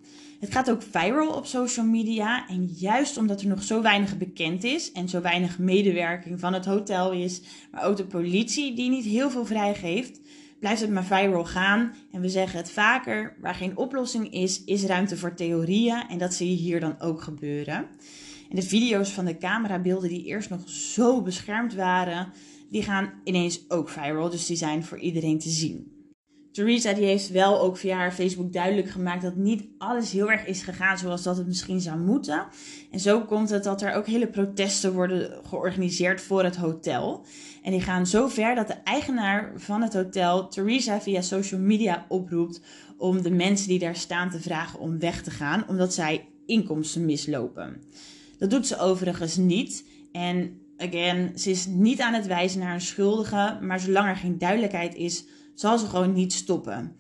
Het 0.40 0.52
gaat 0.52 0.70
ook 0.70 0.82
viral 0.82 1.32
op 1.32 1.46
social 1.46 1.86
media. 1.86 2.48
En 2.48 2.64
juist 2.64 3.16
omdat 3.16 3.40
er 3.40 3.46
nog 3.46 3.62
zo 3.62 3.82
weinig 3.82 4.18
bekend 4.18 4.64
is 4.64 4.92
en 4.92 5.08
zo 5.08 5.20
weinig 5.20 5.58
medewerking 5.58 6.40
van 6.40 6.52
het 6.52 6.64
hotel 6.64 7.12
is, 7.12 7.40
maar 7.70 7.84
ook 7.84 7.96
de 7.96 8.06
politie 8.06 8.74
die 8.74 8.90
niet 8.90 9.04
heel 9.04 9.30
veel 9.30 9.46
vrijgeeft, 9.46 10.20
blijft 10.60 10.80
het 10.80 10.90
maar 10.90 11.04
viral 11.04 11.44
gaan. 11.44 11.94
En 12.12 12.20
we 12.20 12.28
zeggen 12.28 12.58
het 12.58 12.70
vaker: 12.70 13.36
waar 13.40 13.54
geen 13.54 13.76
oplossing 13.76 14.32
is, 14.32 14.64
is 14.64 14.84
ruimte 14.84 15.16
voor 15.16 15.34
theorieën. 15.34 16.04
En 16.08 16.18
dat 16.18 16.34
zie 16.34 16.50
je 16.50 16.56
hier 16.56 16.80
dan 16.80 17.00
ook 17.00 17.22
gebeuren. 17.22 17.86
En 18.50 18.56
de 18.56 18.62
video's 18.62 19.10
van 19.10 19.24
de 19.24 19.38
camerabeelden 19.38 20.08
die 20.08 20.24
eerst 20.24 20.50
nog 20.50 20.68
zo 20.68 21.22
beschermd 21.22 21.74
waren, 21.74 22.32
die 22.70 22.82
gaan 22.82 23.12
ineens 23.24 23.70
ook 23.70 23.88
viral. 23.88 24.30
Dus 24.30 24.46
die 24.46 24.56
zijn 24.56 24.84
voor 24.84 24.98
iedereen 24.98 25.38
te 25.38 25.48
zien. 25.48 25.96
Theresa 26.56 26.92
die 26.92 27.04
heeft 27.04 27.30
wel 27.30 27.60
ook 27.60 27.76
via 27.76 27.96
haar 27.96 28.12
Facebook 28.12 28.52
duidelijk 28.52 28.88
gemaakt 28.88 29.22
dat 29.22 29.36
niet 29.36 29.68
alles 29.78 30.12
heel 30.12 30.30
erg 30.30 30.46
is 30.46 30.62
gegaan 30.62 30.98
zoals 30.98 31.22
dat 31.22 31.36
het 31.36 31.46
misschien 31.46 31.80
zou 31.80 31.98
moeten. 31.98 32.46
En 32.90 33.00
zo 33.00 33.20
komt 33.20 33.50
het 33.50 33.64
dat 33.64 33.82
er 33.82 33.92
ook 33.92 34.06
hele 34.06 34.28
protesten 34.28 34.92
worden 34.92 35.40
georganiseerd 35.44 36.20
voor 36.20 36.44
het 36.44 36.56
hotel. 36.56 37.26
En 37.66 37.72
die 37.72 37.80
gaan 37.80 38.06
zo 38.06 38.28
ver 38.28 38.54
dat 38.54 38.66
de 38.66 38.74
eigenaar 38.84 39.52
van 39.56 39.82
het 39.82 39.94
hotel 39.94 40.48
Theresa 40.48 41.00
via 41.00 41.20
social 41.20 41.60
media 41.60 42.06
oproept 42.08 42.60
om 42.96 43.22
de 43.22 43.30
mensen 43.30 43.68
die 43.68 43.78
daar 43.78 43.96
staan 43.96 44.30
te 44.30 44.40
vragen 44.40 44.78
om 44.78 44.98
weg 44.98 45.22
te 45.22 45.30
gaan, 45.30 45.68
omdat 45.68 45.94
zij 45.94 46.28
inkomsten 46.44 47.04
mislopen. 47.04 47.82
Dat 48.38 48.50
doet 48.50 48.66
ze 48.66 48.78
overigens 48.78 49.36
niet. 49.36 49.84
En 50.12 50.60
again, 50.76 51.38
ze 51.38 51.50
is 51.50 51.66
niet 51.66 52.00
aan 52.00 52.14
het 52.14 52.26
wijzen 52.26 52.60
naar 52.60 52.74
een 52.74 52.80
schuldige, 52.80 53.58
maar 53.60 53.80
zolang 53.80 54.08
er 54.08 54.16
geen 54.16 54.38
duidelijkheid 54.38 54.94
is 54.94 55.24
zal 55.54 55.78
ze 55.78 55.86
gewoon 55.86 56.12
niet 56.12 56.32
stoppen. 56.32 56.96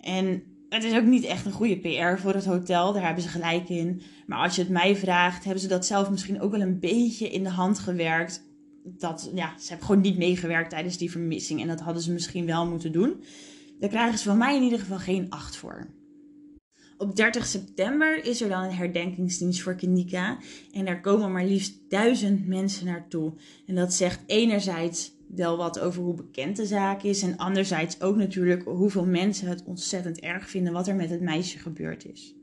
En 0.00 0.42
het 0.68 0.84
is 0.84 0.94
ook 0.94 1.04
niet 1.04 1.24
echt 1.24 1.46
een 1.46 1.52
goede 1.52 1.78
PR 1.78 2.20
voor 2.20 2.34
het 2.34 2.44
hotel, 2.44 2.92
daar 2.92 3.04
hebben 3.04 3.22
ze 3.22 3.28
gelijk 3.28 3.68
in. 3.68 4.02
Maar 4.26 4.38
als 4.38 4.54
je 4.54 4.62
het 4.62 4.70
mij 4.70 4.96
vraagt, 4.96 5.44
hebben 5.44 5.62
ze 5.62 5.68
dat 5.68 5.86
zelf 5.86 6.10
misschien 6.10 6.40
ook 6.40 6.50
wel 6.50 6.60
een 6.60 6.80
beetje 6.80 7.30
in 7.30 7.42
de 7.42 7.50
hand 7.50 7.78
gewerkt. 7.78 8.44
Dat, 8.86 9.30
ja, 9.34 9.58
ze 9.58 9.68
hebben 9.68 9.86
gewoon 9.86 10.02
niet 10.02 10.18
meegewerkt 10.18 10.70
tijdens 10.70 10.96
die 10.96 11.10
vermissing. 11.10 11.60
En 11.60 11.68
dat 11.68 11.80
hadden 11.80 12.02
ze 12.02 12.12
misschien 12.12 12.46
wel 12.46 12.66
moeten 12.66 12.92
doen. 12.92 13.22
Daar 13.80 13.90
krijgen 13.90 14.18
ze 14.18 14.24
van 14.24 14.38
mij 14.38 14.56
in 14.56 14.62
ieder 14.62 14.78
geval 14.78 14.98
geen 14.98 15.30
acht 15.30 15.56
voor. 15.56 15.86
Op 16.98 17.16
30 17.16 17.46
september 17.46 18.24
is 18.24 18.40
er 18.40 18.48
dan 18.48 18.62
een 18.62 18.74
herdenkingsdienst 18.74 19.62
voor 19.62 19.74
Kenika. 19.74 20.38
En 20.72 20.84
daar 20.84 21.00
komen 21.00 21.32
maar 21.32 21.44
liefst 21.44 21.74
duizend 21.88 22.46
mensen 22.46 22.86
naartoe. 22.86 23.32
En 23.66 23.74
dat 23.74 23.94
zegt 23.94 24.20
enerzijds 24.26 25.12
wel 25.28 25.56
wat 25.56 25.80
over 25.80 26.02
hoe 26.02 26.14
bekend 26.14 26.56
de 26.56 26.66
zaak 26.66 27.02
is. 27.02 27.22
En 27.22 27.36
anderzijds 27.36 28.00
ook 28.00 28.16
natuurlijk 28.16 28.62
hoeveel 28.64 29.06
mensen 29.06 29.48
het 29.48 29.64
ontzettend 29.64 30.20
erg 30.20 30.50
vinden 30.50 30.72
wat 30.72 30.88
er 30.88 30.94
met 30.94 31.10
het 31.10 31.20
meisje 31.20 31.58
gebeurd 31.58 32.04
is. 32.04 32.35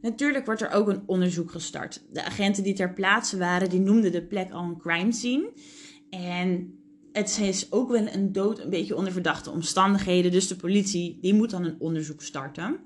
Natuurlijk 0.00 0.46
wordt 0.46 0.60
er 0.60 0.70
ook 0.70 0.88
een 0.88 1.02
onderzoek 1.06 1.50
gestart. 1.50 2.02
De 2.12 2.24
agenten 2.24 2.62
die 2.62 2.74
ter 2.74 2.92
plaatse 2.92 3.38
waren, 3.38 3.70
die 3.70 3.80
noemden 3.80 4.12
de 4.12 4.26
plek 4.26 4.50
al 4.52 4.64
een 4.64 4.78
crime 4.78 5.12
scene. 5.12 5.52
En 6.10 6.74
het 7.12 7.38
is 7.42 7.72
ook 7.72 7.90
wel 7.90 8.06
een 8.06 8.32
dood 8.32 8.58
een 8.58 8.70
beetje 8.70 8.96
onder 8.96 9.12
verdachte 9.12 9.50
omstandigheden. 9.50 10.32
Dus 10.32 10.48
de 10.48 10.56
politie 10.56 11.18
die 11.20 11.34
moet 11.34 11.50
dan 11.50 11.64
een 11.64 11.80
onderzoek 11.80 12.22
starten. 12.22 12.78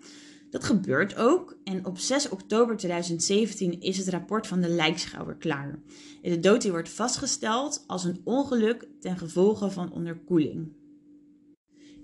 Dat 0.50 0.64
gebeurt 0.64 1.16
ook 1.16 1.56
en 1.64 1.86
op 1.86 1.98
6 1.98 2.28
oktober 2.28 2.76
2017 2.76 3.80
is 3.80 3.96
het 3.96 4.08
rapport 4.08 4.46
van 4.46 4.60
de 4.60 4.68
lijkschouwer 4.68 5.36
klaar. 5.36 5.78
De 6.22 6.40
dood 6.40 6.62
die 6.62 6.70
wordt 6.70 6.88
vastgesteld 6.88 7.84
als 7.86 8.04
een 8.04 8.20
ongeluk 8.24 8.88
ten 9.00 9.18
gevolge 9.18 9.70
van 9.70 9.92
onderkoeling. 9.92 10.72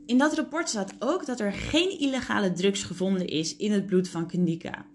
In 0.07 0.19
dat 0.19 0.35
rapport 0.35 0.69
staat 0.69 0.95
ook 0.99 1.27
dat 1.27 1.41
er 1.41 1.53
geen 1.53 1.99
illegale 2.01 2.53
drugs 2.53 2.83
gevonden 2.83 3.27
is 3.27 3.57
in 3.57 3.73
het 3.73 3.87
bloed 3.87 4.09
van 4.09 4.27
Kendika. 4.27 4.87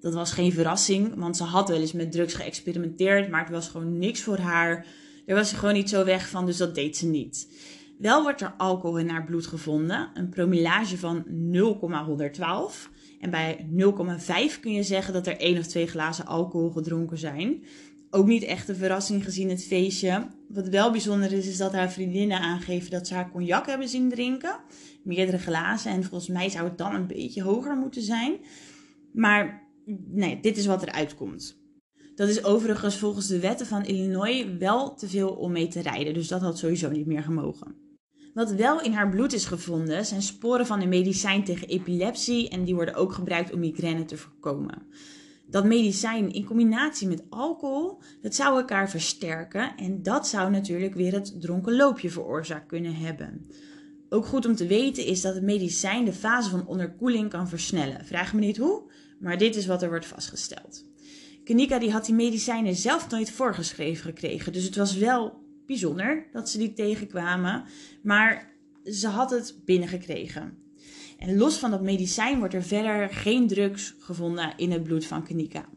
Dat 0.00 0.14
was 0.14 0.32
geen 0.32 0.52
verrassing, 0.52 1.14
want 1.14 1.36
ze 1.36 1.44
had 1.44 1.68
wel 1.68 1.80
eens 1.80 1.92
met 1.92 2.12
drugs 2.12 2.34
geëxperimenteerd, 2.34 3.30
maar 3.30 3.40
het 3.40 3.50
was 3.50 3.68
gewoon 3.68 3.98
niks 3.98 4.22
voor 4.22 4.38
haar. 4.38 4.86
Daar 5.26 5.36
was 5.36 5.48
ze 5.48 5.56
gewoon 5.56 5.74
niet 5.74 5.88
zo 5.88 6.04
weg 6.04 6.28
van, 6.28 6.46
dus 6.46 6.56
dat 6.56 6.74
deed 6.74 6.96
ze 6.96 7.06
niet. 7.06 7.48
Wel 7.98 8.22
wordt 8.22 8.40
er 8.40 8.54
alcohol 8.56 8.98
in 8.98 9.08
haar 9.08 9.24
bloed 9.24 9.46
gevonden, 9.46 10.10
een 10.14 10.28
promillage 10.28 10.98
van 10.98 11.24
0,112. 11.26 12.90
En 13.20 13.30
bij 13.30 13.66
0,5 14.50 14.60
kun 14.60 14.72
je 14.72 14.82
zeggen 14.82 15.12
dat 15.12 15.26
er 15.26 15.36
één 15.36 15.58
of 15.58 15.66
twee 15.66 15.86
glazen 15.86 16.26
alcohol 16.26 16.70
gedronken 16.70 17.18
zijn. 17.18 17.64
Ook 18.10 18.26
niet 18.26 18.42
echt 18.42 18.68
een 18.68 18.76
verrassing 18.76 19.24
gezien 19.24 19.48
het 19.48 19.64
feestje. 19.64 20.26
Wat 20.48 20.68
wel 20.68 20.90
bijzonder 20.90 21.32
is, 21.32 21.46
is 21.46 21.56
dat 21.56 21.72
haar 21.72 21.92
vriendinnen 21.92 22.40
aangeven 22.40 22.90
dat 22.90 23.06
ze 23.06 23.14
haar 23.14 23.30
cognac 23.30 23.66
hebben 23.66 23.88
zien 23.88 24.08
drinken. 24.08 24.60
Meerdere 25.02 25.38
glazen. 25.38 25.90
En 25.90 26.04
volgens 26.04 26.28
mij 26.30 26.48
zou 26.48 26.64
het 26.64 26.78
dan 26.78 26.94
een 26.94 27.06
beetje 27.06 27.42
hoger 27.42 27.76
moeten 27.76 28.02
zijn. 28.02 28.36
Maar 29.12 29.67
nee, 30.06 30.40
dit 30.40 30.56
is 30.56 30.66
wat 30.66 30.82
eruit 30.82 31.14
komt. 31.14 31.56
Dat 32.14 32.28
is 32.28 32.44
overigens 32.44 32.98
volgens 32.98 33.26
de 33.26 33.40
wetten 33.40 33.66
van 33.66 33.84
Illinois 33.84 34.46
wel 34.58 34.94
te 34.94 35.08
veel 35.08 35.30
om 35.30 35.52
mee 35.52 35.68
te 35.68 35.80
rijden. 35.80 36.14
Dus 36.14 36.28
dat 36.28 36.40
had 36.40 36.58
sowieso 36.58 36.90
niet 36.90 37.06
meer 37.06 37.22
gemogen. 37.22 37.76
Wat 38.34 38.52
wel 38.52 38.80
in 38.82 38.92
haar 38.92 39.08
bloed 39.08 39.32
is 39.32 39.44
gevonden 39.44 40.06
zijn 40.06 40.22
sporen 40.22 40.66
van 40.66 40.80
een 40.80 40.88
medicijn 40.88 41.44
tegen 41.44 41.68
epilepsie 41.68 42.48
en 42.48 42.64
die 42.64 42.74
worden 42.74 42.94
ook 42.94 43.12
gebruikt 43.12 43.52
om 43.52 43.58
migraine 43.58 44.04
te 44.04 44.16
voorkomen. 44.16 44.86
Dat 45.46 45.64
medicijn 45.64 46.32
in 46.32 46.44
combinatie 46.44 47.08
met 47.08 47.22
alcohol, 47.28 48.00
dat 48.20 48.34
zou 48.34 48.58
elkaar 48.58 48.90
versterken 48.90 49.76
en 49.76 50.02
dat 50.02 50.28
zou 50.28 50.50
natuurlijk 50.50 50.94
weer 50.94 51.12
het 51.12 51.40
dronken 51.40 51.76
loopje 51.76 52.10
veroorzaakt 52.10 52.66
kunnen 52.66 52.94
hebben. 52.94 53.46
Ook 54.08 54.26
goed 54.26 54.46
om 54.46 54.54
te 54.54 54.66
weten 54.66 55.04
is 55.04 55.20
dat 55.20 55.34
het 55.34 55.42
medicijn 55.42 56.04
de 56.04 56.12
fase 56.12 56.50
van 56.50 56.66
onderkoeling 56.66 57.30
kan 57.30 57.48
versnellen. 57.48 58.04
Vraag 58.04 58.34
me 58.34 58.40
niet 58.40 58.56
hoe, 58.56 58.92
maar 59.20 59.38
dit 59.38 59.56
is 59.56 59.66
wat 59.66 59.82
er 59.82 59.88
wordt 59.88 60.06
vastgesteld. 60.06 60.84
Kanika 61.44 61.78
die 61.78 61.90
had 61.90 62.04
die 62.04 62.14
medicijnen 62.14 62.74
zelf 62.74 63.10
nooit 63.10 63.30
voorgeschreven 63.30 64.04
gekregen, 64.04 64.52
dus 64.52 64.64
het 64.64 64.76
was 64.76 64.96
wel 64.96 65.46
bijzonder 65.68 66.28
dat 66.32 66.48
ze 66.48 66.58
die 66.58 66.72
tegenkwamen. 66.72 67.64
Maar 68.02 68.56
ze 68.84 69.08
had 69.08 69.30
het 69.30 69.60
binnengekregen. 69.64 70.58
En 71.18 71.36
los 71.36 71.58
van 71.58 71.70
dat 71.70 71.82
medicijn 71.82 72.38
wordt 72.38 72.54
er 72.54 72.62
verder 72.62 73.08
geen 73.08 73.46
drugs 73.46 73.94
gevonden 73.98 74.52
in 74.56 74.72
het 74.72 74.82
bloed 74.82 75.06
van 75.06 75.24
Kanika. 75.24 75.68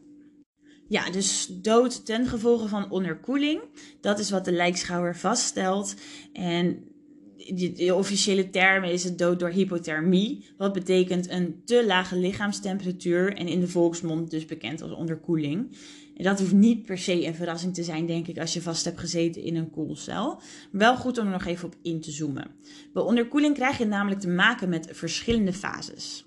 Ja, 0.88 1.10
dus 1.10 1.46
dood 1.46 2.06
ten 2.06 2.26
gevolge 2.26 2.68
van 2.68 2.90
onderkoeling. 2.90 3.60
Dat 4.00 4.18
is 4.18 4.30
wat 4.30 4.44
de 4.44 4.52
lijkschouwer 4.52 5.16
vaststelt. 5.16 5.94
En 6.32 6.91
de, 7.36 7.94
officiële 7.94 8.50
term 8.50 8.84
is 8.84 9.04
het 9.04 9.18
dood 9.18 9.40
door 9.40 9.50
hypothermie. 9.50 10.44
Wat 10.56 10.72
betekent 10.72 11.30
een 11.30 11.62
te 11.64 11.86
lage 11.86 12.16
lichaamstemperatuur. 12.16 13.36
En 13.36 13.48
in 13.48 13.60
de 13.60 13.68
volksmond 13.68 14.30
dus 14.30 14.44
bekend 14.44 14.82
als 14.82 14.92
onderkoeling. 14.92 15.76
En 16.16 16.24
dat 16.24 16.38
hoeft 16.38 16.52
niet 16.52 16.84
per 16.86 16.98
se 16.98 17.26
een 17.26 17.34
verrassing 17.34 17.74
te 17.74 17.82
zijn, 17.82 18.06
denk 18.06 18.26
ik, 18.26 18.38
als 18.38 18.52
je 18.52 18.62
vast 18.62 18.84
hebt 18.84 19.00
gezeten 19.00 19.42
in 19.42 19.56
een 19.56 19.70
koelcel. 19.70 20.40
Wel 20.70 20.96
goed 20.96 21.18
om 21.18 21.26
er 21.26 21.32
nog 21.32 21.44
even 21.44 21.66
op 21.66 21.74
in 21.82 22.00
te 22.00 22.10
zoomen. 22.10 22.50
Bij 22.92 23.02
onderkoeling 23.02 23.54
krijg 23.54 23.78
je 23.78 23.84
namelijk 23.84 24.20
te 24.20 24.28
maken 24.28 24.68
met 24.68 24.88
verschillende 24.90 25.52
fases. 25.52 26.24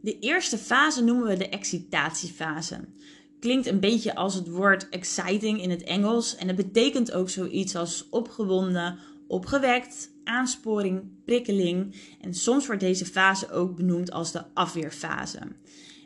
De 0.00 0.18
eerste 0.18 0.58
fase 0.58 1.04
noemen 1.04 1.26
we 1.26 1.36
de 1.36 1.48
excitatiefase. 1.48 2.80
Klinkt 3.40 3.66
een 3.66 3.80
beetje 3.80 4.14
als 4.14 4.34
het 4.34 4.48
woord 4.48 4.88
exciting 4.88 5.62
in 5.62 5.70
het 5.70 5.82
Engels 5.82 6.36
en 6.36 6.46
het 6.46 6.56
betekent 6.56 7.12
ook 7.12 7.30
zoiets 7.30 7.76
als 7.76 8.06
opgewonden, 8.10 8.98
opgewekt, 9.28 10.10
aansporing, 10.26 11.02
prikkeling 11.24 11.94
en 12.20 12.34
soms 12.34 12.66
wordt 12.66 12.80
deze 12.80 13.06
fase 13.06 13.50
ook 13.50 13.76
benoemd 13.76 14.10
als 14.10 14.32
de 14.32 14.44
afweerfase. 14.54 15.38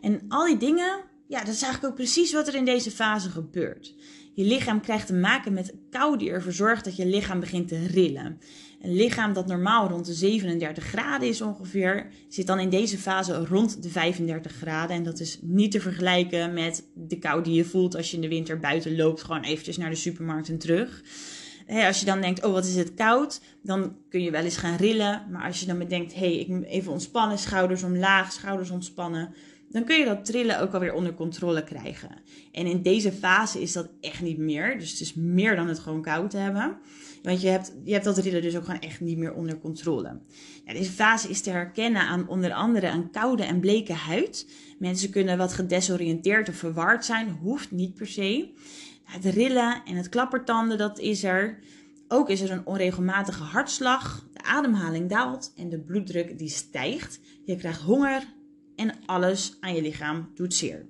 En 0.01 0.21
al 0.29 0.47
die 0.47 0.57
dingen 0.57 1.09
ja, 1.31 1.39
dat 1.39 1.55
is 1.55 1.63
eigenlijk 1.63 1.85
ook 1.85 1.99
precies 1.99 2.33
wat 2.33 2.49
er 2.49 2.55
in 2.55 2.65
deze 2.65 2.91
fase 2.91 3.31
gebeurt. 3.31 3.95
Je 4.35 4.45
lichaam 4.45 4.81
krijgt 4.81 5.07
te 5.07 5.15
maken 5.15 5.53
met 5.53 5.75
kou 5.91 6.19
die 6.19 6.31
ervoor 6.31 6.53
zorgt 6.53 6.85
dat 6.85 6.97
je 6.97 7.07
lichaam 7.07 7.41
begint 7.41 7.69
te 7.69 7.87
rillen. 7.87 8.39
Een 8.81 8.95
lichaam 8.95 9.33
dat 9.33 9.47
normaal 9.47 9.89
rond 9.89 10.07
de 10.07 10.13
37 10.13 10.85
graden 10.85 11.29
is 11.29 11.41
ongeveer, 11.41 12.07
zit 12.29 12.47
dan 12.47 12.59
in 12.59 12.71
deze 12.71 12.99
fase 12.99 13.45
rond 13.45 13.83
de 13.83 13.89
35 13.89 14.53
graden. 14.53 14.97
En 14.97 15.03
dat 15.03 15.21
is 15.21 15.39
niet 15.43 15.71
te 15.71 15.81
vergelijken 15.81 16.53
met 16.53 16.85
de 16.95 17.19
kou 17.19 17.43
die 17.43 17.55
je 17.55 17.65
voelt 17.65 17.97
als 17.97 18.11
je 18.11 18.17
in 18.17 18.23
de 18.23 18.29
winter 18.29 18.59
buiten 18.59 18.97
loopt, 18.97 19.23
gewoon 19.23 19.43
eventjes 19.43 19.77
naar 19.77 19.91
de 19.91 19.97
supermarkt 19.97 20.49
en 20.49 20.59
terug. 20.59 21.03
Als 21.71 22.01
je 22.01 22.07
dan 22.07 22.21
denkt, 22.21 22.45
oh 22.45 22.53
wat 22.53 22.67
is 22.67 22.77
het 22.77 22.95
koud, 22.95 23.41
dan 23.63 23.97
kun 24.09 24.23
je 24.23 24.31
wel 24.31 24.45
eens 24.45 24.57
gaan 24.57 24.77
rillen. 24.77 25.27
Maar 25.31 25.47
als 25.47 25.61
je 25.61 25.67
dan 25.67 25.79
bedenkt, 25.79 26.15
hé, 26.15 26.21
hey, 26.21 26.37
ik 26.37 26.65
even 26.65 26.93
ontspannen, 26.93 27.39
schouders 27.39 27.83
omlaag, 27.83 28.33
schouders 28.33 28.71
ontspannen, 28.71 29.35
dan 29.71 29.85
kun 29.85 29.99
je 29.99 30.05
dat 30.05 30.25
trillen 30.25 30.61
ook 30.61 30.73
alweer 30.73 30.93
onder 30.93 31.15
controle 31.15 31.65
krijgen. 31.65 32.11
En 32.53 32.67
in 32.67 32.83
deze 32.83 33.13
fase 33.13 33.63
is 33.63 33.73
dat 33.73 33.89
echt 34.01 34.23
niet 34.23 34.39
meer. 34.39 34.79
Dus 34.79 34.91
het 34.91 35.01
is 35.01 35.15
meer 35.15 35.57
dan 35.57 35.69
het 35.69 35.79
gewoon 35.79 36.03
koud 36.03 36.33
hebben. 36.33 36.79
Want 37.23 37.41
je 37.41 37.49
hebt, 37.49 37.73
je 37.85 37.93
hebt 37.93 38.05
dat 38.05 38.15
trillen 38.15 38.43
dus 38.43 38.57
ook 38.57 38.65
gewoon 38.65 38.81
echt 38.81 39.01
niet 39.01 39.19
meer 39.19 39.35
onder 39.35 39.59
controle. 39.59 40.21
Ja, 40.65 40.73
deze 40.73 40.91
fase 40.91 41.29
is 41.29 41.41
te 41.41 41.51
herkennen 41.51 42.03
aan 42.03 42.29
onder 42.29 42.53
andere 42.53 42.87
een 42.87 43.11
koude 43.11 43.43
en 43.43 43.61
bleke 43.61 43.93
huid. 43.93 44.47
Mensen 44.79 45.11
kunnen 45.11 45.39
wat 45.39 45.53
gedesoriënteerd 45.53 46.49
of 46.49 46.55
verward 46.55 47.05
zijn, 47.05 47.39
hoeft 47.43 47.71
niet 47.71 47.95
per 47.95 48.07
se. 48.07 48.53
Het 49.11 49.25
rillen 49.25 49.83
en 49.85 49.97
het 49.97 50.09
klappertanden, 50.09 50.79
dat 50.79 50.99
is 50.99 51.25
er. 51.25 51.59
Ook 52.09 52.29
is 52.29 52.41
er 52.41 52.51
een 52.51 52.67
onregelmatige 52.67 53.43
hartslag, 53.43 54.27
de 54.33 54.43
ademhaling 54.43 55.09
daalt 55.09 55.53
en 55.57 55.69
de 55.69 55.81
bloeddruk 55.81 56.39
die 56.39 56.49
stijgt. 56.49 57.21
Je 57.45 57.57
krijgt 57.57 57.81
honger 57.81 58.25
en 58.77 58.95
alles 59.07 59.57
aan 59.61 59.75
je 59.75 59.83
lichaam 59.83 60.31
doet 60.35 60.55
zeer. 60.55 60.87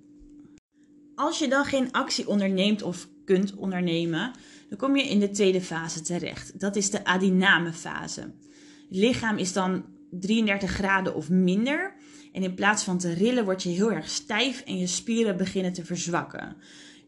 Als 1.15 1.39
je 1.39 1.49
dan 1.49 1.65
geen 1.65 1.93
actie 1.93 2.29
onderneemt 2.29 2.83
of 2.83 3.09
kunt 3.25 3.55
ondernemen, 3.55 4.33
dan 4.69 4.79
kom 4.79 4.97
je 4.97 5.09
in 5.09 5.21
de 5.21 5.31
tweede 5.31 5.61
fase 5.61 6.01
terecht. 6.01 6.61
Dat 6.61 6.77
is 6.77 6.91
de 6.91 7.05
adyname 7.05 7.73
fase. 7.73 8.21
Het 8.21 8.99
lichaam 8.99 9.37
is 9.37 9.53
dan 9.53 9.85
33 10.11 10.71
graden 10.71 11.15
of 11.15 11.31
minder. 11.31 11.95
En 12.33 12.43
in 12.43 12.55
plaats 12.55 12.85
van 12.85 12.99
te 12.99 13.13
rillen 13.13 13.45
word 13.45 13.63
je 13.63 13.69
heel 13.69 13.93
erg 13.93 14.09
stijf 14.09 14.61
en 14.61 14.79
je 14.79 14.87
spieren 14.87 15.37
beginnen 15.37 15.73
te 15.73 15.85
verzwakken. 15.85 16.57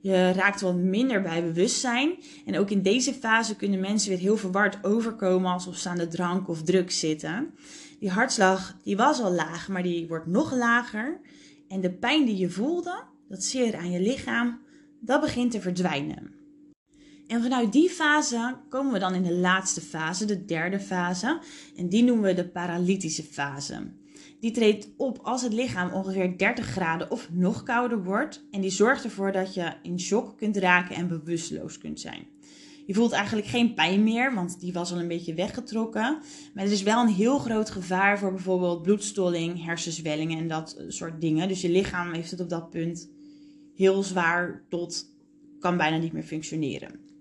Je 0.02 0.32
raakt 0.32 0.60
wat 0.60 0.74
minder 0.74 1.22
bij 1.22 1.42
bewustzijn. 1.42 2.14
En 2.46 2.58
ook 2.58 2.70
in 2.70 2.82
deze 2.82 3.14
fase 3.14 3.56
kunnen 3.56 3.80
mensen 3.80 4.10
weer 4.10 4.18
heel 4.18 4.36
verward 4.36 4.78
overkomen 4.84 5.52
alsof 5.52 5.76
ze 5.76 5.88
aan 5.88 5.96
de 5.96 6.08
drank 6.08 6.48
of 6.48 6.62
drugs 6.62 6.98
zitten. 6.98 7.54
Die 7.98 8.10
hartslag 8.10 8.76
die 8.82 8.96
was 8.96 9.20
al 9.20 9.32
laag, 9.32 9.68
maar 9.68 9.82
die 9.82 10.08
wordt 10.08 10.26
nog 10.26 10.52
lager. 10.52 11.20
En 11.68 11.80
de 11.80 11.92
pijn 11.92 12.24
die 12.24 12.36
je 12.36 12.50
voelde, 12.50 13.02
dat 13.28 13.44
zeer 13.44 13.76
aan 13.76 13.90
je 13.90 14.00
lichaam, 14.00 14.60
dat 15.00 15.20
begint 15.20 15.50
te 15.50 15.60
verdwijnen. 15.60 16.32
En 17.26 17.42
vanuit 17.42 17.72
die 17.72 17.90
fase 17.90 18.56
komen 18.68 18.92
we 18.92 18.98
dan 18.98 19.14
in 19.14 19.22
de 19.22 19.34
laatste 19.34 19.80
fase, 19.80 20.24
de 20.24 20.44
derde 20.44 20.80
fase. 20.80 21.40
En 21.76 21.88
die 21.88 22.04
noemen 22.04 22.24
we 22.24 22.34
de 22.34 22.48
paralytische 22.48 23.22
fase. 23.22 23.92
Die 24.42 24.50
treedt 24.50 24.88
op 24.96 25.18
als 25.22 25.42
het 25.42 25.52
lichaam 25.52 25.92
ongeveer 25.92 26.38
30 26.38 26.66
graden 26.66 27.10
of 27.10 27.28
nog 27.32 27.62
kouder 27.62 28.04
wordt. 28.04 28.44
En 28.50 28.60
die 28.60 28.70
zorgt 28.70 29.04
ervoor 29.04 29.32
dat 29.32 29.54
je 29.54 29.72
in 29.82 30.00
shock 30.00 30.36
kunt 30.38 30.56
raken 30.56 30.96
en 30.96 31.08
bewusteloos 31.08 31.78
kunt 31.78 32.00
zijn. 32.00 32.26
Je 32.86 32.94
voelt 32.94 33.12
eigenlijk 33.12 33.46
geen 33.46 33.74
pijn 33.74 34.02
meer, 34.02 34.34
want 34.34 34.60
die 34.60 34.72
was 34.72 34.92
al 34.92 34.98
een 34.98 35.08
beetje 35.08 35.34
weggetrokken. 35.34 36.18
Maar 36.54 36.64
er 36.64 36.72
is 36.72 36.82
wel 36.82 37.02
een 37.02 37.14
heel 37.14 37.38
groot 37.38 37.70
gevaar 37.70 38.18
voor 38.18 38.32
bijvoorbeeld 38.32 38.82
bloedstolling, 38.82 39.64
hersenzwellingen 39.64 40.38
en 40.38 40.48
dat 40.48 40.84
soort 40.88 41.20
dingen. 41.20 41.48
Dus 41.48 41.60
je 41.60 41.70
lichaam 41.70 42.12
heeft 42.12 42.30
het 42.30 42.40
op 42.40 42.48
dat 42.48 42.70
punt 42.70 43.10
heel 43.74 44.02
zwaar 44.02 44.64
tot 44.68 45.06
kan 45.58 45.76
bijna 45.76 45.96
niet 45.96 46.12
meer 46.12 46.22
functioneren. 46.22 47.11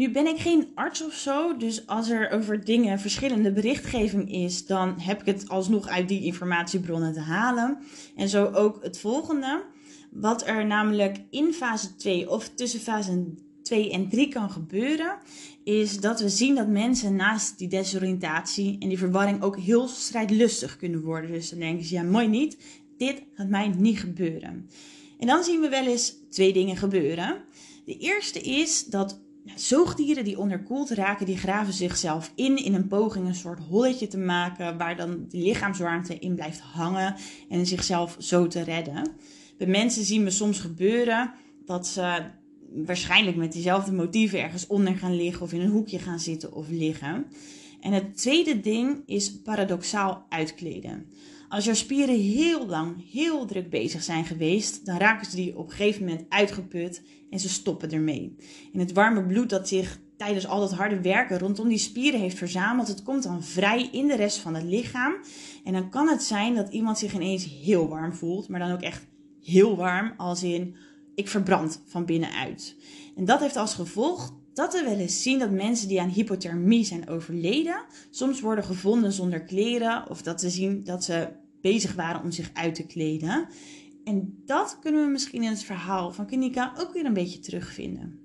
Nu 0.00 0.10
ben 0.10 0.26
ik 0.26 0.38
geen 0.38 0.68
arts 0.74 1.04
of 1.04 1.12
zo, 1.12 1.56
dus 1.56 1.86
als 1.86 2.08
er 2.08 2.30
over 2.30 2.64
dingen 2.64 3.00
verschillende 3.00 3.52
berichtgeving 3.52 4.32
is, 4.32 4.66
dan 4.66 5.00
heb 5.00 5.20
ik 5.20 5.26
het 5.26 5.48
alsnog 5.48 5.88
uit 5.88 6.08
die 6.08 6.24
informatiebronnen 6.24 7.12
te 7.12 7.20
halen. 7.20 7.78
En 8.16 8.28
zo 8.28 8.44
ook 8.44 8.82
het 8.82 8.98
volgende. 8.98 9.62
Wat 10.10 10.46
er 10.46 10.66
namelijk 10.66 11.20
in 11.30 11.52
fase 11.52 11.96
2 11.96 12.30
of 12.30 12.48
tussen 12.48 12.80
fase 12.80 13.34
2 13.62 13.90
en 13.90 14.08
3 14.08 14.28
kan 14.28 14.50
gebeuren, 14.50 15.18
is 15.64 16.00
dat 16.00 16.20
we 16.20 16.28
zien 16.28 16.54
dat 16.54 16.68
mensen 16.68 17.16
naast 17.16 17.58
die 17.58 17.68
desoriëntatie 17.68 18.76
en 18.78 18.88
die 18.88 18.98
verwarring 18.98 19.42
ook 19.42 19.58
heel 19.58 19.88
strijdlustig 19.88 20.76
kunnen 20.76 21.02
worden. 21.02 21.32
Dus 21.32 21.50
dan 21.50 21.58
denken 21.58 21.84
ze, 21.84 21.94
ja, 21.94 22.02
mooi 22.02 22.28
niet, 22.28 22.56
dit 22.96 23.22
gaat 23.34 23.48
mij 23.48 23.68
niet 23.68 23.98
gebeuren. 23.98 24.68
En 25.18 25.26
dan 25.26 25.44
zien 25.44 25.60
we 25.60 25.68
wel 25.68 25.86
eens 25.86 26.14
twee 26.30 26.52
dingen 26.52 26.76
gebeuren. 26.76 27.44
De 27.84 27.96
eerste 27.98 28.40
is 28.40 28.84
dat 28.84 29.20
zoogdieren 29.54 30.24
die 30.24 30.38
onderkoeld 30.38 30.90
raken, 30.90 31.26
die 31.26 31.36
graven 31.36 31.72
zichzelf 31.72 32.32
in 32.34 32.56
in 32.56 32.74
een 32.74 32.86
poging 32.86 33.26
een 33.26 33.34
soort 33.34 33.60
holletje 33.68 34.06
te 34.06 34.18
maken 34.18 34.78
waar 34.78 34.96
dan 34.96 35.24
de 35.28 35.38
lichaamswarmte 35.38 36.18
in 36.18 36.34
blijft 36.34 36.60
hangen 36.60 37.14
en 37.48 37.66
zichzelf 37.66 38.16
zo 38.18 38.46
te 38.46 38.62
redden. 38.62 39.10
Bij 39.58 39.66
mensen 39.66 40.04
zien 40.04 40.24
we 40.24 40.30
soms 40.30 40.58
gebeuren 40.58 41.32
dat 41.64 41.86
ze 41.86 42.22
waarschijnlijk 42.72 43.36
met 43.36 43.52
diezelfde 43.52 43.92
motieven 43.92 44.42
ergens 44.42 44.66
onder 44.66 44.96
gaan 44.96 45.16
liggen 45.16 45.42
of 45.42 45.52
in 45.52 45.60
een 45.60 45.70
hoekje 45.70 45.98
gaan 45.98 46.20
zitten 46.20 46.52
of 46.52 46.68
liggen. 46.68 47.26
En 47.80 47.92
het 47.92 48.16
tweede 48.16 48.60
ding 48.60 49.02
is 49.06 49.40
paradoxaal 49.40 50.26
uitkleden. 50.28 51.06
Als 51.50 51.64
jouw 51.64 51.74
spieren 51.74 52.20
heel 52.20 52.66
lang 52.66 53.10
heel 53.12 53.46
druk 53.46 53.70
bezig 53.70 54.02
zijn 54.02 54.24
geweest, 54.24 54.86
dan 54.86 54.98
raken 54.98 55.30
ze 55.30 55.36
die 55.36 55.56
op 55.56 55.64
een 55.64 55.76
gegeven 55.76 56.04
moment 56.04 56.24
uitgeput 56.28 57.02
en 57.30 57.40
ze 57.40 57.48
stoppen 57.48 57.90
ermee. 57.90 58.36
En 58.72 58.78
het 58.78 58.92
warme 58.92 59.26
bloed 59.26 59.50
dat 59.50 59.68
zich 59.68 59.98
tijdens 60.16 60.46
al 60.46 60.60
dat 60.60 60.74
harde 60.74 61.00
werken 61.00 61.38
rondom 61.38 61.68
die 61.68 61.78
spieren 61.78 62.20
heeft 62.20 62.38
verzameld, 62.38 62.88
het 62.88 63.02
komt 63.02 63.22
dan 63.22 63.44
vrij 63.44 63.88
in 63.92 64.06
de 64.06 64.16
rest 64.16 64.38
van 64.38 64.54
het 64.54 64.64
lichaam. 64.64 65.14
En 65.64 65.72
dan 65.72 65.90
kan 65.90 66.08
het 66.08 66.22
zijn 66.22 66.54
dat 66.54 66.72
iemand 66.72 66.98
zich 66.98 67.14
ineens 67.14 67.44
heel 67.44 67.88
warm 67.88 68.12
voelt, 68.12 68.48
maar 68.48 68.60
dan 68.60 68.72
ook 68.72 68.82
echt 68.82 69.06
heel 69.42 69.76
warm, 69.76 70.14
als 70.16 70.42
in 70.42 70.76
ik 71.14 71.28
verbrand 71.28 71.82
van 71.86 72.04
binnenuit. 72.04 72.76
En 73.16 73.24
dat 73.24 73.40
heeft 73.40 73.56
als 73.56 73.74
gevolg 73.74 74.34
dat 74.54 74.72
we 74.72 74.82
wel 74.84 74.98
eens 74.98 75.22
zien 75.22 75.38
dat 75.38 75.50
mensen 75.50 75.88
die 75.88 76.00
aan 76.00 76.08
hypothermie 76.08 76.84
zijn 76.84 77.08
overleden, 77.08 77.84
soms 78.10 78.40
worden 78.40 78.64
gevonden 78.64 79.12
zonder 79.12 79.42
kleren 79.42 80.10
of 80.10 80.22
dat 80.22 80.42
we 80.42 80.50
zien 80.50 80.84
dat 80.84 81.04
ze 81.04 81.28
bezig 81.60 81.94
waren 81.94 82.22
om 82.22 82.30
zich 82.30 82.50
uit 82.52 82.74
te 82.74 82.86
kleden. 82.86 83.48
En 84.04 84.42
dat 84.46 84.78
kunnen 84.80 85.04
we 85.04 85.10
misschien 85.10 85.42
in 85.42 85.50
het 85.50 85.62
verhaal 85.62 86.12
van 86.12 86.26
Kanika 86.26 86.72
ook 86.78 86.92
weer 86.92 87.04
een 87.04 87.12
beetje 87.12 87.38
terugvinden. 87.38 88.20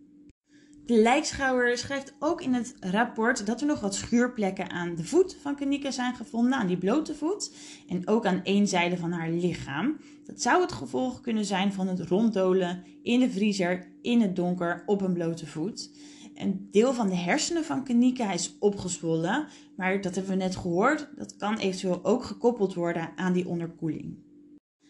De 0.85 1.01
lijkschouwer 1.01 1.77
schrijft 1.77 2.15
ook 2.19 2.41
in 2.41 2.53
het 2.53 2.75
rapport 2.79 3.45
dat 3.45 3.61
er 3.61 3.67
nog 3.67 3.79
wat 3.79 3.95
schuurplekken 3.95 4.69
aan 4.69 4.95
de 4.95 5.03
voet 5.03 5.38
van 5.41 5.55
Kanika 5.55 5.91
zijn 5.91 6.15
gevonden, 6.15 6.53
aan 6.53 6.67
die 6.67 6.77
blote 6.77 7.15
voet, 7.15 7.51
en 7.88 8.07
ook 8.07 8.25
aan 8.25 8.43
één 8.43 8.67
zijde 8.67 8.97
van 8.97 9.11
haar 9.11 9.29
lichaam. 9.29 9.97
Dat 10.25 10.41
zou 10.41 10.61
het 10.61 10.71
gevolg 10.71 11.21
kunnen 11.21 11.45
zijn 11.45 11.73
van 11.73 11.88
het 11.88 11.99
ronddolen 11.99 12.83
in 13.03 13.19
de 13.19 13.29
vriezer 13.29 13.88
in 14.01 14.21
het 14.21 14.35
donker 14.35 14.83
op 14.85 15.01
een 15.01 15.13
blote 15.13 15.45
voet. 15.45 15.89
Een 16.35 16.67
deel 16.71 16.93
van 16.93 17.07
de 17.07 17.15
hersenen 17.15 17.63
van 17.63 17.83
Kanika 17.83 18.31
is 18.31 18.55
opgezwollen, 18.59 19.47
maar 19.75 20.01
dat 20.01 20.15
hebben 20.15 20.37
we 20.37 20.43
net 20.43 20.55
gehoord, 20.55 21.07
dat 21.15 21.35
kan 21.35 21.57
eventueel 21.57 22.05
ook 22.05 22.23
gekoppeld 22.23 22.73
worden 22.73 23.09
aan 23.15 23.33
die 23.33 23.47
onderkoeling. 23.47 24.23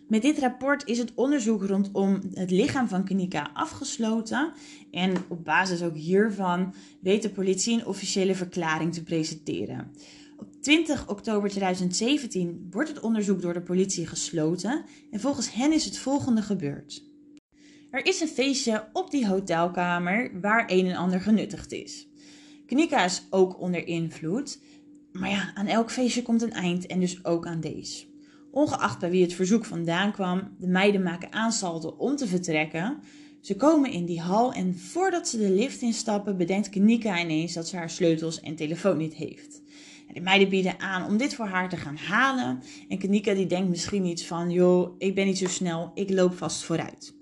Met 0.07 0.21
dit 0.21 0.39
rapport 0.39 0.87
is 0.87 0.97
het 0.97 1.13
onderzoek 1.15 1.63
rondom 1.63 2.21
het 2.33 2.51
lichaam 2.51 2.87
van 2.87 3.03
Kanika 3.03 3.49
afgesloten 3.53 4.53
en 4.91 5.13
op 5.27 5.43
basis 5.43 5.83
ook 5.83 5.95
hiervan 5.95 6.73
weet 7.01 7.21
de 7.21 7.29
politie 7.29 7.73
een 7.73 7.85
officiële 7.85 8.35
verklaring 8.35 8.93
te 8.93 9.03
presenteren. 9.03 9.91
Op 10.37 10.47
20 10.61 11.09
oktober 11.09 11.49
2017 11.49 12.67
wordt 12.71 12.89
het 12.89 12.99
onderzoek 12.99 13.41
door 13.41 13.53
de 13.53 13.61
politie 13.61 14.07
gesloten 14.07 14.83
en 15.11 15.19
volgens 15.19 15.53
hen 15.53 15.73
is 15.73 15.85
het 15.85 15.97
volgende 15.97 16.41
gebeurd. 16.41 17.14
Er 17.95 18.05
is 18.05 18.21
een 18.21 18.27
feestje 18.27 18.87
op 18.93 19.11
die 19.11 19.27
hotelkamer 19.27 20.39
waar 20.41 20.63
een 20.67 20.85
en 20.87 20.95
ander 20.95 21.21
genuttigd 21.21 21.71
is. 21.71 22.07
Knika 22.65 23.05
is 23.05 23.23
ook 23.29 23.59
onder 23.59 23.87
invloed, 23.87 24.59
maar 25.11 25.29
ja, 25.29 25.51
aan 25.53 25.67
elk 25.67 25.91
feestje 25.91 26.21
komt 26.21 26.41
een 26.41 26.51
eind 26.51 26.85
en 26.85 26.99
dus 26.99 27.25
ook 27.25 27.47
aan 27.47 27.59
deze. 27.59 28.05
Ongeacht 28.51 28.99
bij 28.99 29.09
wie 29.09 29.21
het 29.21 29.33
verzoek 29.33 29.65
vandaan 29.65 30.11
kwam, 30.11 30.55
de 30.59 30.67
meiden 30.67 31.03
maken 31.03 31.31
aanstalten 31.33 31.99
om 31.99 32.15
te 32.15 32.27
vertrekken. 32.27 32.99
Ze 33.41 33.55
komen 33.55 33.91
in 33.91 34.05
die 34.05 34.21
hal 34.21 34.53
en 34.53 34.77
voordat 34.77 35.27
ze 35.27 35.37
de 35.37 35.49
lift 35.49 35.81
instappen, 35.81 36.37
bedenkt 36.37 36.69
Kanika 36.69 37.19
ineens 37.19 37.53
dat 37.53 37.67
ze 37.67 37.77
haar 37.77 37.89
sleutels 37.89 38.39
en 38.39 38.55
telefoon 38.55 38.97
niet 38.97 39.13
heeft. 39.13 39.61
De 40.13 40.21
meiden 40.21 40.49
bieden 40.49 40.79
aan 40.79 41.07
om 41.07 41.17
dit 41.17 41.35
voor 41.35 41.45
haar 41.45 41.69
te 41.69 41.77
gaan 41.77 41.97
halen. 41.97 42.61
En 42.89 42.97
Kanika 42.97 43.33
die 43.33 43.47
denkt 43.47 43.69
misschien 43.69 44.05
iets 44.05 44.25
van, 44.25 44.51
joh, 44.51 44.95
ik 44.97 45.15
ben 45.15 45.25
niet 45.25 45.37
zo 45.37 45.47
snel, 45.47 45.91
ik 45.93 46.09
loop 46.09 46.37
vast 46.37 46.63
vooruit. 46.63 47.15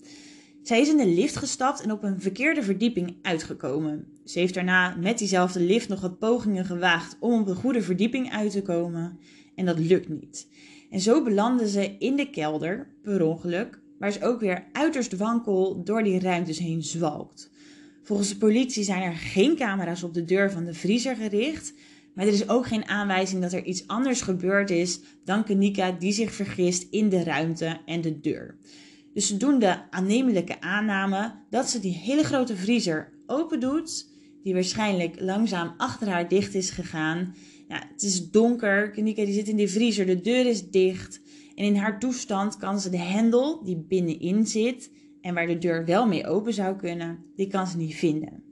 Zij 0.63 0.81
is 0.81 0.89
in 0.89 0.97
de 0.97 1.07
lift 1.07 1.35
gestapt 1.35 1.81
en 1.81 1.91
op 1.91 2.03
een 2.03 2.21
verkeerde 2.21 2.63
verdieping 2.63 3.15
uitgekomen. 3.21 4.07
Ze 4.25 4.39
heeft 4.39 4.53
daarna 4.53 4.95
met 4.95 5.17
diezelfde 5.17 5.59
lift 5.59 5.87
nog 5.87 6.01
wat 6.01 6.19
pogingen 6.19 6.65
gewaagd 6.65 7.17
om 7.19 7.41
op 7.41 7.47
een 7.47 7.55
goede 7.55 7.81
verdieping 7.81 8.31
uit 8.31 8.51
te 8.51 8.61
komen. 8.61 9.19
En 9.55 9.65
dat 9.65 9.79
lukt 9.79 10.09
niet. 10.09 10.47
En 10.89 10.99
zo 10.99 11.23
belanden 11.23 11.67
ze 11.67 11.95
in 11.99 12.15
de 12.15 12.29
kelder, 12.29 12.87
per 13.01 13.23
ongeluk, 13.23 13.79
waar 13.99 14.11
ze 14.11 14.23
ook 14.23 14.39
weer 14.39 14.65
uiterst 14.71 15.17
wankel 15.17 15.83
door 15.83 16.03
die 16.03 16.19
ruimtes 16.19 16.59
heen 16.59 16.83
zwalkt. 16.83 17.51
Volgens 18.03 18.29
de 18.29 18.37
politie 18.37 18.83
zijn 18.83 19.01
er 19.01 19.15
geen 19.15 19.55
camera's 19.55 20.03
op 20.03 20.13
de 20.13 20.25
deur 20.25 20.51
van 20.51 20.65
de 20.65 20.73
vriezer 20.73 21.15
gericht, 21.15 21.73
maar 22.13 22.25
er 22.25 22.33
is 22.33 22.49
ook 22.49 22.67
geen 22.67 22.87
aanwijzing 22.87 23.41
dat 23.41 23.53
er 23.53 23.63
iets 23.63 23.87
anders 23.87 24.21
gebeurd 24.21 24.69
is 24.69 24.99
dan 25.23 25.43
Kanika 25.43 25.91
die 25.91 26.11
zich 26.11 26.33
vergist 26.33 26.87
in 26.89 27.09
de 27.09 27.23
ruimte 27.23 27.79
en 27.85 28.01
de 28.01 28.19
deur. 28.19 28.55
Dus 29.13 29.27
ze 29.27 29.37
doen 29.37 29.59
de 29.59 29.91
aannemelijke 29.91 30.61
aanname 30.61 31.33
dat 31.49 31.69
ze 31.69 31.79
die 31.79 31.93
hele 31.93 32.23
grote 32.23 32.55
vriezer 32.55 33.13
open 33.25 33.59
doet, 33.59 34.07
die 34.43 34.53
waarschijnlijk 34.53 35.19
langzaam 35.19 35.73
achter 35.77 36.09
haar 36.09 36.27
dicht 36.27 36.53
is 36.53 36.69
gegaan. 36.69 37.35
Ja, 37.67 37.87
het 37.91 38.03
is 38.03 38.29
donker, 38.29 38.91
Kanika 38.91 39.25
die 39.25 39.33
zit 39.33 39.47
in 39.47 39.55
die 39.55 39.69
vriezer, 39.69 40.05
de 40.05 40.21
deur 40.21 40.45
is 40.45 40.69
dicht. 40.69 41.21
En 41.55 41.65
in 41.65 41.75
haar 41.75 41.99
toestand 41.99 42.57
kan 42.57 42.79
ze 42.79 42.89
de 42.89 42.97
hendel 42.97 43.63
die 43.63 43.85
binnenin 43.87 44.47
zit 44.47 44.91
en 45.21 45.33
waar 45.33 45.47
de 45.47 45.57
deur 45.57 45.85
wel 45.85 46.07
mee 46.07 46.27
open 46.27 46.53
zou 46.53 46.75
kunnen, 46.75 47.25
die 47.35 47.47
kan 47.47 47.67
ze 47.67 47.77
niet 47.77 47.95
vinden. 47.95 48.43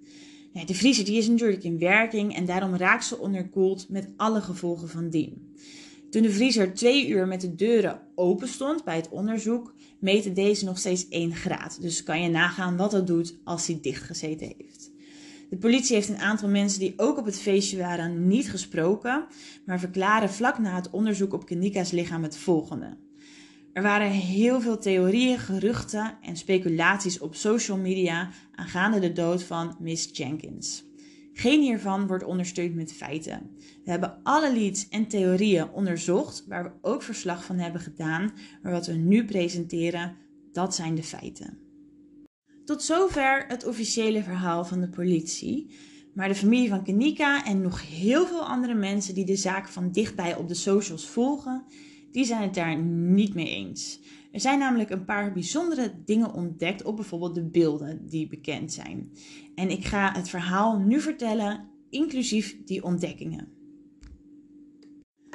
De 0.65 0.74
vriezer 0.74 1.06
die 1.06 1.17
is 1.17 1.28
natuurlijk 1.28 1.63
in 1.63 1.80
werking 1.80 2.36
en 2.36 2.45
daarom 2.45 2.76
raakt 2.76 3.06
ze 3.06 3.19
onderkoeld 3.19 3.89
met 3.89 4.13
alle 4.17 4.41
gevolgen 4.41 4.89
van 4.89 5.10
dien. 5.10 5.54
Toen 6.12 6.21
de 6.21 6.32
vriezer 6.32 6.74
twee 6.74 7.08
uur 7.08 7.28
met 7.28 7.41
de 7.41 7.56
deuren 7.56 8.02
open 8.15 8.47
stond 8.47 8.84
bij 8.84 8.95
het 8.95 9.10
onderzoek, 9.10 9.74
meette 10.00 10.34
deze 10.34 10.65
nog 10.65 10.78
steeds 10.78 11.08
1 11.10 11.36
graad. 11.36 11.82
Dus 11.82 12.04
kan 12.04 12.21
je 12.21 12.30
nagaan 12.30 12.78
wat 12.78 12.91
dat 12.91 13.08
doet 13.08 13.36
als 13.43 13.67
hij 13.67 13.80
dichtgezeten 13.82 14.54
heeft. 14.58 14.91
De 15.50 15.58
politie 15.58 15.95
heeft 15.95 16.10
een 16.10 16.17
aantal 16.17 16.50
mensen 16.50 16.80
die 16.80 16.93
ook 16.97 17.17
op 17.17 17.26
het 17.26 17.39
feestje 17.39 17.78
waren 17.78 18.28
niet 18.28 18.50
gesproken, 18.50 19.26
maar 19.65 19.80
verklaren 19.80 20.30
vlak 20.30 20.60
na 20.60 20.76
het 20.76 20.89
onderzoek 20.89 21.34
op 21.34 21.45
Kenika's 21.45 21.91
lichaam 21.91 22.24
het 22.24 22.38
volgende. 22.38 22.97
Er 23.74 23.84
waren 23.84 24.12
heel 24.12 24.62
veel 24.62 24.78
theorieën, 24.78 25.39
geruchten 25.39 26.17
en 26.21 26.38
speculaties 26.38 27.19
op 27.19 27.36
social 27.36 27.78
media 27.78 28.30
aangaande 28.56 29.00
de 29.00 29.12
dood 29.12 29.43
van 29.43 29.76
Miss 29.80 30.10
Jenkins. 30.13 30.84
Geen 31.34 31.62
hiervan 31.62 32.08
wordt 32.08 32.24
ondersteund 32.24 32.76
met 32.76 32.94
feiten. 32.94 33.50
We 33.84 33.91
hebben 33.91 34.20
alle 34.24 34.54
leads 34.54 34.89
en 34.89 35.08
theorieën 35.08 35.72
onderzocht, 35.72 36.46
waar 36.48 36.63
we 36.63 36.72
ook 36.82 37.02
verslag 37.04 37.46
van 37.46 37.58
hebben 37.58 37.82
gedaan, 37.82 38.34
maar 38.62 38.72
wat 38.72 38.88
we 38.88 38.94
nu 38.94 39.26
presenteren, 39.26 40.15
dat 40.52 40.76
zijn 40.76 40.96
de 40.96 41.04
feiten. 41.04 41.58
Tot 42.65 42.84
zover 42.84 43.46
het 43.48 43.65
officiële 43.65 44.24
verhaal 44.24 44.65
van 44.65 44.82
de 44.82 44.89
politie. 44.89 45.76
Maar 46.13 46.28
de 46.28 46.36
familie 46.36 46.70
van 46.70 46.84
Kenika 46.84 47.46
en 47.46 47.62
nog 47.62 47.88
heel 47.89 48.28
veel 48.28 48.46
andere 48.46 48.74
mensen 48.74 49.13
die 49.13 49.26
de 49.26 49.36
zaak 49.36 49.67
van 49.67 49.91
dichtbij 49.91 50.36
op 50.36 50.48
de 50.48 50.54
socials 50.54 51.08
volgen, 51.08 51.63
die 52.12 52.26
zijn 52.26 52.41
het 52.41 52.54
daar 52.54 52.78
niet 52.78 53.34
mee 53.34 53.50
eens. 53.50 54.01
Er 54.32 54.39
zijn 54.39 54.60
namelijk 54.60 54.89
een 54.89 55.06
paar 55.06 55.34
bijzondere 55.34 55.94
dingen 56.06 56.34
ontdekt 56.34 56.84
op 56.84 56.96
bijvoorbeeld 56.96 57.36
de 57.36 57.44
beelden 57.44 58.08
die 58.08 58.28
bekend 58.28 58.74
zijn. 58.74 59.12
En 59.56 59.70
ik 59.70 59.86
ga 59.86 60.12
het 60.13 60.30
verhaal 60.30 60.80
nu 60.80 61.02
vertellen, 61.02 61.70
inclusief 61.89 62.58
die 62.65 62.84
ontdekkingen. 62.84 63.48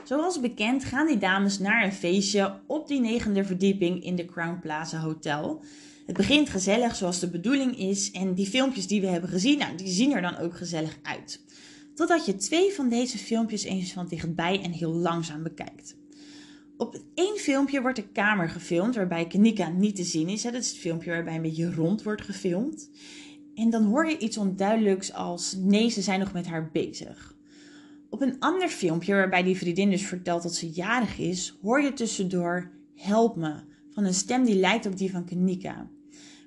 Zoals 0.04 0.40
bekend 0.40 0.84
gaan 0.84 1.06
die 1.06 1.18
dames 1.18 1.58
naar 1.58 1.84
een 1.84 1.92
feestje 1.92 2.60
op 2.66 2.88
die 2.88 3.00
negende 3.00 3.44
verdieping 3.44 4.04
in 4.04 4.16
de 4.16 4.24
Crown 4.24 4.58
Plaza 4.60 5.00
Hotel. 5.00 5.62
Het 6.06 6.16
begint 6.16 6.48
gezellig 6.48 6.96
zoals 6.96 7.20
de 7.20 7.30
bedoeling 7.30 7.78
is 7.78 8.10
en 8.10 8.34
die 8.34 8.46
filmpjes 8.46 8.86
die 8.86 9.00
we 9.00 9.06
hebben 9.06 9.30
gezien, 9.30 9.58
nou, 9.58 9.76
die 9.76 9.88
zien 9.88 10.12
er 10.12 10.22
dan 10.22 10.36
ook 10.36 10.56
gezellig 10.56 10.98
uit. 11.02 11.44
Totdat 11.94 12.26
je 12.26 12.36
twee 12.36 12.72
van 12.72 12.88
deze 12.88 13.18
filmpjes 13.18 13.62
eens 13.62 13.92
van 13.92 14.08
dichtbij 14.08 14.62
en 14.62 14.70
heel 14.70 14.92
langzaam 14.92 15.42
bekijkt. 15.42 15.96
Op 16.76 17.00
één 17.14 17.36
filmpje 17.36 17.80
wordt 17.80 17.96
de 17.96 18.08
kamer 18.08 18.48
gefilmd 18.48 18.94
waarbij 18.94 19.26
Kanika 19.26 19.68
niet 19.68 19.96
te 19.96 20.04
zien 20.04 20.28
is. 20.28 20.42
Dat 20.42 20.54
is 20.54 20.68
het 20.68 20.78
filmpje 20.78 21.10
waarbij 21.10 21.34
een 21.34 21.42
beetje 21.42 21.74
rond 21.74 22.02
wordt 22.02 22.22
gefilmd. 22.22 22.90
En 23.54 23.70
dan 23.70 23.84
hoor 23.84 24.08
je 24.08 24.18
iets 24.18 24.36
onduidelijks 24.36 25.12
als 25.12 25.56
nee, 25.58 25.90
ze 25.90 26.02
zijn 26.02 26.20
nog 26.20 26.32
met 26.32 26.46
haar 26.46 26.70
bezig. 26.72 27.36
Op 28.10 28.20
een 28.20 28.36
ander 28.38 28.68
filmpje 28.68 29.14
waarbij 29.14 29.42
die 29.42 29.56
vriendin 29.56 29.90
dus 29.90 30.06
vertelt 30.06 30.42
dat 30.42 30.54
ze 30.54 30.70
jarig 30.70 31.18
is, 31.18 31.58
hoor 31.62 31.82
je 31.82 31.92
tussendoor 31.92 32.70
help 32.94 33.36
me 33.36 33.54
van 33.90 34.04
een 34.04 34.14
stem 34.14 34.44
die 34.44 34.56
lijkt 34.56 34.86
op 34.86 34.96
die 34.96 35.10
van 35.10 35.24
Kanika. 35.24 35.90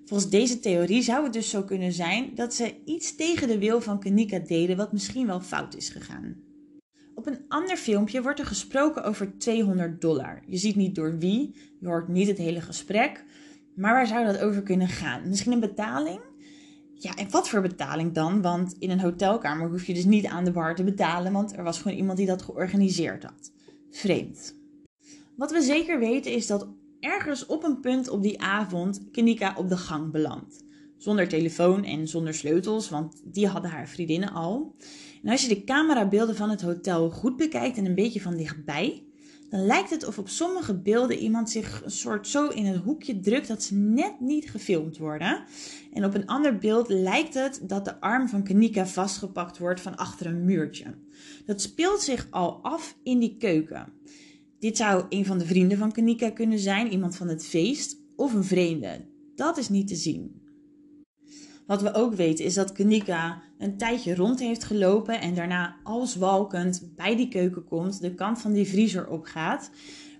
Volgens 0.05 0.29
deze 0.29 0.59
theorie 0.59 1.01
zou 1.01 1.23
het 1.23 1.33
dus 1.33 1.49
zo 1.49 1.63
kunnen 1.63 1.93
zijn 1.93 2.31
dat 2.35 2.53
ze 2.53 2.75
iets 2.85 3.15
tegen 3.15 3.47
de 3.47 3.59
wil 3.59 3.81
van 3.81 3.99
Kanika 3.99 4.39
deden 4.39 4.77
wat 4.77 4.91
misschien 4.91 5.27
wel 5.27 5.41
fout 5.41 5.75
is 5.75 5.89
gegaan. 5.89 6.48
Op 7.19 7.27
een 7.27 7.45
ander 7.47 7.77
filmpje 7.77 8.21
wordt 8.21 8.39
er 8.39 8.45
gesproken 8.45 9.03
over 9.03 9.37
200 9.37 10.01
dollar. 10.01 10.41
Je 10.45 10.57
ziet 10.57 10.75
niet 10.75 10.95
door 10.95 11.17
wie, 11.17 11.55
je 11.79 11.87
hoort 11.87 12.07
niet 12.07 12.27
het 12.27 12.37
hele 12.37 12.61
gesprek, 12.61 13.25
maar 13.75 13.93
waar 13.93 14.07
zou 14.07 14.25
dat 14.25 14.39
over 14.39 14.63
kunnen 14.63 14.87
gaan? 14.87 15.27
Misschien 15.27 15.51
een 15.51 15.59
betaling? 15.59 16.19
Ja, 16.93 17.15
en 17.15 17.29
wat 17.29 17.49
voor 17.49 17.61
betaling 17.61 18.13
dan? 18.13 18.41
Want 18.41 18.75
in 18.79 18.89
een 18.89 18.99
hotelkamer 18.99 19.69
hoef 19.69 19.85
je 19.85 19.93
dus 19.93 20.05
niet 20.05 20.25
aan 20.25 20.45
de 20.45 20.51
bar 20.51 20.75
te 20.75 20.83
betalen, 20.83 21.31
want 21.31 21.57
er 21.57 21.63
was 21.63 21.81
gewoon 21.81 21.97
iemand 21.97 22.17
die 22.17 22.27
dat 22.27 22.41
georganiseerd 22.41 23.23
had. 23.23 23.51
Vreemd. 23.91 24.55
Wat 25.35 25.51
we 25.51 25.61
zeker 25.61 25.99
weten 25.99 26.31
is 26.31 26.47
dat 26.47 26.67
ergens 26.99 27.45
op 27.45 27.63
een 27.63 27.79
punt 27.79 28.09
op 28.09 28.21
die 28.21 28.41
avond 28.41 29.01
Kenika 29.11 29.53
op 29.57 29.69
de 29.69 29.77
gang 29.77 30.11
belandt. 30.11 30.63
Zonder 30.97 31.27
telefoon 31.27 31.83
en 31.83 32.07
zonder 32.07 32.33
sleutels, 32.33 32.89
want 32.89 33.21
die 33.25 33.47
hadden 33.47 33.71
haar 33.71 33.87
vriendinnen 33.87 34.31
al. 34.31 34.75
En 35.23 35.31
als 35.31 35.41
je 35.41 35.47
de 35.47 35.63
camerabeelden 35.63 36.35
van 36.35 36.49
het 36.49 36.61
hotel 36.61 37.09
goed 37.09 37.37
bekijkt 37.37 37.77
en 37.77 37.85
een 37.85 37.95
beetje 37.95 38.21
van 38.21 38.37
dichtbij, 38.37 39.03
dan 39.49 39.65
lijkt 39.65 39.89
het 39.89 40.07
of 40.07 40.17
op 40.17 40.29
sommige 40.29 40.79
beelden 40.79 41.17
iemand 41.17 41.49
zich 41.49 41.81
een 41.83 41.91
soort 41.91 42.27
zo 42.27 42.47
in 42.47 42.65
een 42.65 42.77
hoekje 42.79 43.19
drukt 43.19 43.47
dat 43.47 43.63
ze 43.63 43.75
net 43.75 44.19
niet 44.19 44.49
gefilmd 44.49 44.97
worden. 44.97 45.43
En 45.93 46.05
op 46.05 46.13
een 46.13 46.25
ander 46.25 46.57
beeld 46.57 46.89
lijkt 46.89 47.33
het 47.33 47.59
dat 47.63 47.85
de 47.85 48.01
arm 48.01 48.27
van 48.27 48.43
Kanika 48.43 48.87
vastgepakt 48.87 49.57
wordt 49.57 49.81
van 49.81 49.95
achter 49.95 50.25
een 50.25 50.45
muurtje. 50.45 50.95
Dat 51.45 51.61
speelt 51.61 52.01
zich 52.01 52.27
al 52.29 52.63
af 52.63 52.97
in 53.03 53.19
die 53.19 53.37
keuken. 53.37 53.93
Dit 54.59 54.77
zou 54.77 55.05
een 55.09 55.25
van 55.25 55.37
de 55.37 55.45
vrienden 55.45 55.77
van 55.77 55.91
Kanika 55.91 56.29
kunnen 56.29 56.59
zijn, 56.59 56.91
iemand 56.91 57.15
van 57.15 57.27
het 57.27 57.45
feest 57.45 57.97
of 58.15 58.33
een 58.33 58.43
vreemde. 58.43 59.05
Dat 59.35 59.57
is 59.57 59.69
niet 59.69 59.87
te 59.87 59.95
zien. 59.95 60.38
Wat 61.69 61.81
we 61.81 61.93
ook 61.93 62.13
weten 62.13 62.45
is 62.45 62.53
dat 62.53 62.71
Kanika 62.71 63.41
een 63.57 63.77
tijdje 63.77 64.15
rond 64.15 64.39
heeft 64.39 64.63
gelopen 64.63 65.21
en 65.21 65.35
daarna 65.35 65.75
als 65.83 66.15
walkend 66.15 66.91
bij 66.95 67.15
die 67.15 67.27
keuken 67.27 67.63
komt, 67.63 68.01
de 68.01 68.15
kant 68.15 68.41
van 68.41 68.53
die 68.53 68.67
vriezer 68.67 69.07
opgaat. 69.07 69.71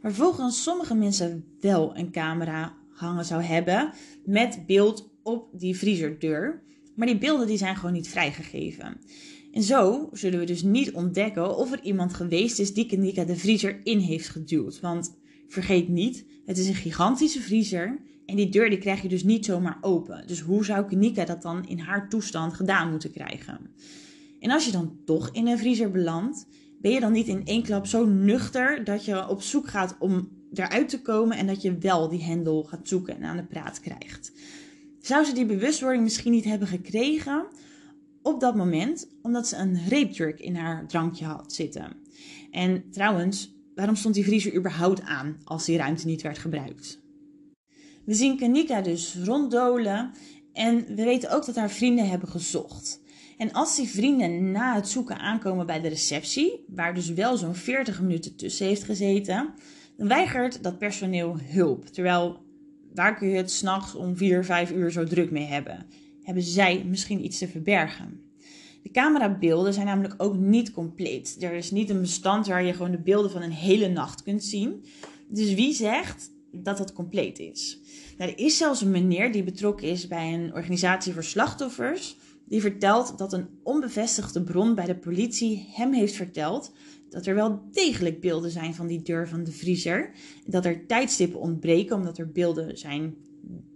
Waar 0.02 0.14
volgens 0.14 0.64
sommige 0.64 0.96
mensen 0.96 1.46
wel 1.60 1.98
een 1.98 2.12
camera 2.12 2.74
hangen 2.90 3.26
zou 3.26 3.42
hebben 3.42 3.92
met 4.26 4.64
beeld 4.66 5.10
op 5.24 5.48
die 5.52 5.78
vriezerdeur. 5.78 6.62
Maar 6.96 7.08
die 7.08 7.18
beelden 7.18 7.48
die 7.48 7.58
zijn 7.58 7.76
gewoon 7.76 7.94
niet 7.94 8.10
vrijgegeven. 8.10 8.98
En 9.52 9.64
zo 9.64 10.10
zullen 10.12 10.40
we 10.40 10.46
dus 10.46 10.64
niet 10.64 10.92
ontdekken 10.92 11.58
of 11.58 11.72
er 11.72 11.82
iemand 11.84 12.14
geweest 12.14 12.60
is 12.60 12.74
die 12.74 12.86
Kanika 12.86 13.24
de 13.24 13.36
vriezer 13.36 13.80
in 13.84 14.00
heeft 14.00 14.30
geduwd. 14.30 14.80
Want 14.80 15.19
vergeet 15.50 15.88
niet, 15.88 16.26
het 16.46 16.58
is 16.58 16.68
een 16.68 16.76
gigantische 16.76 17.42
vriezer 17.42 18.00
en 18.26 18.36
die 18.36 18.50
deur 18.50 18.70
die 18.70 18.80
krijg 18.80 19.02
je 19.02 19.08
dus 19.08 19.24
niet 19.24 19.46
zomaar 19.46 19.78
open. 19.82 20.28
Dus 20.28 20.40
hoe 20.40 20.66
zou 20.66 20.86
Kanika 20.86 21.26
dat 21.26 21.42
dan 21.42 21.68
in 21.68 21.80
haar 21.80 22.10
toestand 22.10 22.54
gedaan 22.54 22.90
moeten 22.90 23.12
krijgen? 23.12 23.60
En 24.40 24.52
als 24.52 24.66
je 24.66 24.72
dan 24.72 24.98
toch 25.06 25.30
in 25.32 25.48
een 25.48 25.58
vriezer 25.58 25.92
belandt, 25.92 26.48
ben 26.82 26.92
je 26.92 27.00
dan 27.00 27.12
niet 27.12 27.28
in 27.28 27.46
één 27.46 27.64
klap 27.64 27.86
zo 27.86 28.06
nuchter 28.06 28.84
dat 28.84 29.06
je 29.06 29.28
op 29.28 29.42
zoek 29.42 29.68
gaat 29.68 29.96
om 30.00 30.30
eruit 30.54 30.90
te 30.90 31.02
komen 31.02 31.38
en 31.38 31.48
dat 31.48 31.62
je 31.62 31.78
wel 31.78 32.10
die 32.10 32.24
hendel 32.24 32.64
gaat 32.64 32.88
zoeken 32.88 33.16
en 33.16 33.24
aan 33.24 33.38
de 33.38 33.46
praat 33.46 33.80
krijgt? 33.80 34.32
Zou 35.00 35.26
ze 35.26 35.34
die 35.34 35.46
bewustwording 35.46 36.04
misschien 36.04 36.32
niet 36.32 36.46
hebben 36.46 36.68
gekregen 36.68 37.48
op 38.22 38.40
dat 38.40 38.56
moment, 38.56 39.10
omdat 39.22 39.48
ze 39.48 39.56
een 39.56 39.88
reepdruk 39.88 40.40
in 40.40 40.56
haar 40.56 40.88
drankje 40.88 41.26
had 41.26 41.54
zitten? 41.54 41.94
En 42.52 42.84
trouwens, 42.92 43.59
waarom 43.80 43.98
stond 43.98 44.16
die 44.16 44.24
vriezer 44.24 44.56
überhaupt 44.56 45.02
aan 45.02 45.38
als 45.44 45.66
die 45.66 45.78
ruimte 45.78 46.06
niet 46.06 46.22
werd 46.22 46.38
gebruikt? 46.38 47.00
We 48.06 48.14
zien 48.14 48.38
Kanika 48.38 48.82
dus 48.82 49.18
ronddolen 49.24 50.12
en 50.54 50.86
we 50.96 51.04
weten 51.04 51.32
ook 51.32 51.46
dat 51.46 51.56
haar 51.56 51.70
vrienden 51.70 52.10
hebben 52.10 52.30
gezocht. 52.30 53.02
En 53.38 53.52
als 53.52 53.76
die 53.76 53.88
vrienden 53.88 54.52
na 54.52 54.76
het 54.76 54.88
zoeken 54.88 55.20
aankomen 55.20 55.66
bij 55.66 55.82
de 55.82 55.88
receptie, 55.88 56.66
waar 56.68 56.94
dus 56.94 57.10
wel 57.14 57.38
zo'n 57.38 57.56
40 57.56 58.02
minuten 58.02 58.36
tussen 58.36 58.68
heeft 58.68 58.84
gezeten, 58.84 59.54
dan 59.98 60.08
weigert 60.08 60.64
dat 60.64 60.78
personeel 60.78 61.38
hulp. 61.40 61.86
Terwijl, 61.86 62.42
waar 62.94 63.16
kun 63.16 63.30
je 63.30 63.38
het 63.38 63.52
s'nachts 63.52 63.96
om 63.96 64.18
4, 64.18 64.46
5 64.46 64.72
uur 64.72 64.92
zo 64.92 65.04
druk 65.04 65.32
mee 65.32 65.46
hebben? 65.46 65.86
Hebben 66.24 66.44
zij 66.44 66.84
misschien 66.86 67.26
iets 67.26 67.38
te 67.38 67.48
verbergen? 67.48 68.29
De 68.84 68.92
camerabeelden 68.92 69.74
zijn 69.74 69.86
namelijk 69.86 70.14
ook 70.18 70.38
niet 70.38 70.72
compleet. 70.72 71.38
Er 71.40 71.54
is 71.54 71.72
niet 71.72 71.90
een 71.90 72.02
bestand 72.02 72.48
waar 72.48 72.64
je 72.64 72.74
gewoon 72.74 72.92
de 72.92 73.02
beelden 73.02 73.32
van 73.32 73.42
een 73.42 73.52
hele 73.52 73.88
nacht 73.88 74.24
kunt 74.24 74.44
zien. 74.44 74.86
Dus 75.28 75.54
wie 75.54 75.74
zegt 75.74 76.32
dat 76.52 76.80
het 76.80 76.94
compleet 76.94 77.40
is. 77.40 77.80
Nou, 78.18 78.32
er 78.32 78.40
is 78.40 78.58
zelfs 78.58 78.82
een 78.82 78.92
meneer 78.92 79.32
die 79.32 79.44
betrokken 79.44 79.88
is 79.88 80.08
bij 80.08 80.34
een 80.34 80.54
organisatie 80.54 81.14
voor 81.14 81.24
slachtoffers. 81.24 82.18
Die 82.46 82.62
vertelt 82.62 83.18
dat 83.18 83.34
een 83.34 83.48
onbevestigde 83.64 84.44
bron 84.44 84.76
bij 84.76 84.86
de 84.86 84.96
politie 84.96 85.70
hem 85.72 85.94
heeft 85.94 86.16
verteld 86.16 86.72
dat 87.10 87.26
er 87.26 87.36
wel 87.36 87.62
degelijk 87.72 88.22
beelden 88.22 88.52
zijn 88.52 88.74
van 88.74 88.88
die 88.88 89.02
deur 89.02 89.28
van 89.28 89.44
de 89.44 89.52
vriezer. 89.52 90.12
Dat 90.46 90.66
er 90.66 90.86
tijdstippen 90.86 91.40
ontbreken 91.40 91.96
omdat 91.96 92.18
er 92.18 92.32
beelden 92.32 92.78
zijn 92.78 93.16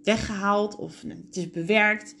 weggehaald 0.02 0.76
of 0.76 1.02
het 1.02 1.36
is 1.36 1.50
bewerkt. 1.50 2.14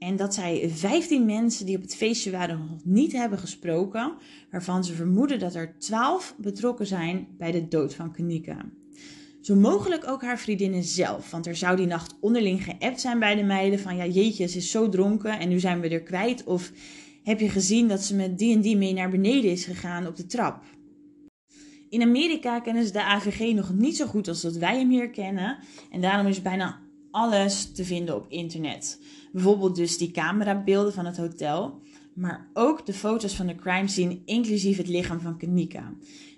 En 0.00 0.16
dat 0.16 0.34
zij 0.34 0.70
15 0.70 1.24
mensen 1.24 1.66
die 1.66 1.76
op 1.76 1.82
het 1.82 1.96
feestje 1.96 2.30
waren 2.30 2.58
nog 2.58 2.84
niet 2.84 3.12
hebben 3.12 3.38
gesproken, 3.38 4.12
waarvan 4.50 4.84
ze 4.84 4.94
vermoeden 4.94 5.38
dat 5.38 5.54
er 5.54 5.74
12 5.78 6.34
betrokken 6.38 6.86
zijn 6.86 7.28
bij 7.38 7.52
de 7.52 7.68
dood 7.68 7.94
van 7.94 8.12
Kanika. 8.12 8.64
Zo 9.40 9.54
mogelijk 9.54 10.08
ook 10.08 10.22
haar 10.22 10.38
vriendinnen 10.38 10.82
zelf. 10.82 11.30
Want 11.30 11.46
er 11.46 11.56
zou 11.56 11.76
die 11.76 11.86
nacht 11.86 12.16
onderling 12.20 12.64
geappt 12.64 13.00
zijn 13.00 13.18
bij 13.18 13.34
de 13.34 13.42
meiden 13.42 13.78
van 13.78 13.96
ja 13.96 14.06
jeetje, 14.06 14.46
ze 14.46 14.56
is 14.56 14.70
zo 14.70 14.88
dronken 14.88 15.38
en 15.38 15.48
nu 15.48 15.60
zijn 15.60 15.80
we 15.80 15.88
er 15.88 16.02
kwijt. 16.02 16.44
Of 16.44 16.72
heb 17.22 17.40
je 17.40 17.48
gezien 17.48 17.88
dat 17.88 18.02
ze 18.02 18.14
met 18.14 18.38
die 18.38 18.54
en 18.54 18.60
die 18.60 18.76
mee 18.76 18.92
naar 18.92 19.10
beneden 19.10 19.50
is 19.50 19.64
gegaan 19.64 20.06
op 20.06 20.16
de 20.16 20.26
trap? 20.26 20.62
In 21.88 22.02
Amerika 22.02 22.60
kennen 22.60 22.86
ze 22.86 22.92
de 22.92 23.02
AVG 23.02 23.54
nog 23.54 23.74
niet 23.74 23.96
zo 23.96 24.06
goed 24.06 24.28
als 24.28 24.40
dat 24.40 24.56
wij 24.56 24.78
hem 24.78 24.90
hier 24.90 25.10
kennen. 25.10 25.58
En 25.90 26.00
daarom 26.00 26.26
is 26.26 26.42
bijna 26.42 26.80
alles 27.10 27.72
te 27.72 27.84
vinden 27.84 28.16
op 28.16 28.26
internet. 28.28 29.00
Bijvoorbeeld 29.32 29.76
dus 29.76 29.98
die 29.98 30.10
camerabeelden 30.10 30.92
van 30.92 31.06
het 31.06 31.16
hotel. 31.16 31.80
Maar 32.14 32.50
ook 32.52 32.86
de 32.86 32.92
foto's 32.92 33.34
van 33.34 33.46
de 33.46 33.54
crime 33.54 33.88
scene, 33.88 34.20
inclusief 34.24 34.76
het 34.76 34.88
lichaam 34.88 35.20
van 35.20 35.38
Kanika. 35.38 35.92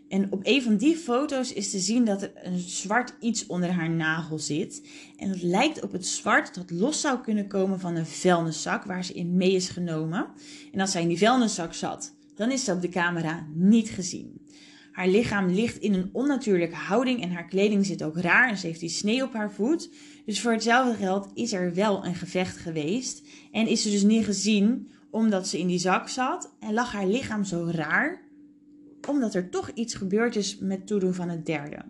En 0.08 0.32
op 0.32 0.40
een 0.42 0.62
van 0.62 0.76
die 0.76 0.96
foto's 0.96 1.52
is 1.52 1.70
te 1.70 1.78
zien 1.78 2.04
dat 2.04 2.22
er 2.22 2.32
een 2.34 2.58
zwart 2.58 3.14
iets 3.20 3.46
onder 3.46 3.70
haar 3.70 3.90
nagel 3.90 4.38
zit. 4.38 4.82
En 5.16 5.28
dat 5.28 5.42
lijkt 5.42 5.82
op 5.82 5.92
het 5.92 6.06
zwart 6.06 6.54
dat 6.54 6.70
los 6.70 7.00
zou 7.00 7.20
kunnen 7.20 7.48
komen 7.48 7.80
van 7.80 7.96
een 7.96 8.06
vuilniszak 8.06 8.84
waar 8.84 9.04
ze 9.04 9.12
in 9.12 9.36
mee 9.36 9.52
is 9.52 9.68
genomen. 9.68 10.26
En 10.72 10.80
als 10.80 10.90
zij 10.90 11.02
in 11.02 11.08
die 11.08 11.18
vuilniszak 11.18 11.74
zat, 11.74 12.14
dan 12.34 12.50
is 12.50 12.64
ze 12.64 12.72
op 12.72 12.80
de 12.80 12.88
camera 12.88 13.46
niet 13.54 13.90
gezien. 13.90 14.40
Haar 14.92 15.08
lichaam 15.08 15.46
ligt 15.46 15.76
in 15.76 15.94
een 15.94 16.08
onnatuurlijke 16.12 16.76
houding 16.76 17.22
en 17.22 17.30
haar 17.30 17.46
kleding 17.46 17.86
zit 17.86 18.02
ook 18.02 18.18
raar 18.18 18.48
en 18.48 18.56
ze 18.56 18.66
heeft 18.66 18.80
die 18.80 18.88
sneeuw 18.88 19.24
op 19.24 19.32
haar 19.32 19.52
voet. 19.52 19.90
Dus 20.24 20.40
voor 20.40 20.52
hetzelfde 20.52 20.94
geld 20.94 21.30
is 21.34 21.52
er 21.52 21.74
wel 21.74 22.04
een 22.04 22.14
gevecht 22.14 22.56
geweest 22.56 23.26
en 23.50 23.66
is 23.66 23.82
ze 23.82 23.90
dus 23.90 24.02
niet 24.02 24.24
gezien 24.24 24.90
omdat 25.10 25.48
ze 25.48 25.58
in 25.58 25.66
die 25.66 25.78
zak 25.78 26.08
zat 26.08 26.54
en 26.60 26.72
lag 26.72 26.92
haar 26.92 27.06
lichaam 27.06 27.44
zo 27.44 27.68
raar 27.70 28.30
omdat 29.08 29.34
er 29.34 29.48
toch 29.50 29.70
iets 29.74 29.94
gebeurd 29.94 30.36
is 30.36 30.58
met 30.58 30.86
toedoen 30.86 31.14
van 31.14 31.28
het 31.28 31.46
derde. 31.46 31.84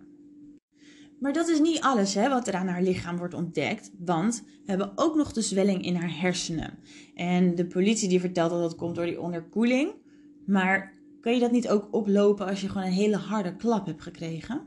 Maar 1.19 1.33
dat 1.33 1.47
is 1.47 1.59
niet 1.59 1.81
alles 1.81 2.13
hè, 2.13 2.29
wat 2.29 2.47
er 2.47 2.53
aan 2.53 2.67
haar 2.67 2.81
lichaam 2.81 3.17
wordt 3.17 3.33
ontdekt, 3.33 3.91
want 3.99 4.43
we 4.45 4.69
hebben 4.71 4.91
ook 4.95 5.15
nog 5.15 5.33
de 5.33 5.41
zwelling 5.41 5.85
in 5.85 5.95
haar 5.95 6.19
hersenen. 6.19 6.79
En 7.15 7.55
de 7.55 7.65
politie 7.65 8.09
die 8.09 8.19
vertelt 8.19 8.49
dat 8.49 8.61
dat 8.61 8.75
komt 8.75 8.95
door 8.95 9.05
die 9.05 9.21
onderkoeling. 9.21 9.91
Maar 10.45 10.93
kan 11.23 11.33
je 11.33 11.39
dat 11.39 11.51
niet 11.51 11.69
ook 11.69 11.87
oplopen 11.91 12.45
als 12.45 12.61
je 12.61 12.69
gewoon 12.69 12.87
een 12.87 12.93
hele 12.93 13.17
harde 13.17 13.55
klap 13.55 13.85
hebt 13.85 14.01
gekregen? 14.01 14.61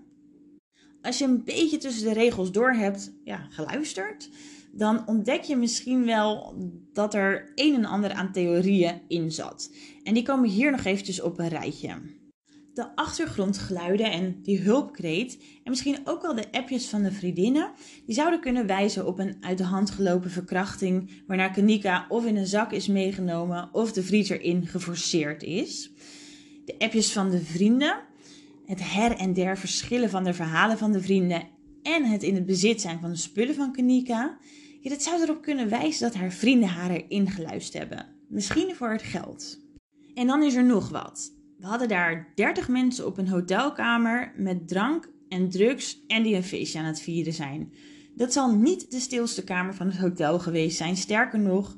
Als 1.02 1.18
je 1.18 1.24
een 1.24 1.44
beetje 1.44 1.78
tussen 1.78 2.04
de 2.04 2.12
regels 2.12 2.52
door 2.52 2.72
hebt 2.72 3.12
ja, 3.24 3.46
geluisterd, 3.50 4.30
dan 4.72 5.06
ontdek 5.08 5.42
je 5.42 5.56
misschien 5.56 6.04
wel 6.04 6.54
dat 6.92 7.14
er 7.14 7.52
een 7.54 7.74
en 7.74 7.84
ander 7.84 8.12
aan 8.12 8.32
theorieën 8.32 9.00
in 9.08 9.32
zat. 9.32 9.70
En 10.02 10.14
die 10.14 10.22
komen 10.22 10.48
hier 10.48 10.70
nog 10.70 10.84
eventjes 10.84 11.20
op 11.20 11.38
een 11.38 11.48
rijtje 11.48 12.00
de 12.76 12.96
achtergrondgeluiden 12.96 14.10
en 14.10 14.38
die 14.42 14.60
hulpkreet 14.60 15.38
en 15.64 15.70
misschien 15.70 15.98
ook 16.04 16.22
wel 16.22 16.34
de 16.34 16.52
appjes 16.52 16.88
van 16.88 17.02
de 17.02 17.12
vriendinnen, 17.12 17.70
die 18.06 18.14
zouden 18.14 18.40
kunnen 18.40 18.66
wijzen 18.66 19.06
op 19.06 19.18
een 19.18 19.36
uit 19.40 19.58
de 19.58 19.64
hand 19.64 19.90
gelopen 19.90 20.30
verkrachting 20.30 21.10
waarna 21.26 21.48
Kanika 21.48 22.06
of 22.08 22.26
in 22.26 22.36
een 22.36 22.46
zak 22.46 22.72
is 22.72 22.86
meegenomen 22.86 23.68
of 23.72 23.92
de 23.92 24.02
vriezer 24.02 24.40
in 24.40 24.66
geforceerd 24.66 25.42
is. 25.42 25.90
De 26.66 26.78
appjes 26.78 27.12
van 27.12 27.30
de 27.30 27.40
vrienden, 27.40 27.96
het 28.64 28.92
her 28.92 29.16
en 29.16 29.32
der 29.32 29.58
verschillen 29.58 30.10
van 30.10 30.24
de 30.24 30.34
verhalen 30.34 30.78
van 30.78 30.92
de 30.92 31.00
vrienden 31.00 31.48
en 31.82 32.04
het 32.04 32.22
in 32.22 32.34
het 32.34 32.46
bezit 32.46 32.80
zijn 32.80 33.00
van 33.00 33.10
de 33.10 33.16
spullen 33.16 33.54
van 33.54 33.72
Kanika, 33.72 34.38
ja, 34.80 34.90
dat 34.90 35.02
zou 35.02 35.22
erop 35.22 35.42
kunnen 35.42 35.68
wijzen 35.68 36.02
dat 36.10 36.20
haar 36.20 36.32
vrienden 36.32 36.68
haar 36.68 36.90
erin 36.90 37.30
geluisterd 37.30 37.78
hebben. 37.78 38.06
Misschien 38.28 38.74
voor 38.74 38.90
het 38.90 39.02
geld. 39.02 39.60
En 40.14 40.26
dan 40.26 40.42
is 40.42 40.54
er 40.54 40.64
nog 40.64 40.88
wat. 40.88 41.32
We 41.58 41.66
hadden 41.66 41.88
daar 41.88 42.32
30 42.34 42.68
mensen 42.68 43.06
op 43.06 43.18
een 43.18 43.28
hotelkamer 43.28 44.32
met 44.36 44.68
drank 44.68 45.10
en 45.28 45.50
drugs 45.50 46.04
en 46.06 46.22
die 46.22 46.34
een 46.34 46.44
feestje 46.44 46.78
aan 46.78 46.84
het 46.84 47.00
vieren 47.00 47.32
zijn. 47.32 47.72
Dat 48.14 48.32
zal 48.32 48.54
niet 48.54 48.90
de 48.90 49.00
stilste 49.00 49.44
kamer 49.44 49.74
van 49.74 49.86
het 49.86 49.96
hotel 49.96 50.38
geweest 50.38 50.76
zijn. 50.76 50.96
Sterker 50.96 51.38
nog, 51.38 51.76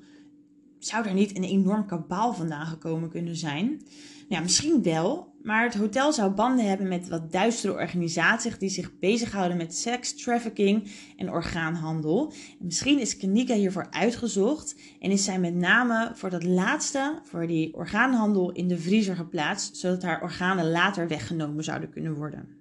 zou 0.79 1.07
er 1.07 1.15
niet 1.15 1.37
een 1.37 1.45
enorm 1.45 1.87
kabaal 1.87 2.35
vandaan 2.35 2.67
gekomen 2.67 3.11
kunnen 3.11 3.37
zijn? 3.37 3.83
Ja, 4.29 4.41
misschien 4.41 4.83
wel, 4.83 5.35
maar 5.43 5.65
het 5.65 5.75
hotel 5.75 6.13
zou 6.13 6.31
banden 6.31 6.69
hebben 6.69 6.89
met 6.89 7.09
wat 7.09 7.33
duistere 7.33 7.73
organisaties 7.73 8.59
die 8.59 8.69
zich 8.69 8.99
bezighouden 8.99 9.57
met 9.57 9.75
seks, 9.75 10.23
trafficking 10.23 10.91
en 11.17 11.31
orgaanhandel. 11.31 12.33
En 12.61 12.65
misschien 12.65 13.01
is 13.01 13.17
Kanika 13.17 13.55
hiervoor 13.55 13.87
uitgezocht 13.91 14.75
en 15.01 15.11
is 15.11 15.25
zij 15.25 15.39
met 15.39 15.55
name 15.55 16.11
voor 16.15 16.31
dat 16.31 16.45
laatste, 16.45 17.19
voor 17.23 17.47
die 17.47 17.75
orgaanhandel, 17.75 18.53
in 18.53 18.69
de 18.69 18.79
vriezer 18.79 19.17
geplaatst, 19.17 19.77
zodat 19.77 20.03
haar 20.03 20.23
organen 20.23 20.71
later 20.71 21.09
weggenomen 21.09 21.65
zouden 21.65 21.91
kunnen 21.91 22.15
worden. 22.15 22.57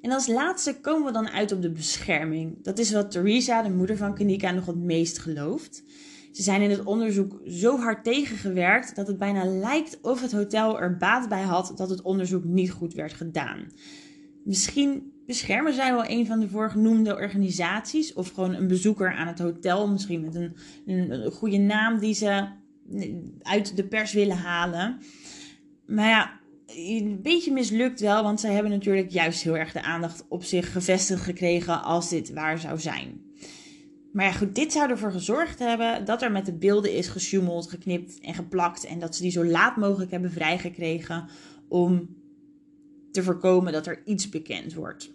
En 0.00 0.12
als 0.12 0.26
laatste 0.26 0.80
komen 0.80 1.06
we 1.06 1.12
dan 1.12 1.28
uit 1.28 1.52
op 1.52 1.62
de 1.62 1.70
bescherming. 1.70 2.62
Dat 2.62 2.78
is 2.78 2.92
wat 2.92 3.10
Theresa, 3.10 3.62
de 3.62 3.70
moeder 3.70 3.96
van 3.96 4.14
Kanika, 4.14 4.50
nog 4.50 4.66
het 4.66 4.76
meest 4.76 5.18
gelooft. 5.18 5.82
Ze 6.36 6.42
zijn 6.42 6.62
in 6.62 6.70
het 6.70 6.84
onderzoek 6.84 7.40
zo 7.46 7.78
hard 7.78 8.04
tegengewerkt 8.04 8.96
dat 8.96 9.06
het 9.06 9.18
bijna 9.18 9.44
lijkt 9.44 9.98
of 10.02 10.20
het 10.20 10.32
hotel 10.32 10.80
er 10.80 10.96
baat 10.96 11.28
bij 11.28 11.42
had 11.42 11.72
dat 11.76 11.90
het 11.90 12.02
onderzoek 12.02 12.44
niet 12.44 12.70
goed 12.70 12.94
werd 12.94 13.12
gedaan. 13.12 13.66
Misschien 14.44 15.12
beschermen 15.26 15.74
zij 15.74 15.92
wel 15.92 16.08
een 16.08 16.26
van 16.26 16.40
de 16.40 16.48
voorgenoemde 16.48 17.14
organisaties 17.14 18.12
of 18.12 18.30
gewoon 18.30 18.54
een 18.54 18.68
bezoeker 18.68 19.12
aan 19.12 19.26
het 19.26 19.38
hotel, 19.38 19.88
misschien 19.88 20.20
met 20.20 20.34
een, 20.34 20.56
een, 20.86 21.30
goede 21.30 21.58
naam 21.58 21.98
die 21.98 22.14
ze 22.14 22.48
uit 23.42 23.76
de 23.76 23.84
pers 23.84 24.12
willen 24.12 24.36
halen. 24.36 24.98
Maar 25.86 26.08
ja, 26.08 26.40
een 26.66 27.18
beetje 27.22 27.52
mislukt 27.52 28.00
wel, 28.00 28.22
want 28.22 28.40
zij 28.40 28.52
hebben 28.52 28.72
natuurlijk 28.72 29.10
juist 29.10 29.42
heel 29.42 29.56
erg 29.56 29.72
de 29.72 29.82
aandacht 29.82 30.24
op 30.28 30.44
zich 30.44 30.72
gevestigd 30.72 31.22
gekregen 31.22 31.82
als 31.82 32.08
dit 32.08 32.32
waar 32.32 32.58
zou 32.58 32.80
zijn. 32.80 33.25
Maar 34.16 34.24
ja, 34.24 34.32
goed, 34.32 34.54
dit 34.54 34.72
zou 34.72 34.90
ervoor 34.90 35.12
gezorgd 35.12 35.58
hebben 35.58 36.04
dat 36.04 36.22
er 36.22 36.32
met 36.32 36.46
de 36.46 36.52
beelden 36.52 36.92
is 36.92 37.08
gesjoemeld, 37.08 37.68
geknipt 37.68 38.20
en 38.20 38.34
geplakt. 38.34 38.84
En 38.84 38.98
dat 38.98 39.16
ze 39.16 39.22
die 39.22 39.30
zo 39.30 39.44
laat 39.44 39.76
mogelijk 39.76 40.10
hebben 40.10 40.30
vrijgekregen 40.30 41.28
om 41.68 42.16
te 43.10 43.22
voorkomen 43.22 43.72
dat 43.72 43.86
er 43.86 44.02
iets 44.04 44.28
bekend 44.28 44.74
wordt. 44.74 45.10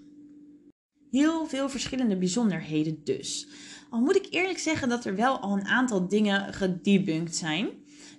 Heel 1.12 1.48
veel 1.48 1.70
verschillende 1.70 2.18
bijzonderheden 2.18 3.04
dus. 3.04 3.48
Al 3.90 4.00
moet 4.00 4.16
ik 4.16 4.28
eerlijk 4.30 4.60
zeggen 4.60 4.90
dat 4.90 5.06
er 5.06 5.16
wel 5.16 5.40
al 5.40 5.58
een 5.58 5.68
aantal 5.68 6.08
dingen 6.08 6.54
gedebunked 6.54 7.36
zijn. 7.36 7.70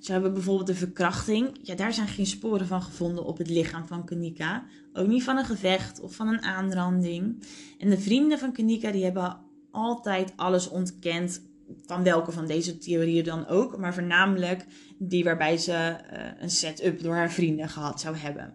Zo 0.00 0.12
hebben 0.12 0.32
bijvoorbeeld 0.32 0.66
de 0.66 0.74
verkrachting. 0.74 1.58
Ja, 1.62 1.74
daar 1.74 1.92
zijn 1.92 2.08
geen 2.08 2.26
sporen 2.26 2.66
van 2.66 2.82
gevonden 2.82 3.24
op 3.24 3.38
het 3.38 3.50
lichaam 3.50 3.86
van 3.86 4.04
Kanika. 4.04 4.64
Ook 4.92 5.06
niet 5.06 5.24
van 5.24 5.38
een 5.38 5.44
gevecht 5.44 6.00
of 6.00 6.14
van 6.14 6.28
een 6.28 6.42
aanranding. 6.42 7.42
En 7.78 7.90
de 7.90 7.98
vrienden 7.98 8.38
van 8.38 8.52
Kanika 8.52 8.90
die 8.90 9.04
hebben 9.04 9.50
altijd 9.72 10.32
alles 10.36 10.68
ontkend 10.68 11.42
van 11.86 12.02
welke 12.02 12.32
van 12.32 12.46
deze 12.46 12.78
theorieën 12.78 13.24
dan 13.24 13.46
ook, 13.46 13.78
maar 13.78 13.94
voornamelijk 13.94 14.66
die 14.98 15.24
waarbij 15.24 15.56
ze 15.56 15.72
uh, 15.72 16.18
een 16.38 16.50
setup 16.50 17.02
door 17.02 17.14
haar 17.14 17.32
vrienden 17.32 17.68
gehad 17.68 18.00
zou 18.00 18.16
hebben. 18.16 18.54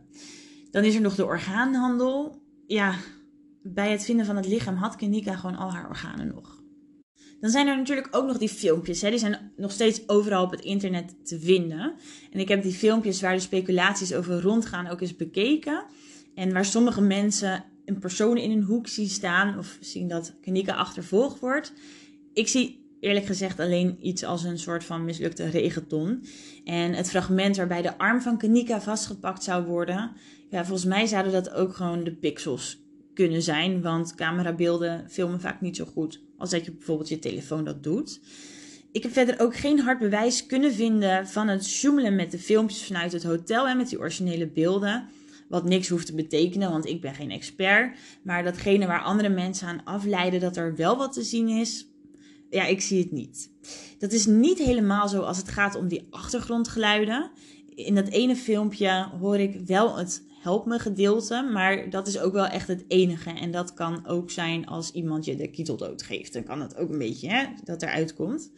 Dan 0.71 0.83
is 0.83 0.95
er 0.95 1.01
nog 1.01 1.15
de 1.15 1.25
orgaanhandel. 1.25 2.41
Ja, 2.67 2.95
bij 3.63 3.91
het 3.91 4.05
vinden 4.05 4.25
van 4.25 4.35
het 4.35 4.47
lichaam 4.47 4.75
had 4.75 4.95
Kenika 4.95 5.35
gewoon 5.35 5.55
al 5.55 5.71
haar 5.71 5.89
organen 5.89 6.27
nog. 6.27 6.55
Dan 7.39 7.49
zijn 7.49 7.67
er 7.67 7.77
natuurlijk 7.77 8.07
ook 8.11 8.25
nog 8.25 8.37
die 8.37 8.49
filmpjes. 8.49 9.01
Hè? 9.01 9.09
Die 9.09 9.19
zijn 9.19 9.51
nog 9.55 9.71
steeds 9.71 10.09
overal 10.09 10.43
op 10.43 10.51
het 10.51 10.61
internet 10.61 11.25
te 11.25 11.39
vinden. 11.39 11.93
En 12.31 12.39
ik 12.39 12.47
heb 12.47 12.63
die 12.63 12.73
filmpjes 12.73 13.21
waar 13.21 13.33
de 13.33 13.39
speculaties 13.39 14.13
over 14.13 14.41
rondgaan 14.41 14.87
ook 14.87 15.01
eens 15.01 15.15
bekeken. 15.15 15.83
En 16.35 16.53
waar 16.53 16.65
sommige 16.65 17.01
mensen 17.01 17.63
een 17.87 17.99
persoon 17.99 18.37
in 18.37 18.51
een 18.51 18.63
hoek 18.63 18.87
zien 18.87 19.09
staan 19.09 19.57
of 19.57 19.77
zien 19.79 20.07
dat 20.07 20.33
Kanika 20.41 20.73
achtervolgd 20.73 21.39
wordt. 21.39 21.73
Ik 22.33 22.47
zie 22.47 22.85
eerlijk 22.99 23.25
gezegd 23.25 23.59
alleen 23.59 23.97
iets 24.01 24.23
als 24.23 24.43
een 24.43 24.59
soort 24.59 24.83
van 24.83 25.05
mislukte 25.05 25.49
regenton. 25.49 26.25
En 26.65 26.93
het 26.93 27.09
fragment 27.09 27.57
waarbij 27.57 27.81
de 27.81 27.97
arm 27.97 28.21
van 28.21 28.37
Kanika 28.37 28.81
vastgepakt 28.81 29.43
zou 29.43 29.65
worden, 29.65 30.11
ja, 30.49 30.65
volgens 30.65 30.87
mij 30.87 31.05
zouden 31.05 31.31
dat 31.31 31.51
ook 31.51 31.75
gewoon 31.75 32.03
de 32.03 32.15
pixels 32.15 32.85
kunnen 33.13 33.41
zijn, 33.41 33.81
want 33.81 34.15
camerabeelden 34.15 35.05
filmen 35.09 35.41
vaak 35.41 35.61
niet 35.61 35.75
zo 35.75 35.85
goed 35.85 36.21
als 36.37 36.49
dat 36.49 36.65
je 36.65 36.71
bijvoorbeeld 36.71 37.09
je 37.09 37.19
telefoon 37.19 37.63
dat 37.63 37.83
doet. 37.83 38.19
Ik 38.91 39.03
heb 39.03 39.11
verder 39.11 39.39
ook 39.39 39.55
geen 39.55 39.79
hard 39.79 39.99
bewijs 39.99 40.45
kunnen 40.45 40.73
vinden 40.73 41.27
van 41.27 41.47
het 41.47 41.65
zoemelen 41.65 42.15
met 42.15 42.31
de 42.31 42.39
filmpjes 42.39 42.85
vanuit 42.85 43.11
het 43.11 43.23
hotel 43.23 43.67
en 43.67 43.77
met 43.77 43.89
die 43.89 43.99
originele 43.99 44.47
beelden. 44.47 45.07
Wat 45.49 45.63
niks 45.63 45.87
hoeft 45.87 46.05
te 46.05 46.15
betekenen, 46.15 46.71
want 46.71 46.85
ik 46.85 47.01
ben 47.01 47.13
geen 47.13 47.31
expert. 47.31 47.97
Maar 48.23 48.43
datgene 48.43 48.87
waar 48.87 49.01
andere 49.01 49.29
mensen 49.29 49.67
aan 49.67 49.83
afleiden 49.83 50.39
dat 50.39 50.57
er 50.57 50.75
wel 50.75 50.97
wat 50.97 51.13
te 51.13 51.23
zien 51.23 51.47
is, 51.47 51.87
ja, 52.49 52.65
ik 52.65 52.81
zie 52.81 52.99
het 52.99 53.11
niet. 53.11 53.49
Dat 53.99 54.11
is 54.11 54.25
niet 54.25 54.57
helemaal 54.57 55.07
zo 55.07 55.21
als 55.21 55.37
het 55.37 55.49
gaat 55.49 55.75
om 55.75 55.87
die 55.87 56.07
achtergrondgeluiden. 56.09 57.31
In 57.75 57.95
dat 57.95 58.07
ene 58.07 58.35
filmpje 58.35 59.09
hoor 59.19 59.37
ik 59.37 59.59
wel 59.65 59.97
het 59.97 60.23
help 60.41 60.65
me 60.65 60.79
gedeelte, 60.79 61.49
maar 61.53 61.89
dat 61.89 62.07
is 62.07 62.19
ook 62.19 62.33
wel 62.33 62.45
echt 62.45 62.67
het 62.67 62.85
enige. 62.87 63.29
En 63.29 63.51
dat 63.51 63.73
kan 63.73 64.07
ook 64.07 64.31
zijn 64.31 64.67
als 64.67 64.91
iemand 64.91 65.25
je 65.25 65.35
de 65.35 65.49
kieteldood 65.49 66.03
geeft. 66.03 66.33
Dan 66.33 66.43
kan 66.43 66.61
het 66.61 66.77
ook 66.77 66.89
een 66.89 66.97
beetje 66.97 67.29
hè, 67.29 67.45
dat 67.63 67.81
eruit 67.81 68.13
komt. 68.13 68.51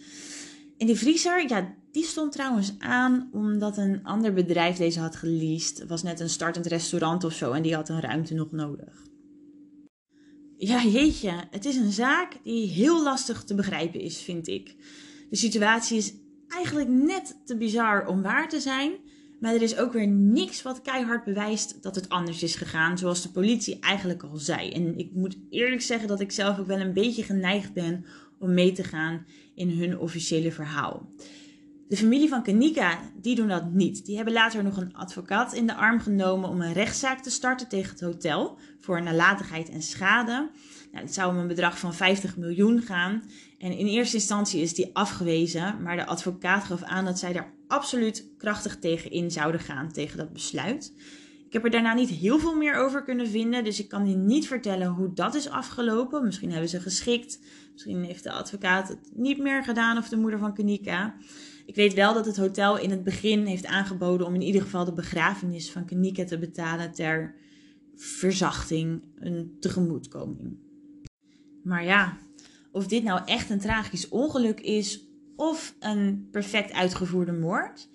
En 0.80 0.88
die 0.88 0.96
vriezer, 0.96 1.50
ja, 1.50 1.76
die 1.92 2.04
stond 2.04 2.32
trouwens 2.32 2.74
aan 2.78 3.30
omdat 3.32 3.78
een 3.78 4.04
ander 4.04 4.34
bedrijf 4.34 4.78
deze 4.78 5.00
had 5.00 5.16
geleased. 5.16 5.78
Het 5.78 5.90
was 5.90 6.04
net 6.04 6.20
een 6.20 6.30
startend 6.30 6.66
restaurant 6.66 7.24
of 7.24 7.34
zo 7.34 7.52
en 7.52 7.62
die 7.62 7.76
had 7.76 7.90
een 7.90 8.02
ruimte 8.02 8.34
nog 8.34 8.52
nodig. 8.52 9.08
Ja, 10.58 10.84
jeetje, 10.84 11.34
het 11.50 11.66
is 11.66 11.76
een 11.76 11.92
zaak 11.92 12.38
die 12.44 12.68
heel 12.68 13.04
lastig 13.04 13.44
te 13.44 13.56
begrijpen 13.56 14.00
is, 14.00 14.22
vind 14.22 14.48
ik. 14.48 14.76
De 15.30 15.36
situatie 15.36 15.98
is 15.98 16.14
eigenlijk 16.48 16.90
net 16.90 17.38
te 17.46 17.58
bizar 17.58 18.08
om 18.08 18.22
waar 18.22 18.50
te 18.50 18.60
zijn. 18.60 18.92
Maar 19.40 19.54
er 19.54 19.62
is 19.62 19.78
ook 19.78 19.94
weer 19.94 20.08
niks 20.08 20.62
wat 20.62 20.82
keihard 20.82 21.24
bewijst 21.24 21.84
dat 21.84 21.96
het 21.96 22.10
anders 22.10 22.44
is 22.44 22.56
gegaan, 22.56 22.98
zoals 22.98 23.22
de 23.22 23.30
politie 23.30 23.80
eigenlijk 23.80 24.24
al 24.24 24.38
zei. 24.38 24.72
En 24.72 24.98
ik 24.98 25.12
moet 25.14 25.38
eerlijk 25.50 25.82
zeggen 25.82 26.08
dat 26.08 26.20
ik 26.20 26.32
zelf 26.32 26.60
ook 26.60 26.68
wel 26.68 26.80
een 26.80 26.94
beetje 26.94 27.24
geneigd 27.24 27.74
ben 27.74 28.06
om 28.40 28.54
mee 28.54 28.72
te 28.72 28.84
gaan 28.84 29.26
in 29.60 29.70
hun 29.70 30.00
officiële 30.00 30.52
verhaal. 30.52 31.10
De 31.88 31.98
familie 31.98 32.30
van 32.30 32.44
Kanika, 32.44 33.00
die 33.22 33.36
doen 33.36 33.48
dat 33.48 33.72
niet. 33.72 34.06
Die 34.06 34.16
hebben 34.16 34.34
later 34.34 34.64
nog 34.64 34.78
een 34.78 34.96
advocaat 34.96 35.54
in 35.54 35.68
de 35.68 35.76
arm 35.76 36.00
genomen 36.00 36.50
om 36.50 36.62
een 36.62 36.74
rechtszaak 36.74 37.22
te 37.24 37.30
starten 37.30 37.68
tegen 37.68 37.92
het 37.92 38.02
hotel 38.02 38.58
voor 38.80 39.02
nalatigheid 39.02 39.70
en 39.70 39.82
schade. 39.82 40.50
Nou, 40.92 41.06
het 41.06 41.14
zou 41.14 41.32
om 41.32 41.38
een 41.38 41.48
bedrag 41.48 41.80
van 41.80 41.94
50 41.94 42.38
miljoen 42.38 42.82
gaan. 42.82 43.24
En 43.58 43.78
in 43.78 43.88
eerste 43.88 44.16
instantie 44.16 44.62
is 44.62 44.74
die 44.74 44.90
afgewezen, 44.94 45.82
maar 45.82 45.96
de 45.96 46.06
advocaat 46.06 46.64
gaf 46.64 46.84
aan 46.84 47.06
dat 47.06 47.20
zij 47.20 47.34
daar 47.34 47.54
absoluut 47.68 48.26
krachtig 48.38 48.80
tegen 48.80 49.12
in 49.12 49.32
zouden 49.32 49.62
gaan, 49.62 49.92
tegen 49.92 50.18
dat 50.18 50.34
besluit. 50.34 50.94
Ik 51.50 51.56
heb 51.56 51.64
er 51.64 51.72
daarna 51.72 51.94
niet 51.94 52.10
heel 52.10 52.40
veel 52.40 52.56
meer 52.56 52.76
over 52.76 53.04
kunnen 53.04 53.28
vinden, 53.28 53.64
dus 53.64 53.80
ik 53.80 53.88
kan 53.88 54.10
je 54.10 54.16
niet 54.16 54.48
vertellen 54.48 54.88
hoe 54.88 55.14
dat 55.14 55.36
is 55.36 55.50
afgelopen. 55.50 56.24
Misschien 56.24 56.52
hebben 56.52 56.70
ze 56.70 56.80
geschikt, 56.80 57.40
misschien 57.72 58.04
heeft 58.04 58.24
de 58.24 58.32
advocaat 58.32 58.88
het 58.88 59.12
niet 59.14 59.38
meer 59.38 59.64
gedaan 59.64 59.98
of 59.98 60.10
de 60.10 60.18
moeder 60.18 60.40
van 60.40 60.54
Kanika. 60.54 61.16
Ik 61.66 61.76
weet 61.76 61.94
wel 61.94 62.14
dat 62.14 62.26
het 62.26 62.38
hotel 62.38 62.78
in 62.78 62.90
het 62.90 63.04
begin 63.04 63.46
heeft 63.46 63.66
aangeboden 63.66 64.28
om 64.28 64.34
in 64.34 64.42
ieder 64.42 64.62
geval 64.62 64.86
de 64.86 64.94
begrafenis 64.94 65.72
van 65.72 65.86
Kanika 65.86 66.24
te 66.24 66.38
betalen 66.38 66.92
ter 66.92 67.36
verzachting, 67.96 69.02
een 69.16 69.58
tegemoetkoming. 69.60 70.58
Maar 71.64 71.84
ja, 71.84 72.18
of 72.72 72.88
dit 72.88 73.04
nou 73.04 73.22
echt 73.26 73.50
een 73.50 73.60
tragisch 73.60 74.10
ongeluk 74.10 74.60
is 74.60 75.08
of 75.36 75.76
een 75.80 76.28
perfect 76.32 76.72
uitgevoerde 76.72 77.34
moord, 77.34 77.90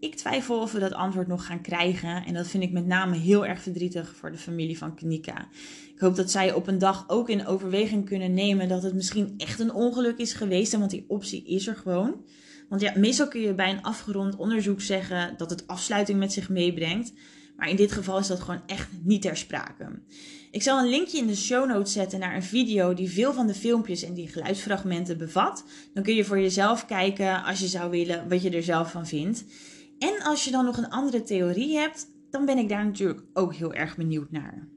ik 0.00 0.14
twijfel 0.14 0.60
of 0.60 0.72
we 0.72 0.78
dat 0.78 0.92
antwoord 0.92 1.26
nog 1.26 1.46
gaan 1.46 1.60
krijgen. 1.60 2.24
En 2.24 2.34
dat 2.34 2.46
vind 2.46 2.62
ik 2.62 2.72
met 2.72 2.86
name 2.86 3.16
heel 3.16 3.46
erg 3.46 3.62
verdrietig 3.62 4.14
voor 4.16 4.30
de 4.30 4.38
familie 4.38 4.78
van 4.78 4.94
Kanika. 4.94 5.48
Ik 5.94 6.00
hoop 6.00 6.16
dat 6.16 6.30
zij 6.30 6.52
op 6.52 6.66
een 6.66 6.78
dag 6.78 7.04
ook 7.08 7.28
in 7.28 7.46
overweging 7.46 8.04
kunnen 8.04 8.34
nemen 8.34 8.68
dat 8.68 8.82
het 8.82 8.94
misschien 8.94 9.34
echt 9.36 9.60
een 9.60 9.72
ongeluk 9.72 10.18
is 10.18 10.32
geweest. 10.32 10.76
Want 10.76 10.90
die 10.90 11.04
optie 11.08 11.44
is 11.46 11.66
er 11.66 11.76
gewoon. 11.76 12.24
Want 12.68 12.80
ja, 12.82 12.92
meestal 12.96 13.28
kun 13.28 13.40
je 13.40 13.54
bij 13.54 13.70
een 13.70 13.82
afgerond 13.82 14.36
onderzoek 14.36 14.80
zeggen 14.80 15.34
dat 15.36 15.50
het 15.50 15.66
afsluiting 15.66 16.18
met 16.18 16.32
zich 16.32 16.48
meebrengt. 16.48 17.12
Maar 17.56 17.68
in 17.68 17.76
dit 17.76 17.92
geval 17.92 18.18
is 18.18 18.26
dat 18.26 18.40
gewoon 18.40 18.62
echt 18.66 18.88
niet 19.02 19.22
ter 19.22 19.36
sprake. 19.36 20.00
Ik 20.50 20.62
zal 20.62 20.78
een 20.78 20.88
linkje 20.88 21.18
in 21.18 21.26
de 21.26 21.36
show 21.36 21.68
notes 21.68 21.92
zetten 21.92 22.18
naar 22.18 22.34
een 22.34 22.42
video 22.42 22.94
die 22.94 23.10
veel 23.10 23.32
van 23.32 23.46
de 23.46 23.54
filmpjes 23.54 24.02
en 24.02 24.14
die 24.14 24.28
geluidsfragmenten 24.28 25.18
bevat. 25.18 25.64
Dan 25.94 26.02
kun 26.02 26.14
je 26.14 26.24
voor 26.24 26.40
jezelf 26.40 26.86
kijken, 26.86 27.44
als 27.44 27.60
je 27.60 27.66
zou 27.66 27.90
willen, 27.90 28.28
wat 28.28 28.42
je 28.42 28.50
er 28.50 28.62
zelf 28.62 28.90
van 28.90 29.06
vindt. 29.06 29.44
En 30.00 30.22
als 30.22 30.44
je 30.44 30.50
dan 30.50 30.64
nog 30.64 30.76
een 30.76 30.90
andere 30.90 31.22
theorie 31.22 31.76
hebt, 31.76 32.10
dan 32.30 32.44
ben 32.44 32.58
ik 32.58 32.68
daar 32.68 32.84
natuurlijk 32.84 33.22
ook 33.32 33.54
heel 33.54 33.72
erg 33.72 33.96
benieuwd 33.96 34.30
naar. 34.30 34.68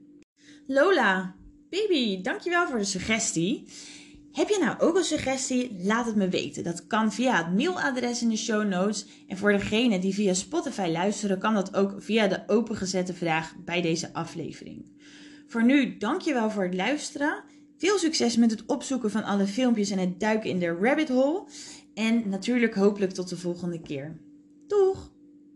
Lola, 0.66 1.34
baby, 1.70 2.22
dankjewel 2.22 2.66
voor 2.66 2.78
de 2.78 2.84
suggestie. 2.84 3.68
Heb 4.32 4.48
je 4.48 4.58
nou 4.60 4.78
ook 4.78 4.96
een 4.96 5.04
suggestie? 5.04 5.76
Laat 5.82 6.06
het 6.06 6.16
me 6.16 6.28
weten. 6.28 6.64
Dat 6.64 6.86
kan 6.86 7.12
via 7.12 7.36
het 7.36 7.56
mailadres 7.56 8.22
in 8.22 8.28
de 8.28 8.36
show 8.36 8.68
notes. 8.68 9.06
En 9.26 9.36
voor 9.36 9.52
degenen 9.52 10.00
die 10.00 10.14
via 10.14 10.34
Spotify 10.34 10.88
luisteren, 10.92 11.38
kan 11.38 11.54
dat 11.54 11.76
ook 11.76 11.94
via 12.02 12.26
de 12.26 12.42
opengezette 12.46 13.14
vraag 13.14 13.54
bij 13.64 13.82
deze 13.82 14.12
aflevering. 14.12 14.84
Voor 15.46 15.64
nu, 15.64 15.96
dankjewel 15.96 16.50
voor 16.50 16.64
het 16.64 16.74
luisteren. 16.74 17.44
Veel 17.76 17.98
succes 17.98 18.36
met 18.36 18.50
het 18.50 18.66
opzoeken 18.66 19.10
van 19.10 19.24
alle 19.24 19.46
filmpjes 19.46 19.90
en 19.90 19.98
het 19.98 20.20
duiken 20.20 20.50
in 20.50 20.58
de 20.58 20.78
rabbit 20.80 21.08
hole. 21.08 21.44
En 21.94 22.28
natuurlijk 22.28 22.74
hopelijk 22.74 23.12
tot 23.12 23.28
de 23.28 23.36
volgende 23.36 23.80
keer. 23.80 24.20
Doeg! 24.66 25.13